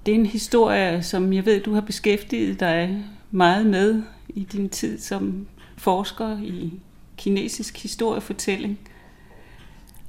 Det 0.05 0.11
er 0.11 0.15
en 0.15 0.25
historie, 0.25 1.03
som 1.03 1.33
jeg 1.33 1.45
ved, 1.45 1.61
du 1.61 1.73
har 1.73 1.81
beskæftiget 1.81 2.59
dig 2.59 3.05
meget 3.31 3.65
med 3.65 4.03
i 4.29 4.43
din 4.43 4.69
tid 4.69 4.99
som 4.99 5.47
forsker 5.77 6.39
i 6.43 6.73
kinesisk 7.17 7.77
historiefortælling. 7.77 8.79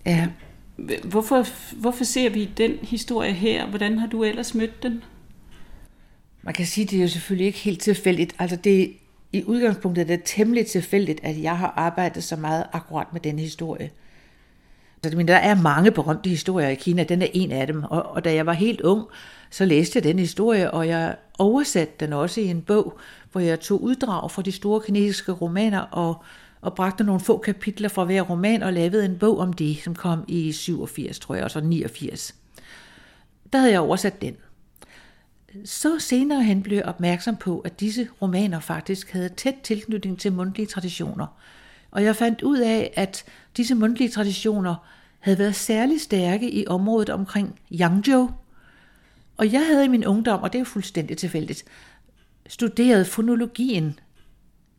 Ja. 0.06 0.28
Hvorfor, 1.04 1.46
hvorfor 1.76 2.04
ser 2.04 2.30
vi 2.30 2.44
den 2.44 2.72
historie 2.82 3.32
her? 3.32 3.66
Hvordan 3.66 3.98
har 3.98 4.06
du 4.06 4.24
ellers 4.24 4.54
mødt 4.54 4.82
den? 4.82 5.02
Man 6.42 6.54
kan 6.54 6.66
sige, 6.66 6.84
at 6.84 6.90
det 6.90 6.96
er 6.96 7.02
jo 7.02 7.08
selvfølgelig 7.08 7.46
ikke 7.46 7.58
helt 7.58 7.80
tilfældigt. 7.80 8.34
Altså 8.38 8.56
det, 8.56 8.92
i 9.32 9.44
udgangspunktet 9.44 10.02
er 10.02 10.06
det 10.16 10.22
temmelig 10.24 10.66
tilfældigt, 10.66 11.20
at 11.22 11.42
jeg 11.42 11.58
har 11.58 11.74
arbejdet 11.76 12.24
så 12.24 12.36
meget 12.36 12.64
akkurat 12.72 13.06
med 13.12 13.20
den 13.20 13.38
historie. 13.38 13.90
Så, 15.04 15.16
men 15.16 15.28
der 15.28 15.36
er 15.36 15.54
mange 15.54 15.90
berømte 15.90 16.28
historier 16.28 16.68
i 16.68 16.74
Kina, 16.74 17.04
den 17.04 17.22
er 17.22 17.26
en 17.32 17.52
af 17.52 17.66
dem. 17.66 17.84
Og, 17.84 18.02
og 18.02 18.24
da 18.24 18.34
jeg 18.34 18.46
var 18.46 18.52
helt 18.52 18.80
ung, 18.80 19.04
så 19.50 19.64
læste 19.64 19.96
jeg 19.96 20.04
den 20.04 20.18
historie, 20.18 20.70
og 20.70 20.88
jeg 20.88 21.16
oversatte 21.38 21.94
den 22.00 22.12
også 22.12 22.40
i 22.40 22.46
en 22.46 22.62
bog, 22.62 22.98
hvor 23.32 23.40
jeg 23.40 23.60
tog 23.60 23.82
uddrag 23.82 24.30
fra 24.30 24.42
de 24.42 24.52
store 24.52 24.80
kinesiske 24.80 25.32
romaner 25.32 25.80
og, 25.80 26.24
og 26.60 26.74
bragte 26.74 27.04
nogle 27.04 27.20
få 27.20 27.38
kapitler 27.38 27.88
fra 27.88 28.04
hver 28.04 28.22
roman 28.22 28.62
og 28.62 28.72
lavede 28.72 29.04
en 29.04 29.18
bog 29.18 29.38
om 29.38 29.52
det, 29.52 29.78
som 29.84 29.94
kom 29.94 30.24
i 30.28 30.52
87, 30.52 31.18
tror 31.18 31.34
jeg, 31.34 31.44
og 31.44 31.50
så 31.50 31.60
89. 31.60 32.34
Der 33.52 33.58
havde 33.58 33.72
jeg 33.72 33.80
oversat 33.80 34.22
den. 34.22 34.36
Så 35.64 35.98
senere 35.98 36.42
hen 36.42 36.62
blev 36.62 36.76
jeg 36.76 36.84
opmærksom 36.84 37.36
på, 37.36 37.60
at 37.60 37.80
disse 37.80 38.08
romaner 38.22 38.60
faktisk 38.60 39.12
havde 39.12 39.28
tæt 39.28 39.54
tilknytning 39.62 40.18
til 40.18 40.32
mundtlige 40.32 40.66
traditioner. 40.66 41.26
Og 41.90 42.04
jeg 42.04 42.16
fandt 42.16 42.42
ud 42.42 42.58
af, 42.58 42.92
at 42.96 43.24
disse 43.56 43.74
mundtlige 43.74 44.10
traditioner 44.10 44.74
havde 45.18 45.38
været 45.38 45.54
særlig 45.54 46.00
stærke 46.00 46.50
i 46.50 46.66
området 46.66 47.10
omkring 47.10 47.60
Yangzhou. 47.80 48.30
Og 49.36 49.52
jeg 49.52 49.66
havde 49.66 49.84
i 49.84 49.88
min 49.88 50.06
ungdom, 50.06 50.42
og 50.42 50.52
det 50.52 50.58
er 50.58 50.60
jo 50.60 50.64
fuldstændig 50.64 51.16
tilfældigt, 51.16 51.64
studeret 52.46 53.06
fonologien 53.06 53.98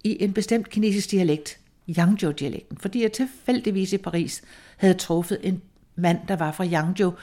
i 0.03 0.23
en 0.23 0.33
bestemt 0.33 0.69
kinesisk 0.69 1.11
dialekt, 1.11 1.59
Yangzhou-dialekten, 1.97 2.77
fordi 2.77 3.01
jeg 3.01 3.11
tilfældigvis 3.11 3.93
i 3.93 3.97
Paris 3.97 4.41
havde 4.77 4.93
truffet 4.93 5.37
en 5.43 5.61
mand, 5.95 6.19
der 6.27 6.35
var 6.35 6.51
fra 6.51 6.65
Yangzhou, 6.65 7.13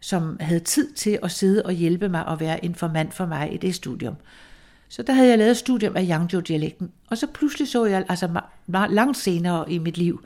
som 0.00 0.36
havde 0.40 0.60
tid 0.60 0.92
til 0.92 1.18
at 1.22 1.30
sidde 1.30 1.62
og 1.62 1.72
hjælpe 1.72 2.08
mig 2.08 2.26
og 2.26 2.40
være 2.40 2.64
informant 2.64 3.14
for 3.14 3.26
mig 3.26 3.54
i 3.54 3.56
det 3.56 3.74
studium. 3.74 4.14
Så 4.88 5.02
der 5.02 5.12
havde 5.12 5.28
jeg 5.28 5.38
lavet 5.38 5.50
et 5.50 5.56
studium 5.56 5.96
af 5.96 6.06
Yangzhou-dialekten, 6.10 6.90
og 7.10 7.18
så 7.18 7.26
pludselig 7.26 7.68
så 7.68 7.84
jeg, 7.84 8.04
altså 8.08 8.40
meget 8.66 8.90
langt 8.90 9.16
senere 9.16 9.72
i 9.72 9.78
mit 9.78 9.98
liv, 9.98 10.24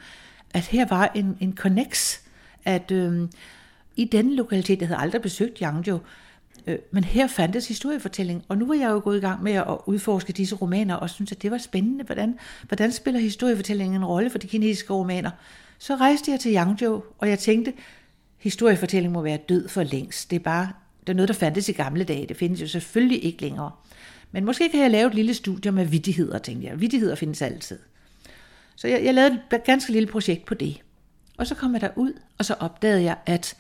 at 0.55 0.63
her 0.63 0.87
var 0.89 1.11
en, 1.15 1.37
en 1.41 1.57
connex, 1.57 2.19
at 2.65 2.91
øh, 2.91 3.29
i 3.97 4.05
den 4.05 4.35
lokalitet, 4.35 4.81
jeg 4.81 4.89
havde 4.89 5.01
aldrig 5.01 5.23
besøgt 5.23 5.59
Yangzhou, 5.59 6.01
øh, 6.67 6.79
men 6.91 7.05
her 7.05 7.27
fandtes 7.27 7.69
historiefortælling, 7.69 8.45
og 8.49 8.59
nu 8.59 8.67
var 8.67 8.75
jeg 8.75 8.91
jo 8.91 9.01
gået 9.05 9.17
i 9.17 9.21
gang 9.21 9.43
med 9.43 9.53
at 9.53 9.77
udforske 9.87 10.33
disse 10.33 10.55
romaner, 10.55 10.95
og 10.95 11.11
synes 11.11 11.33
at 11.33 11.43
det 11.43 11.51
var 11.51 11.59
spændende, 11.59 12.05
hvordan, 12.05 12.39
hvordan 12.63 12.93
spiller 12.93 13.21
historiefortællingen 13.21 13.97
en 14.01 14.05
rolle 14.05 14.31
for 14.31 14.39
de 14.39 14.47
kinesiske 14.47 14.93
romaner. 14.93 15.31
Så 15.79 15.97
rejste 15.97 16.31
jeg 16.31 16.41
til 16.41 16.55
Yangzhou, 16.55 17.03
og 17.19 17.29
jeg 17.29 17.39
tænkte, 17.39 17.73
historiefortælling 18.43 19.13
må 19.13 19.23
være 19.23 19.39
død 19.49 19.69
for 19.69 19.83
længst. 19.83 20.31
Det 20.31 20.37
er 20.37 20.41
bare 20.41 20.73
det 21.01 21.09
er 21.09 21.15
noget, 21.15 21.29
der 21.29 21.35
fandtes 21.35 21.69
i 21.69 21.73
gamle 21.73 22.05
dage. 22.05 22.27
Det 22.27 22.37
findes 22.37 22.61
jo 22.61 22.67
selvfølgelig 22.67 23.25
ikke 23.25 23.43
længere. 23.43 23.71
Men 24.33 24.45
måske 24.45 24.69
kan 24.69 24.81
jeg 24.81 24.91
lave 24.91 25.09
et 25.09 25.15
lille 25.15 25.35
studie 25.35 25.73
med 25.73 25.85
vidtigheder, 25.85 26.39
tænkte 26.39 26.69
jeg. 26.69 26.81
Vidtigheder 26.81 27.15
findes 27.15 27.43
altid. 27.43 27.79
Så 28.77 28.89
jeg, 28.89 29.05
jeg 29.05 29.15
lavede 29.15 29.41
et 29.53 29.65
ganske 29.65 29.93
lille 29.93 30.09
projekt 30.09 30.45
på 30.47 30.55
det. 30.55 30.83
Og 31.39 31.47
så 31.47 31.55
kom 31.55 31.73
jeg 31.73 31.81
derud, 31.81 32.13
og 32.39 32.45
så 32.45 32.55
opdagede 32.55 33.03
jeg, 33.03 33.17
at 33.27 33.57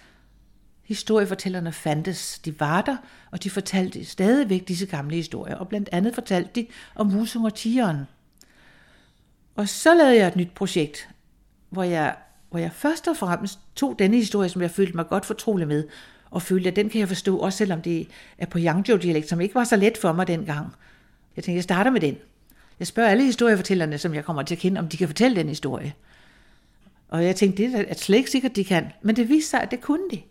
historiefortællerne 0.83 1.72
fandtes. 1.72 2.39
De 2.39 2.61
var 2.61 2.83
der, 2.83 2.97
og 3.30 3.43
de 3.43 3.51
fortalte 3.51 4.05
stadigvæk 4.05 4.68
disse 4.68 4.87
gamle 4.87 5.16
historier. 5.16 5.55
Og 5.55 5.68
blandt 5.68 5.89
andet 5.93 6.14
fortalte 6.14 6.51
de 6.55 6.66
om 6.95 7.11
Husung 7.11 7.45
og 7.45 7.55
Tigeren. 7.55 8.05
Og 9.55 9.68
så 9.68 9.95
lavede 9.95 10.16
jeg 10.16 10.28
et 10.28 10.37
nyt 10.37 10.53
projekt, 10.55 11.09
hvor 11.70 11.83
jeg 11.83 12.16
hvor 12.53 12.61
jeg 12.61 12.73
først 12.73 13.09
og 13.09 13.17
fremmest 13.17 13.59
tog 13.77 13.99
denne 13.99 14.17
historie, 14.17 14.49
som 14.49 14.63
jeg 14.63 14.71
følte 14.71 14.97
mig 14.97 15.07
godt 15.07 15.27
fortrolig 15.27 15.69
med, 15.69 15.85
og 16.31 16.43
følte, 16.43 16.71
at 16.71 16.77
den 16.77 16.91
kan 16.91 17.01
jeg 17.01 17.09
forstå, 17.09 17.39
også 17.39 17.59
selvom 17.59 17.83
det 17.83 18.09
er 18.39 18.47
på 18.47 18.59
Yangzhou-dialekt, 18.59 19.29
som 19.29 19.41
ikke 19.41 19.55
var 19.55 19.65
så 19.65 19.77
let 19.77 19.99
for 19.99 20.13
mig 20.13 20.27
dengang. 20.27 20.67
Jeg 21.37 21.45
tænkte, 21.45 21.57
jeg 21.57 21.63
starter 21.63 21.91
med 21.91 22.01
den. 22.01 22.17
Jeg 22.79 22.87
spørger 22.87 23.11
alle 23.11 23.25
historiefortællerne, 23.25 23.99
som 23.99 24.15
jeg 24.15 24.25
kommer 24.25 24.43
til 24.43 24.55
at 24.55 24.59
kende, 24.59 24.79
om 24.79 24.89
de 24.89 24.97
kan 24.97 25.09
fortælle 25.09 25.37
den 25.37 25.49
historie. 25.49 25.95
Og 27.09 27.25
jeg 27.25 27.37
tænkte, 27.37 27.63
det 27.63 27.87
er 27.89 27.95
slet 27.95 28.19
ikke 28.19 28.31
sikkert, 28.31 28.57
de 28.57 28.65
kan. 28.65 28.93
Men 29.03 29.17
det 29.17 29.29
viste 29.29 29.51
sig, 29.51 29.61
at 29.61 29.71
det 29.71 29.81
kunne 29.81 30.11
de. 30.11 30.23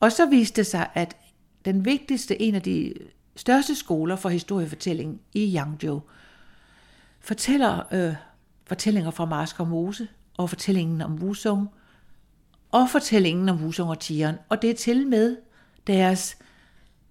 Og 0.00 0.12
så 0.12 0.26
viste 0.26 0.56
det 0.56 0.66
sig, 0.66 0.88
at 0.94 1.16
den 1.64 1.84
vigtigste, 1.84 2.42
en 2.42 2.54
af 2.54 2.62
de 2.62 2.94
største 3.36 3.74
skoler 3.74 4.16
for 4.16 4.28
historiefortælling 4.28 5.20
i 5.34 5.56
Yangzhou, 5.56 6.02
fortæller 7.20 7.94
øh, 7.94 8.14
fortællinger 8.66 9.10
fra 9.10 9.24
Mars 9.24 9.54
og 9.58 9.68
Mose, 9.68 10.08
og 10.36 10.48
fortællingen 10.48 11.02
om 11.02 11.14
Wusong, 11.14 11.68
og 12.72 12.90
fortællingen 12.90 13.48
om 13.48 13.64
Wusong 13.64 13.90
og 13.90 13.98
Tigeren. 13.98 14.36
Og 14.48 14.62
det 14.62 14.70
er 14.70 14.74
til 14.74 15.06
med 15.06 15.36
deres, 15.86 16.36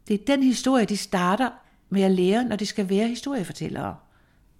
det 0.08 0.14
er 0.14 0.26
den 0.28 0.44
historie, 0.44 0.86
de 0.86 0.98
starter 0.98 1.50
med 1.90 2.02
at 2.02 2.12
lære, 2.12 2.44
når 2.44 2.56
de 2.56 2.66
skal 2.66 2.90
være 2.90 3.08
historiefortællere. 3.08 3.96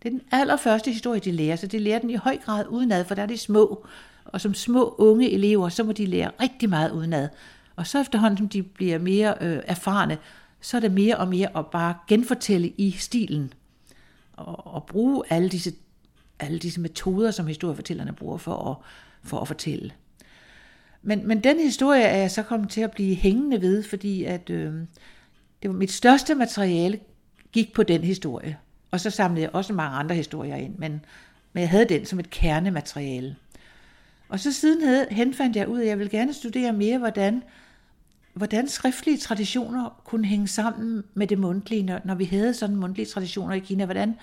Det 0.04 0.08
er 0.08 0.12
den 0.12 0.22
allerførste 0.32 0.92
historie, 0.92 1.20
de 1.20 1.32
lærer, 1.32 1.56
så 1.56 1.68
de 1.68 1.80
lærer 1.80 2.00
den 2.00 2.10
i 2.10 2.16
høj 2.16 2.38
grad 2.38 2.66
udenad, 2.68 3.06
for 3.06 3.16
der 3.16 3.22
er 3.22 3.28
de 3.28 3.38
små. 3.38 3.86
Og 4.26 4.42
som 4.42 4.54
små 4.54 4.96
unge 4.98 5.32
elever, 5.32 5.70
så 5.70 5.84
må 5.84 5.92
de 5.92 6.06
lære 6.06 6.32
rigtig 6.42 6.70
meget 6.70 6.92
udenad. 6.92 7.30
Og 7.76 7.88
så 7.88 8.02
efterhånden, 8.02 8.38
som 8.38 8.50
de 8.50 8.64
bliver 8.64 8.98
mere 8.98 9.36
øh, 9.42 9.60
erfarne, 9.66 10.18
så 10.62 10.78
er 10.78 10.82
det 10.82 10.92
mere 10.92 11.18
og 11.18 11.28
mere 11.28 11.58
at 11.58 11.66
bare 11.66 11.96
genfortælle 12.08 12.68
i 12.78 12.92
stilen. 12.92 13.54
Og, 14.34 14.74
og 14.74 14.86
bruge 14.86 15.24
alle 15.30 15.50
disse, 15.50 15.74
alle 16.40 16.60
disse 16.60 16.82
metoder, 16.82 17.32
som 17.32 17.48
historiefortællerne 17.48 18.14
bruger 18.14 18.38
for 18.38 18.72
at, 18.72 18.78
for 19.30 19.40
at 19.40 19.48
fortælle. 19.48 19.92
Men, 21.02 21.28
men 21.28 21.44
den 21.44 21.60
historie 21.60 22.02
er 22.02 22.18
jeg 22.18 22.32
så 22.32 22.44
kommet 22.44 22.70
til 22.70 22.82
at 22.82 22.92
blive 22.92 23.16
hængende 23.16 23.62
ved, 23.62 23.84
fordi 23.84 24.24
at, 24.24 24.50
øh, 24.50 24.74
det 25.62 25.70
var 25.70 25.74
mit 25.74 25.92
største 25.92 26.36
materiale 26.36 27.00
gik 27.52 27.74
på 27.74 27.84
den 27.84 28.04
historie. 28.04 28.58
Og 28.92 29.00
så 29.00 29.10
samlede 29.10 29.42
jeg 29.42 29.56
også 29.56 29.74
mange 29.74 29.98
andre 29.98 30.16
historier 30.16 30.56
ind, 30.56 30.76
men, 30.78 30.92
men 31.54 31.62
jeg 31.62 31.70
havde 31.70 31.86
den 31.86 32.06
som 32.06 32.20
et 32.20 32.30
kernemateriale. 32.30 33.36
Og 34.30 34.40
så 34.40 34.52
siden 34.52 34.82
havde, 34.82 35.08
henfandt 35.12 35.56
jeg 35.56 35.68
ud 35.68 35.80
at 35.80 35.88
jeg 35.88 36.00
ville 36.00 36.12
gerne 36.12 36.34
studere 36.34 36.74
mere, 36.74 36.98
hvordan, 36.98 37.44
hvordan 38.34 38.68
skriftlige 38.68 39.18
traditioner 39.18 40.02
kunne 40.06 40.26
hænge 40.26 40.48
sammen 40.48 41.04
med 41.14 41.28
det 41.28 41.38
mundtlige, 41.40 41.84
når, 41.84 42.00
når 42.06 42.16
vi 42.16 42.26
havde 42.26 42.54
sådan 42.54 42.76
mundtlige 42.76 43.06
traditioner 43.06 43.56
i 43.56 43.60
Kina. 43.60 43.86
Hvordan, 43.86 44.16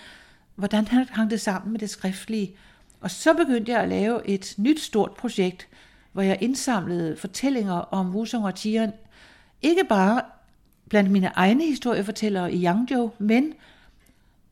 hvordan 0.55 0.87
hang 0.89 1.31
det 1.31 1.41
sammen 1.41 1.73
med 1.73 1.81
det 1.81 1.91
skriftlige? 1.91 2.57
Og 3.01 3.11
så 3.11 3.35
begyndte 3.35 3.73
jeg 3.73 3.81
at 3.81 3.89
lave 3.89 4.29
et 4.29 4.55
nyt 4.59 4.81
stort 4.81 5.13
projekt, 5.13 5.69
hvor 6.13 6.23
jeg 6.23 6.39
indsamlede 6.41 7.17
fortællinger 7.17 7.73
om 7.73 8.15
Wusong 8.15 8.45
og 8.45 8.55
Tian, 8.55 8.93
ikke 9.63 9.85
bare 9.89 10.23
blandt 10.89 11.11
mine 11.11 11.27
egne 11.35 11.65
historiefortællere 11.65 12.53
i 12.53 12.65
Yangzhou, 12.65 13.13
men 13.19 13.55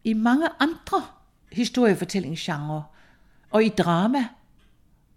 i 0.05 0.13
mange 0.13 0.49
andre 0.59 1.03
historiefortællingsgenre, 1.53 2.85
og 3.51 3.65
i 3.65 3.69
drama, 3.69 4.29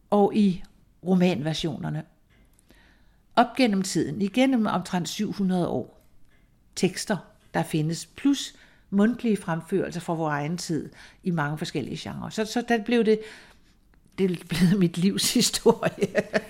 og 0.09 0.35
i 0.35 0.63
romanversionerne. 1.07 2.03
Op 3.35 3.55
gennem 3.57 3.81
tiden, 3.81 4.21
igennem 4.21 4.65
omtrent 4.65 5.09
700 5.09 5.67
år. 5.67 6.01
Tekster, 6.75 7.17
der 7.53 7.63
findes, 7.63 8.05
plus 8.05 8.55
mundtlige 8.93 9.37
fremførelser 9.37 10.01
fra 10.01 10.13
vores 10.13 10.31
egen 10.31 10.57
tid 10.57 10.89
i 11.23 11.31
mange 11.31 11.57
forskellige 11.57 11.97
genrer. 11.97 12.29
Så, 12.29 12.45
så 12.45 12.63
der 12.67 12.83
blev 12.83 13.05
det, 13.05 13.19
det 14.17 14.43
blev 14.47 14.79
mit 14.79 14.97
livs 14.97 15.33
historie. 15.33 16.07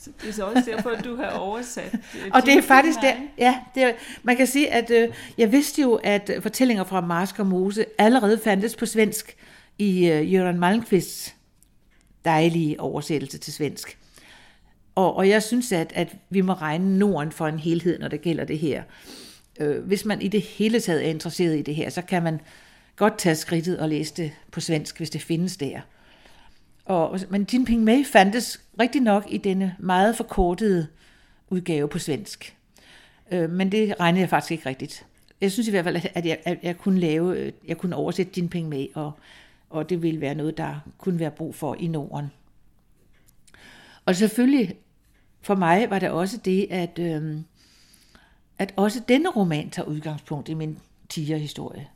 Så 0.00 0.10
det 0.22 0.28
er 0.28 0.32
så 0.32 0.44
også 0.44 0.70
derfor, 0.70 0.90
at 0.90 1.04
du 1.04 1.16
har 1.16 1.30
oversat. 1.30 1.94
Øh, 1.94 2.30
og 2.32 2.42
det 2.42 2.54
er 2.54 2.62
faktisk 2.62 2.98
der, 3.02 3.14
ja, 3.38 3.58
det 3.74 3.82
er, 3.82 3.92
man 4.22 4.36
kan 4.36 4.46
sige, 4.46 4.70
at 4.70 4.90
øh, 4.90 5.08
jeg 5.38 5.52
vidste 5.52 5.82
jo, 5.82 5.94
at 5.94 6.30
fortællinger 6.40 6.84
fra 6.84 7.00
Marsk 7.00 7.38
og 7.38 7.46
Mose 7.46 7.84
allerede 7.98 8.40
fandtes 8.44 8.76
på 8.76 8.86
svensk 8.86 9.36
i 9.78 10.08
øh, 10.08 10.34
Jørgen 10.34 10.60
Malmqvists 10.60 11.34
dejlige 12.24 12.80
oversættelse 12.80 13.38
til 13.38 13.52
svensk. 13.52 13.98
Og, 14.94 15.16
og 15.16 15.28
jeg 15.28 15.42
synes, 15.42 15.72
at, 15.72 15.92
at 15.94 16.16
vi 16.30 16.40
må 16.40 16.52
regne 16.52 16.98
Norden 16.98 17.32
for 17.32 17.46
en 17.46 17.58
helhed, 17.58 17.98
når 17.98 18.08
det 18.08 18.20
gælder 18.20 18.44
det 18.44 18.58
her. 18.58 18.82
Øh, 19.58 19.84
hvis 19.84 20.04
man 20.04 20.22
i 20.22 20.28
det 20.28 20.42
hele 20.42 20.80
taget 20.80 21.04
er 21.04 21.10
interesseret 21.10 21.58
i 21.58 21.62
det 21.62 21.74
her, 21.74 21.90
så 21.90 22.02
kan 22.02 22.22
man 22.22 22.40
godt 22.96 23.18
tage 23.18 23.34
skridtet 23.34 23.78
og 23.78 23.88
læse 23.88 24.14
det 24.14 24.32
på 24.50 24.60
svensk, 24.60 24.96
hvis 24.96 25.10
det 25.10 25.22
findes 25.22 25.56
der. 25.56 25.80
Og, 26.84 27.20
men 27.30 27.46
Jinping 27.52 27.84
Mei 27.84 28.04
fandtes 28.04 28.60
rigtig 28.80 29.00
nok 29.00 29.26
i 29.28 29.38
denne 29.38 29.76
meget 29.78 30.16
forkortede 30.16 30.86
udgave 31.50 31.88
på 31.88 31.98
svensk. 31.98 32.56
Øh, 33.30 33.50
men 33.50 33.72
det 33.72 33.94
regnede 34.00 34.20
jeg 34.20 34.28
faktisk 34.28 34.50
ikke 34.52 34.68
rigtigt. 34.68 35.06
Jeg 35.40 35.52
synes 35.52 35.68
i 35.68 35.70
hvert 35.70 35.84
fald, 35.84 35.96
at 36.14 36.26
jeg, 36.26 36.38
at 36.44 36.58
jeg 36.62 36.78
kunne 36.78 37.00
lave, 37.00 37.52
jeg 37.66 37.78
kunne 37.78 37.96
oversætte 37.96 38.32
Jinping 38.36 38.68
Mei, 38.68 38.90
og, 38.94 39.12
og 39.70 39.90
det 39.90 40.02
ville 40.02 40.20
være 40.20 40.34
noget, 40.34 40.56
der 40.56 40.74
kunne 40.98 41.18
være 41.18 41.30
brug 41.30 41.54
for 41.54 41.74
i 41.74 41.86
Norden. 41.86 42.26
Og 44.04 44.16
selvfølgelig 44.16 44.76
for 45.40 45.54
mig 45.54 45.90
var 45.90 45.98
det 45.98 46.10
også 46.10 46.36
det, 46.44 46.66
at, 46.70 46.98
øh, 46.98 47.36
at 48.58 48.74
også 48.76 49.02
denne 49.08 49.30
roman 49.30 49.70
tager 49.70 49.88
udgangspunkt 49.88 50.48
i 50.48 50.54
min 50.54 50.78
tigerhistorie. 51.08 51.88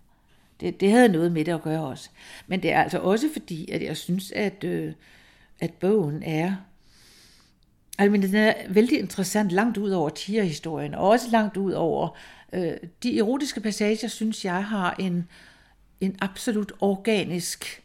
Det, 0.60 0.80
det 0.80 0.90
havde 0.90 1.08
noget 1.08 1.32
med 1.32 1.44
det 1.44 1.52
at 1.52 1.62
gøre 1.62 1.86
også. 1.86 2.10
Men 2.46 2.62
det 2.62 2.72
er 2.72 2.82
altså 2.82 2.98
også 2.98 3.28
fordi, 3.32 3.70
at 3.70 3.82
jeg 3.82 3.96
synes, 3.96 4.32
at, 4.32 4.64
øh, 4.64 4.92
at 5.60 5.72
bogen 5.74 6.22
er 6.22 6.54
Altså, 7.98 8.16
den 8.16 8.34
er 8.34 8.54
vældig 8.68 8.98
interessant 8.98 9.52
langt 9.52 9.78
ud 9.78 9.90
over 9.90 10.08
tigerhistorien, 10.08 10.94
og 10.94 11.08
også 11.08 11.26
langt 11.30 11.56
ud 11.56 11.72
over 11.72 12.16
øh, 12.52 12.72
de 13.02 13.18
erotiske 13.18 13.60
passager, 13.60 14.08
synes 14.08 14.44
jeg 14.44 14.64
har 14.64 14.94
en, 14.98 15.28
en 16.00 16.16
absolut 16.20 16.72
organisk 16.80 17.82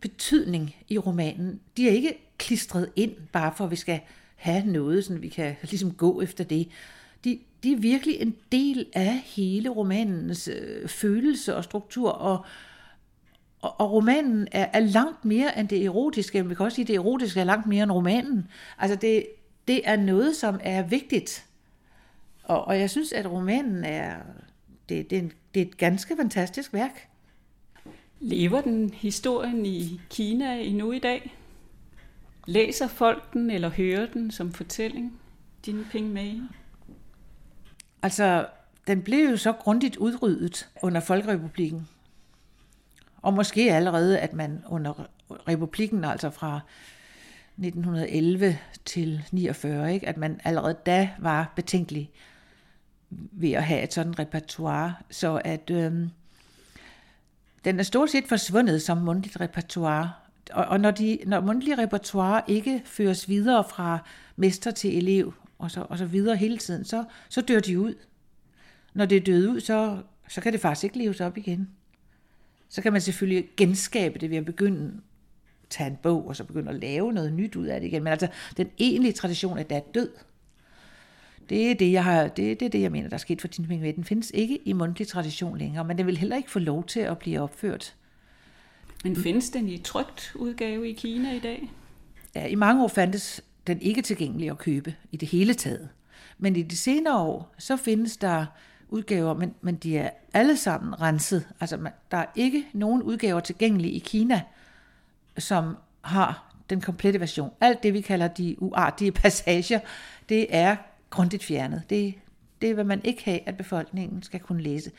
betydning 0.00 0.76
i 0.88 0.98
romanen. 0.98 1.60
De 1.76 1.88
er 1.88 1.92
ikke 1.92 2.18
klistret 2.38 2.90
ind, 2.96 3.12
bare 3.32 3.52
for 3.56 3.64
at 3.64 3.70
vi 3.70 3.76
skal 3.76 4.00
have 4.36 4.66
noget, 4.66 5.04
så 5.04 5.14
vi 5.14 5.28
kan 5.28 5.56
ligesom 5.62 5.92
gå 5.92 6.20
efter 6.20 6.44
det 6.44 6.68
Øh, 6.68 7.01
de 7.62 7.72
er 7.72 7.76
virkelig 7.76 8.20
en 8.20 8.36
del 8.52 8.86
af 8.92 9.22
hele 9.24 9.68
romanens 9.68 10.48
øh, 10.48 10.88
følelse 10.88 11.56
og 11.56 11.64
struktur, 11.64 12.10
og, 12.10 12.44
og, 13.60 13.80
og 13.80 13.92
romanen 13.92 14.48
er, 14.52 14.66
er 14.72 14.80
langt 14.80 15.24
mere 15.24 15.58
end 15.58 15.68
det 15.68 15.84
erotiske. 15.84 16.48
Vi 16.48 16.54
kan 16.54 16.64
også 16.64 16.74
sige, 16.74 16.84
at 16.84 16.88
det 16.88 16.96
erotiske 16.96 17.40
er 17.40 17.44
langt 17.44 17.66
mere 17.66 17.82
end 17.82 17.92
romanen. 17.92 18.48
Altså 18.78 18.96
det, 18.96 19.26
det 19.68 19.80
er 19.84 19.96
noget, 19.96 20.36
som 20.36 20.60
er 20.62 20.82
vigtigt. 20.82 21.46
Og, 22.44 22.64
og 22.64 22.80
jeg 22.80 22.90
synes, 22.90 23.12
at 23.12 23.30
romanen 23.30 23.84
er, 23.84 24.16
det, 24.88 25.10
det, 25.10 25.18
er 25.18 25.22
en, 25.22 25.32
det 25.54 25.62
er 25.62 25.66
et 25.66 25.76
ganske 25.76 26.16
fantastisk 26.16 26.72
værk. 26.72 27.08
Lever 28.20 28.60
den 28.60 28.90
historien 28.94 29.66
i 29.66 30.00
Kina 30.10 30.60
endnu 30.60 30.92
i 30.92 30.98
dag? 30.98 31.36
Læser 32.46 32.88
folk 32.88 33.32
den 33.32 33.50
eller 33.50 33.68
hører 33.68 34.06
den 34.06 34.30
som 34.30 34.52
fortælling? 34.52 35.20
Din 35.66 35.84
penge 35.92 36.08
med? 36.10 36.40
Altså, 38.02 38.46
den 38.86 39.02
blev 39.02 39.30
jo 39.30 39.36
så 39.36 39.52
grundigt 39.52 39.96
udryddet 39.96 40.68
under 40.82 41.00
Folkerepublikken. 41.00 41.88
Og 43.22 43.34
måske 43.34 43.72
allerede, 43.72 44.18
at 44.18 44.32
man 44.32 44.62
under 44.68 45.08
republikken, 45.48 46.04
altså 46.04 46.30
fra 46.30 46.60
1911 47.58 48.58
til 48.84 49.24
49, 49.32 49.94
ikke, 49.94 50.08
at 50.08 50.16
man 50.16 50.40
allerede 50.44 50.76
da 50.86 51.10
var 51.18 51.52
betænkelig 51.56 52.10
ved 53.10 53.52
at 53.52 53.64
have 53.64 53.82
et 53.82 53.92
sådan 53.92 54.18
repertoire, 54.18 54.94
så 55.10 55.40
at 55.44 55.70
øhm, 55.70 56.10
den 57.64 57.78
er 57.78 57.82
stort 57.82 58.10
set 58.10 58.24
forsvundet 58.28 58.82
som 58.82 58.98
mundtligt 58.98 59.40
repertoire. 59.40 60.12
Og, 60.52 60.64
og 60.64 60.80
når, 60.80 60.90
de, 60.90 61.18
når 61.26 61.40
mundtlige 61.40 61.78
repertoire 61.78 62.42
ikke 62.46 62.82
føres 62.84 63.28
videre 63.28 63.64
fra 63.70 63.98
mester 64.36 64.70
til 64.70 64.98
elev, 64.98 65.34
og 65.62 65.70
så, 65.70 65.86
og 65.88 65.98
så 65.98 66.06
videre 66.06 66.36
hele 66.36 66.58
tiden, 66.58 66.84
så, 66.84 67.04
så 67.28 67.40
dør 67.40 67.60
de 67.60 67.80
ud. 67.80 67.94
Når 68.94 69.04
det 69.04 69.16
er 69.16 69.20
død 69.20 69.48
ud, 69.48 69.60
så, 69.60 70.02
så 70.28 70.40
kan 70.40 70.52
det 70.52 70.60
faktisk 70.60 70.84
ikke 70.84 70.98
leves 70.98 71.20
op 71.20 71.38
igen. 71.38 71.68
Så 72.68 72.82
kan 72.82 72.92
man 72.92 73.00
selvfølgelig 73.00 73.48
genskabe 73.56 74.18
det 74.18 74.30
ved 74.30 74.36
at 74.36 74.44
begynde 74.44 74.86
at 75.62 75.68
tage 75.70 75.90
en 75.90 75.96
bog, 76.02 76.28
og 76.28 76.36
så 76.36 76.44
begynde 76.44 76.70
at 76.70 76.80
lave 76.80 77.12
noget 77.12 77.32
nyt 77.32 77.56
ud 77.56 77.66
af 77.66 77.80
det 77.80 77.86
igen. 77.86 78.02
Men 78.02 78.10
altså, 78.10 78.28
den 78.56 78.70
egentlige 78.78 79.12
tradition 79.12 79.58
er 79.58 79.62
da 79.62 79.80
død. 79.94 80.10
Det 81.48 81.70
er 81.70 81.74
det, 81.74 81.92
jeg, 81.92 82.04
har, 82.04 82.28
det, 82.28 82.60
det 82.60 82.66
er 82.66 82.70
det, 82.70 82.80
jeg 82.80 82.92
mener, 82.92 83.08
der 83.08 83.14
er 83.14 83.18
sket 83.18 83.40
for 83.40 83.48
Tin 83.48 83.66
Ping 83.66 83.96
Den 83.96 84.04
findes 84.04 84.30
ikke 84.34 84.58
i 84.64 84.72
mundtlig 84.72 85.08
tradition 85.08 85.58
længere, 85.58 85.84
men 85.84 85.98
den 85.98 86.06
vil 86.06 86.16
heller 86.16 86.36
ikke 86.36 86.50
få 86.50 86.58
lov 86.58 86.84
til 86.84 87.00
at 87.00 87.18
blive 87.18 87.40
opført. 87.40 87.94
Men 89.04 89.16
findes 89.16 89.50
den 89.50 89.68
i 89.68 89.78
trygt 89.78 90.32
udgave 90.34 90.90
i 90.90 90.92
Kina 90.92 91.32
i 91.32 91.38
dag? 91.38 91.72
Ja, 92.34 92.46
i 92.46 92.54
mange 92.54 92.84
år 92.84 92.88
fandtes 92.88 93.44
den 93.66 93.80
ikke 93.80 94.02
tilgængelig 94.02 94.50
at 94.50 94.58
købe 94.58 94.94
i 95.12 95.16
det 95.16 95.28
hele 95.28 95.54
taget. 95.54 95.88
Men 96.38 96.56
i 96.56 96.62
de 96.62 96.76
senere 96.76 97.18
år, 97.18 97.54
så 97.58 97.76
findes 97.76 98.16
der 98.16 98.46
udgaver, 98.88 99.34
men, 99.34 99.54
men 99.60 99.74
de 99.74 99.98
er 99.98 100.10
alle 100.34 100.56
sammen 100.56 101.00
renset. 101.00 101.48
Altså, 101.60 101.76
man, 101.76 101.92
der 102.10 102.16
er 102.16 102.26
ikke 102.34 102.64
nogen 102.72 103.02
udgaver 103.02 103.40
tilgængelige 103.40 103.92
i 103.92 103.98
Kina, 103.98 104.42
som 105.38 105.76
har 106.00 106.54
den 106.70 106.80
komplette 106.80 107.20
version. 107.20 107.50
Alt 107.60 107.82
det, 107.82 107.94
vi 107.94 108.00
kalder 108.00 108.28
de 108.28 108.56
uartige 108.62 109.12
passager, 109.22 109.80
det 110.28 110.46
er 110.50 110.76
grundigt 111.10 111.44
fjernet. 111.44 111.82
Det, 111.90 112.14
det 112.62 112.76
vil 112.76 112.86
man 112.86 113.00
ikke 113.04 113.24
have, 113.24 113.48
at 113.48 113.56
befolkningen 113.56 114.22
skal 114.22 114.40
kunne 114.40 114.62
læse. 114.62 114.90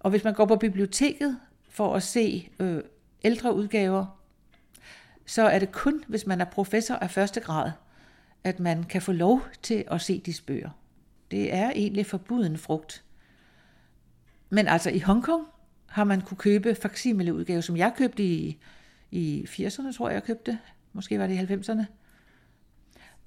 Og 0.00 0.10
hvis 0.10 0.24
man 0.24 0.34
går 0.34 0.46
på 0.46 0.56
biblioteket 0.56 1.38
for 1.70 1.94
at 1.94 2.02
se 2.02 2.48
øh, 2.58 2.82
ældre 3.24 3.54
udgaver, 3.54 4.06
så 5.26 5.42
er 5.42 5.58
det 5.58 5.72
kun, 5.72 6.04
hvis 6.08 6.26
man 6.26 6.40
er 6.40 6.44
professor 6.44 6.94
af 6.94 7.10
første 7.10 7.40
grad, 7.40 7.70
at 8.44 8.60
man 8.60 8.84
kan 8.84 9.02
få 9.02 9.12
lov 9.12 9.42
til 9.62 9.84
at 9.90 10.00
se 10.00 10.22
de 10.26 10.34
bøger. 10.46 10.70
Det 11.30 11.54
er 11.54 11.70
egentlig 11.70 12.06
forbuden 12.06 12.58
frugt. 12.58 13.04
Men 14.50 14.68
altså 14.68 14.90
i 14.90 14.98
Hongkong 14.98 15.46
har 15.86 16.04
man 16.04 16.20
kunne 16.20 16.38
købe 16.38 16.74
facsimile 16.74 17.34
udgave, 17.34 17.62
som 17.62 17.76
jeg 17.76 17.92
købte 17.96 18.24
i, 18.24 18.58
i 19.10 19.46
80'erne, 19.48 19.96
tror 19.96 20.08
jeg, 20.08 20.14
jeg 20.14 20.22
købte. 20.24 20.58
Måske 20.92 21.18
var 21.18 21.26
det 21.26 21.34
i 21.34 21.54
90'erne. 21.54 21.84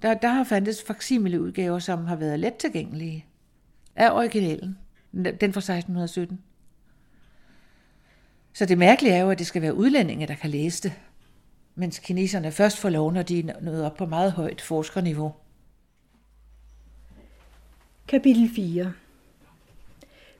Der, 0.02 0.14
der 0.14 0.28
har 0.28 0.44
fandtes 0.44 0.82
facsimile 0.82 1.40
udgaver, 1.40 1.78
som 1.78 2.06
har 2.06 2.16
været 2.16 2.40
let 2.40 2.54
tilgængelige 2.54 3.26
af 3.96 4.10
originalen. 4.10 4.78
Den 5.12 5.52
fra 5.52 5.58
1617. 5.58 6.40
Så 8.52 8.66
det 8.66 8.78
mærkelige 8.78 9.14
er 9.14 9.22
jo, 9.22 9.30
at 9.30 9.38
det 9.38 9.46
skal 9.46 9.62
være 9.62 9.74
udlændinge, 9.74 10.26
der 10.26 10.34
kan 10.34 10.50
læse 10.50 10.82
det, 10.82 10.92
mens 11.74 11.98
kineserne 11.98 12.52
først 12.52 12.78
får 12.78 12.88
lov, 12.88 13.12
når 13.12 13.22
de 13.22 13.38
er 13.38 13.60
nået 13.60 13.84
op 13.84 13.96
på 13.96 14.06
meget 14.06 14.32
højt 14.32 14.60
forskerniveau. 14.60 15.32
Kapitel 18.08 18.50
4 18.54 18.92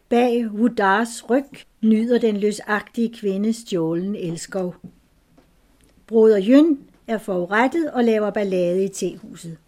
Bag 0.09 0.51
Wudars 0.51 1.31
ryg 1.31 1.45
nyder 1.83 2.19
den 2.19 2.37
løsagtige 2.37 3.15
kvinde 3.15 3.53
stjålen 3.53 4.17
elskov. 4.17 4.75
Broder 6.07 6.43
Yun 6.49 6.79
er 7.07 7.19
forurettet 7.19 7.91
og 7.91 8.05
laver 8.05 8.31
ballade 8.31 8.85
i 8.85 8.89
tehuset. 8.89 9.59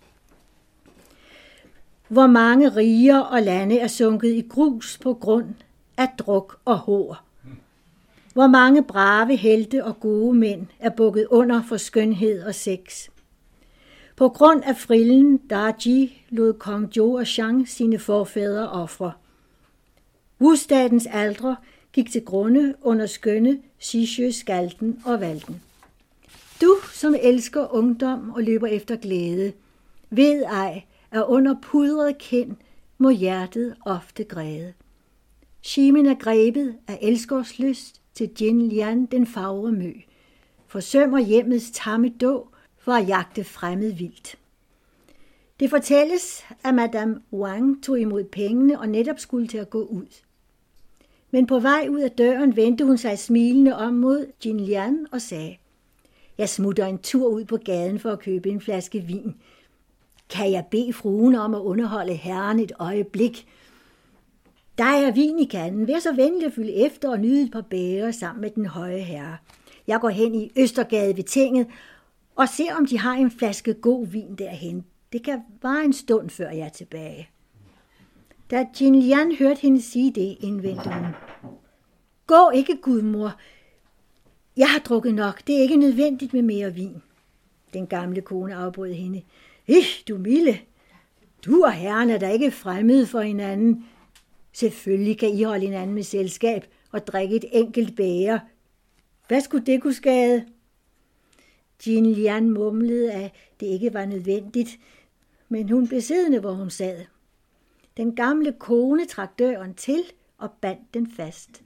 Hvor 2.09 2.27
mange 2.27 2.69
riger 2.69 3.19
og 3.19 3.43
lande 3.43 3.79
er 3.79 3.87
sunket 3.87 4.35
i 4.35 4.47
grus 4.49 4.99
på 5.03 5.15
grund 5.15 5.55
af 5.97 6.09
druk 6.19 6.61
og 6.65 6.79
hår. 6.79 7.25
Hvor 8.35 8.47
mange 8.47 8.83
brave 8.83 9.37
helte 9.37 9.85
og 9.85 10.01
gode 10.01 10.35
mænd 10.35 10.67
er 10.79 10.91
bukket 10.91 11.27
under 11.31 11.63
for 11.69 11.77
skønhed 11.77 12.43
og 12.43 12.55
sex. 12.55 13.09
På 14.17 14.29
grund 14.29 14.63
af 14.65 14.77
frillen 14.77 15.37
Daji 15.37 16.25
lod 16.31 16.53
kong 16.53 16.97
Jo 16.97 17.13
og 17.13 17.27
Shang 17.27 17.69
sine 17.69 17.99
forfædre 17.99 18.71
ofre. 18.71 19.13
Wustadens 20.41 21.09
aldre 21.11 21.57
gik 21.93 22.11
til 22.13 22.25
grunde 22.25 22.75
under 22.83 23.07
skønne 23.07 23.59
Sishu, 23.79 24.31
Skalten 24.33 25.03
og 25.05 25.21
Valden. 25.21 25.63
Du, 26.63 26.77
som 26.93 27.15
elsker 27.23 27.75
ungdom 27.75 28.31
og 28.31 28.43
løber 28.43 28.67
efter 28.67 28.97
glæde, 28.97 29.53
ved 30.11 30.43
ej, 30.43 30.83
at 31.11 31.25
under 31.25 31.55
pudret 31.63 32.19
kind 32.19 32.57
må 32.99 33.11
hjertet 33.11 33.75
ofte 33.85 34.25
græde. 34.25 34.73
Shimen 35.63 36.07
er 36.07 36.15
grebet 36.15 36.75
af 36.89 36.99
elskårslyst 37.03 38.01
til 38.15 38.31
Jin 38.41 38.69
Lian 38.69 39.07
den 39.07 39.27
fagre 39.27 39.73
mø, 39.73 39.93
forsømmer 40.67 41.19
hjemmets 41.19 41.71
tamme 41.71 42.09
då 42.09 42.49
for 42.79 42.93
at 42.93 43.09
jagte 43.09 43.45
fremmed 43.45 43.93
vildt. 43.93 44.39
Det 45.61 45.71
fortælles, 45.71 46.45
at 46.65 46.75
Madame 46.75 47.21
Wang 47.33 47.83
tog 47.83 48.01
imod 48.01 48.25
pengene 48.25 48.81
og 48.81 48.89
netop 48.89 49.19
skulle 49.19 49.49
til 49.49 49.59
at 49.59 49.71
gå 49.71 49.83
ud. 49.83 50.23
Men 51.31 51.47
på 51.47 51.59
vej 51.59 51.87
ud 51.91 52.01
af 52.01 52.11
døren 52.11 52.57
vendte 52.57 52.85
hun 52.85 52.99
sig 52.99 53.19
smilende 53.19 53.77
om 53.77 53.95
mod 53.95 54.27
Jin 54.45 54.61
Lian 54.61 55.07
og 55.13 55.23
sagde, 55.23 55.57
jeg 56.39 56.49
smutter 56.49 56.87
en 56.87 56.99
tur 56.99 57.29
ud 57.29 57.45
på 57.45 57.57
gaden 57.57 57.99
for 57.99 58.11
at 58.11 58.19
købe 58.19 58.51
en 58.51 58.61
flaske 58.61 59.01
vin. 59.01 59.35
Kan 60.31 60.53
jeg 60.53 60.65
bede 60.71 60.93
fruen 60.93 61.35
om 61.35 61.55
at 61.55 61.61
underholde 61.61 62.15
herren 62.15 62.59
et 62.59 62.73
øjeblik? 62.79 63.47
Der 64.79 64.85
er 64.85 65.13
vin 65.13 65.39
i 65.39 65.45
kanden. 65.45 65.89
Vær 65.89 65.99
så 65.99 66.13
venlig 66.13 66.47
at 66.47 66.53
fylde 66.53 66.73
efter 66.73 67.11
og 67.11 67.21
nyde 67.21 67.43
et 67.43 67.53
par 67.53 67.61
bæger 67.61 68.11
sammen 68.11 68.41
med 68.41 68.51
den 68.51 68.67
høje 68.67 68.99
herre. 68.99 69.37
Jeg 69.87 70.01
går 70.01 70.09
hen 70.09 70.35
i 70.35 70.53
Østergade 70.57 71.17
ved 71.17 71.25
tinget 71.25 71.67
og 72.37 72.49
ser, 72.49 72.75
om 72.75 72.87
de 72.87 72.99
har 72.99 73.13
en 73.13 73.31
flaske 73.31 73.75
god 73.75 74.07
vin 74.07 74.35
derhen. 74.35 74.85
Det 75.13 75.23
kan 75.23 75.41
vare 75.63 75.85
en 75.85 75.93
stund, 75.93 76.31
før 76.31 76.51
jeg 76.51 76.67
er 76.67 76.69
tilbage. 76.69 77.29
Da 78.51 78.67
Jin 78.81 78.95
Lian 78.95 79.35
hørte 79.39 79.61
hende 79.61 79.83
sige 79.83 80.13
det, 80.13 80.37
indvendte 80.41 80.91
hun. 80.91 81.07
Gå 82.27 82.51
ikke, 82.51 82.77
gudmor. 82.83 83.35
Jeg 84.57 84.71
har 84.71 84.79
drukket 84.79 85.15
nok. 85.15 85.47
Det 85.47 85.57
er 85.57 85.61
ikke 85.61 85.77
nødvendigt 85.77 86.33
med 86.33 86.43
mere 86.43 86.75
vin. 86.75 87.03
Den 87.73 87.87
gamle 87.87 88.21
kone 88.21 88.55
afbrød 88.55 88.93
hende. 88.93 89.23
Ih, 89.67 89.87
du 90.09 90.19
Mille. 90.19 90.59
Du 91.47 91.65
og 91.65 91.73
herren 91.73 92.11
er 92.11 92.19
da 92.19 92.31
ikke 92.31 92.51
fremmede 92.51 93.07
for 93.07 93.21
hinanden. 93.21 93.85
Selvfølgelig 94.55 95.19
kan 95.19 95.29
I 95.29 95.43
holde 95.43 95.67
hinanden 95.67 95.95
med 95.95 96.03
selskab 96.03 96.67
og 96.93 97.07
drikke 97.07 97.37
et 97.37 97.45
enkelt 97.53 97.97
bære. 97.97 98.41
Hvad 99.29 99.41
skulle 99.41 99.67
det 99.67 99.83
kunne 99.83 99.95
skade? 99.95 100.47
Jean 101.87 102.07
Lian 102.07 102.51
mumlede, 102.51 103.13
at 103.13 103.33
det 103.61 103.67
ikke 103.67 103.95
var 103.95 104.05
nødvendigt, 104.05 104.79
men 105.49 105.71
hun 105.71 105.89
blev 105.89 106.01
siddende, 106.01 106.41
hvor 106.41 106.53
hun 106.53 106.71
sad. 106.71 107.05
Den 107.97 108.17
gamle 108.17 108.53
kone 108.53 109.07
trak 109.07 109.39
døren 109.39 109.75
til 109.75 110.03
og 110.39 110.51
bandt 110.61 110.95
den 110.95 111.11
fast. 111.11 111.63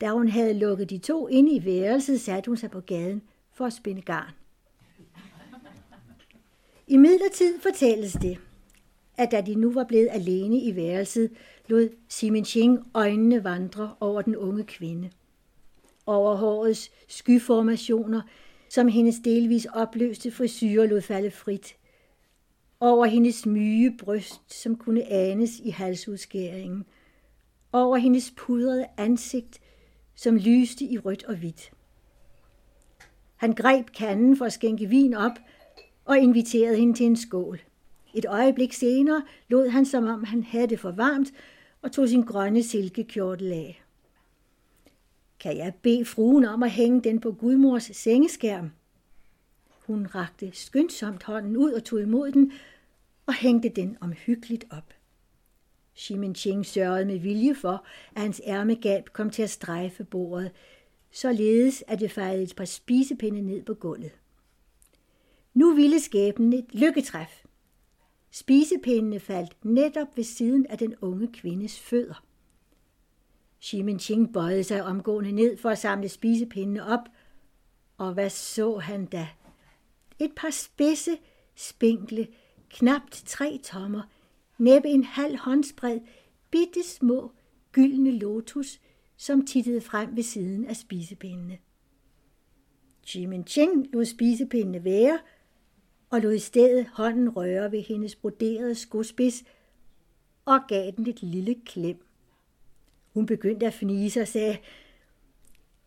Da 0.00 0.10
hun 0.10 0.28
havde 0.28 0.54
lukket 0.54 0.90
de 0.90 0.98
to 0.98 1.28
ind 1.28 1.52
i 1.52 1.64
værelset, 1.64 2.20
satte 2.20 2.48
hun 2.48 2.56
sig 2.56 2.70
på 2.70 2.80
gaden 2.80 3.22
for 3.52 3.66
at 3.66 3.72
spinde 3.72 4.02
garn. 4.02 4.32
I 6.86 6.96
midlertid 6.96 7.60
fortælles 7.60 8.12
det, 8.12 8.38
at 9.16 9.30
da 9.30 9.40
de 9.40 9.54
nu 9.54 9.72
var 9.72 9.84
blevet 9.84 10.08
alene 10.10 10.60
i 10.60 10.76
værelset, 10.76 11.30
lod 11.70 11.88
Simon 12.08 12.44
Ching 12.44 12.78
øjnene 12.94 13.44
vandre 13.44 13.94
over 14.00 14.22
den 14.22 14.36
unge 14.36 14.64
kvinde. 14.64 15.10
Over 16.06 16.34
hårets 16.34 16.90
skyformationer, 17.08 18.20
som 18.68 18.88
hendes 18.88 19.16
delvis 19.24 19.66
opløste 19.66 20.30
frisyrer 20.30 20.86
lod 20.86 21.00
falde 21.00 21.30
frit. 21.30 21.76
Over 22.80 23.06
hendes 23.06 23.46
myge 23.46 23.96
bryst, 23.98 24.54
som 24.54 24.76
kunne 24.76 25.04
anes 25.04 25.60
i 25.64 25.70
halsudskæringen. 25.70 26.84
Over 27.72 27.96
hendes 27.96 28.32
pudrede 28.36 28.86
ansigt, 28.96 29.60
som 30.14 30.36
lyste 30.36 30.84
i 30.84 30.98
rødt 30.98 31.24
og 31.24 31.36
hvidt. 31.36 31.70
Han 33.36 33.52
greb 33.52 33.86
kanden 33.94 34.36
for 34.36 34.44
at 34.44 34.52
skænke 34.52 34.86
vin 34.86 35.14
op 35.14 35.38
og 36.04 36.18
inviterede 36.18 36.76
hende 36.76 36.94
til 36.94 37.06
en 37.06 37.16
skål. 37.16 37.60
Et 38.14 38.24
øjeblik 38.24 38.72
senere 38.72 39.22
lod 39.48 39.68
han, 39.68 39.86
som 39.86 40.06
om 40.06 40.24
han 40.24 40.42
havde 40.42 40.66
det 40.66 40.80
for 40.80 40.90
varmt, 40.90 41.28
og 41.82 41.92
tog 41.92 42.08
sin 42.08 42.22
grønne 42.22 42.62
silkekjortel 42.62 43.52
af. 43.52 43.82
Kan 45.40 45.56
jeg 45.56 45.74
bede 45.82 46.04
fruen 46.04 46.44
om 46.44 46.62
at 46.62 46.70
hænge 46.70 47.02
den 47.02 47.20
på 47.20 47.32
gudmors 47.32 47.90
sengeskærm? 47.92 48.70
Hun 49.86 50.06
rakte 50.06 50.50
skyndsomt 50.52 51.22
hånden 51.22 51.56
ud 51.56 51.72
og 51.72 51.84
tog 51.84 52.00
imod 52.00 52.32
den 52.32 52.52
og 53.26 53.34
hængte 53.34 53.68
den 53.68 53.96
omhyggeligt 54.00 54.64
op. 54.70 54.94
Shimin 55.94 56.34
Ching 56.34 56.66
sørgede 56.66 57.04
med 57.04 57.18
vilje 57.18 57.54
for, 57.54 57.86
at 58.16 58.22
hans 58.22 58.40
ærmegab 58.46 59.08
kom 59.12 59.30
til 59.30 59.42
at 59.42 59.50
strejfe 59.50 60.04
bordet, 60.04 60.50
således 61.10 61.84
at 61.88 62.00
det 62.00 62.10
fejlede 62.10 62.42
et 62.42 62.56
par 62.56 62.64
spisepinde 62.64 63.40
ned 63.40 63.62
på 63.62 63.74
gulvet. 63.74 64.12
Nu 65.54 65.74
ville 65.74 66.00
skæbnen 66.00 66.52
et 66.52 66.74
lykketræf. 66.74 67.44
Spisepindene 68.30 69.20
faldt 69.20 69.64
netop 69.64 70.16
ved 70.16 70.24
siden 70.24 70.66
af 70.66 70.78
den 70.78 70.94
unge 71.00 71.28
kvindes 71.32 71.80
fødder. 71.80 72.24
Shimin 73.60 73.98
Ching 73.98 74.32
bøjede 74.32 74.64
sig 74.64 74.84
omgående 74.84 75.32
ned 75.32 75.56
for 75.56 75.70
at 75.70 75.78
samle 75.78 76.08
spisepindene 76.08 76.86
op, 76.86 77.08
og 77.98 78.14
hvad 78.14 78.30
så 78.30 78.78
han 78.78 79.06
da? 79.06 79.28
Et 80.18 80.32
par 80.36 80.50
spidse, 80.50 81.18
spinkle, 81.54 82.28
knapt 82.68 83.22
tre 83.26 83.60
tommer, 83.62 84.02
næppe 84.58 84.88
en 84.88 85.04
halv 85.04 85.36
håndspred, 85.36 86.00
bitte 86.50 86.82
små, 86.82 87.32
gyldne 87.72 88.10
lotus, 88.10 88.80
som 89.16 89.46
tittede 89.46 89.80
frem 89.80 90.16
ved 90.16 90.22
siden 90.22 90.66
af 90.66 90.76
spisepindene. 90.76 91.58
Jimin 93.14 93.46
Ching 93.46 93.86
lod 93.92 94.04
spisepindene 94.04 94.84
være, 94.84 95.18
og 96.10 96.20
lod 96.20 96.34
i 96.34 96.38
stedet 96.38 96.86
hånden 96.92 97.28
røre 97.28 97.72
ved 97.72 97.82
hendes 97.82 98.16
broderede 98.16 98.74
skospids 98.74 99.44
og 100.44 100.60
gav 100.68 100.92
den 100.96 101.06
et 101.06 101.22
lille 101.22 101.56
klem. 101.66 102.06
Hun 103.14 103.26
begyndte 103.26 103.66
at 103.66 103.74
fnise 103.74 104.20
og 104.20 104.28
sagde, 104.28 104.58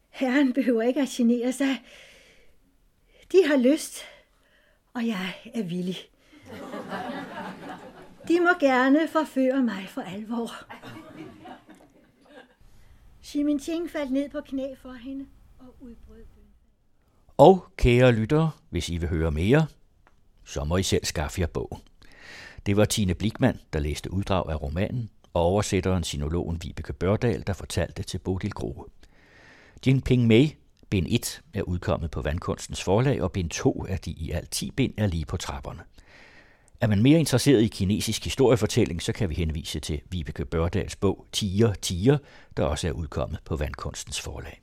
Herren 0.10 0.54
behøver 0.54 0.82
ikke 0.82 1.02
at 1.02 1.08
genere 1.08 1.52
sig. 1.52 1.84
De 3.32 3.38
har 3.48 3.58
lyst, 3.58 4.02
og 4.94 5.08
jeg 5.08 5.34
er 5.54 5.64
villig. 5.64 5.98
De 8.28 8.40
må 8.40 8.50
gerne 8.60 9.08
forføre 9.08 9.64
mig 9.64 9.86
for 9.90 10.02
alvor. 10.02 10.50
Shimin 13.22 13.60
Ching 13.60 13.90
faldt 13.90 14.12
ned 14.12 14.30
på 14.30 14.42
knæ 14.42 14.76
for 14.76 14.94
hende 14.94 15.26
og 15.60 15.76
udbrød 15.82 16.24
Og 17.38 17.68
kære 17.78 18.12
lyttere, 18.12 18.52
hvis 18.70 18.90
I 18.90 18.98
vil 18.98 19.10
høre 19.10 19.32
mere, 19.32 19.68
så 20.46 20.64
må 20.64 20.78
I 20.78 20.84
selv 20.84 21.06
skaffe 21.06 21.42
jer 21.42 21.48
bogen. 21.48 21.82
Det 22.66 22.78
var 22.78 22.86
Tine 22.86 23.14
Blikman, 23.14 23.60
der 23.74 23.80
læste 23.80 24.14
uddrag 24.14 24.50
af 24.50 24.62
romanen, 24.62 25.10
og 25.34 25.42
oversætteren 25.42 26.04
sinologen 26.04 26.64
Vibeke 26.64 26.94
Børdal, 26.94 27.44
der 27.48 27.54
fortalte 27.54 27.94
det 27.98 28.08
til 28.08 28.18
Bodil 28.18 28.52
Grohe. 28.52 28.86
Jin 29.88 30.02
Ping 30.02 30.28
Mei, 30.28 30.56
bind 30.90 31.08
1, 31.10 31.42
er 31.54 31.62
udkommet 31.62 32.12
på 32.12 32.22
Vandkunstens 32.22 32.84
forlag, 32.84 33.22
og 33.22 33.32
bind 33.32 33.50
2 33.50 33.86
af 33.90 34.00
de 34.00 34.12
i 34.12 34.32
alt 34.32 34.52
10 34.52 34.72
bind 34.72 34.94
er 34.98 35.08
lige 35.08 35.26
på 35.26 35.38
trapperne. 35.38 35.82
Er 36.82 36.88
man 36.88 37.02
mere 37.02 37.20
interesseret 37.20 37.62
i 37.62 37.68
kinesisk 37.68 38.24
historiefortælling, 38.24 39.02
så 39.02 39.14
kan 39.14 39.30
vi 39.30 39.36
henvise 39.36 39.80
til 39.80 40.02
Vibeke 40.10 40.46
Børdals 40.46 40.96
bog 40.96 41.26
Tiger, 41.32 41.74
Tiger, 41.74 42.18
der 42.58 42.64
også 42.64 42.88
er 42.88 42.92
udkommet 42.92 43.40
på 43.46 43.56
Vandkunstens 43.56 44.22
forlag. 44.22 44.63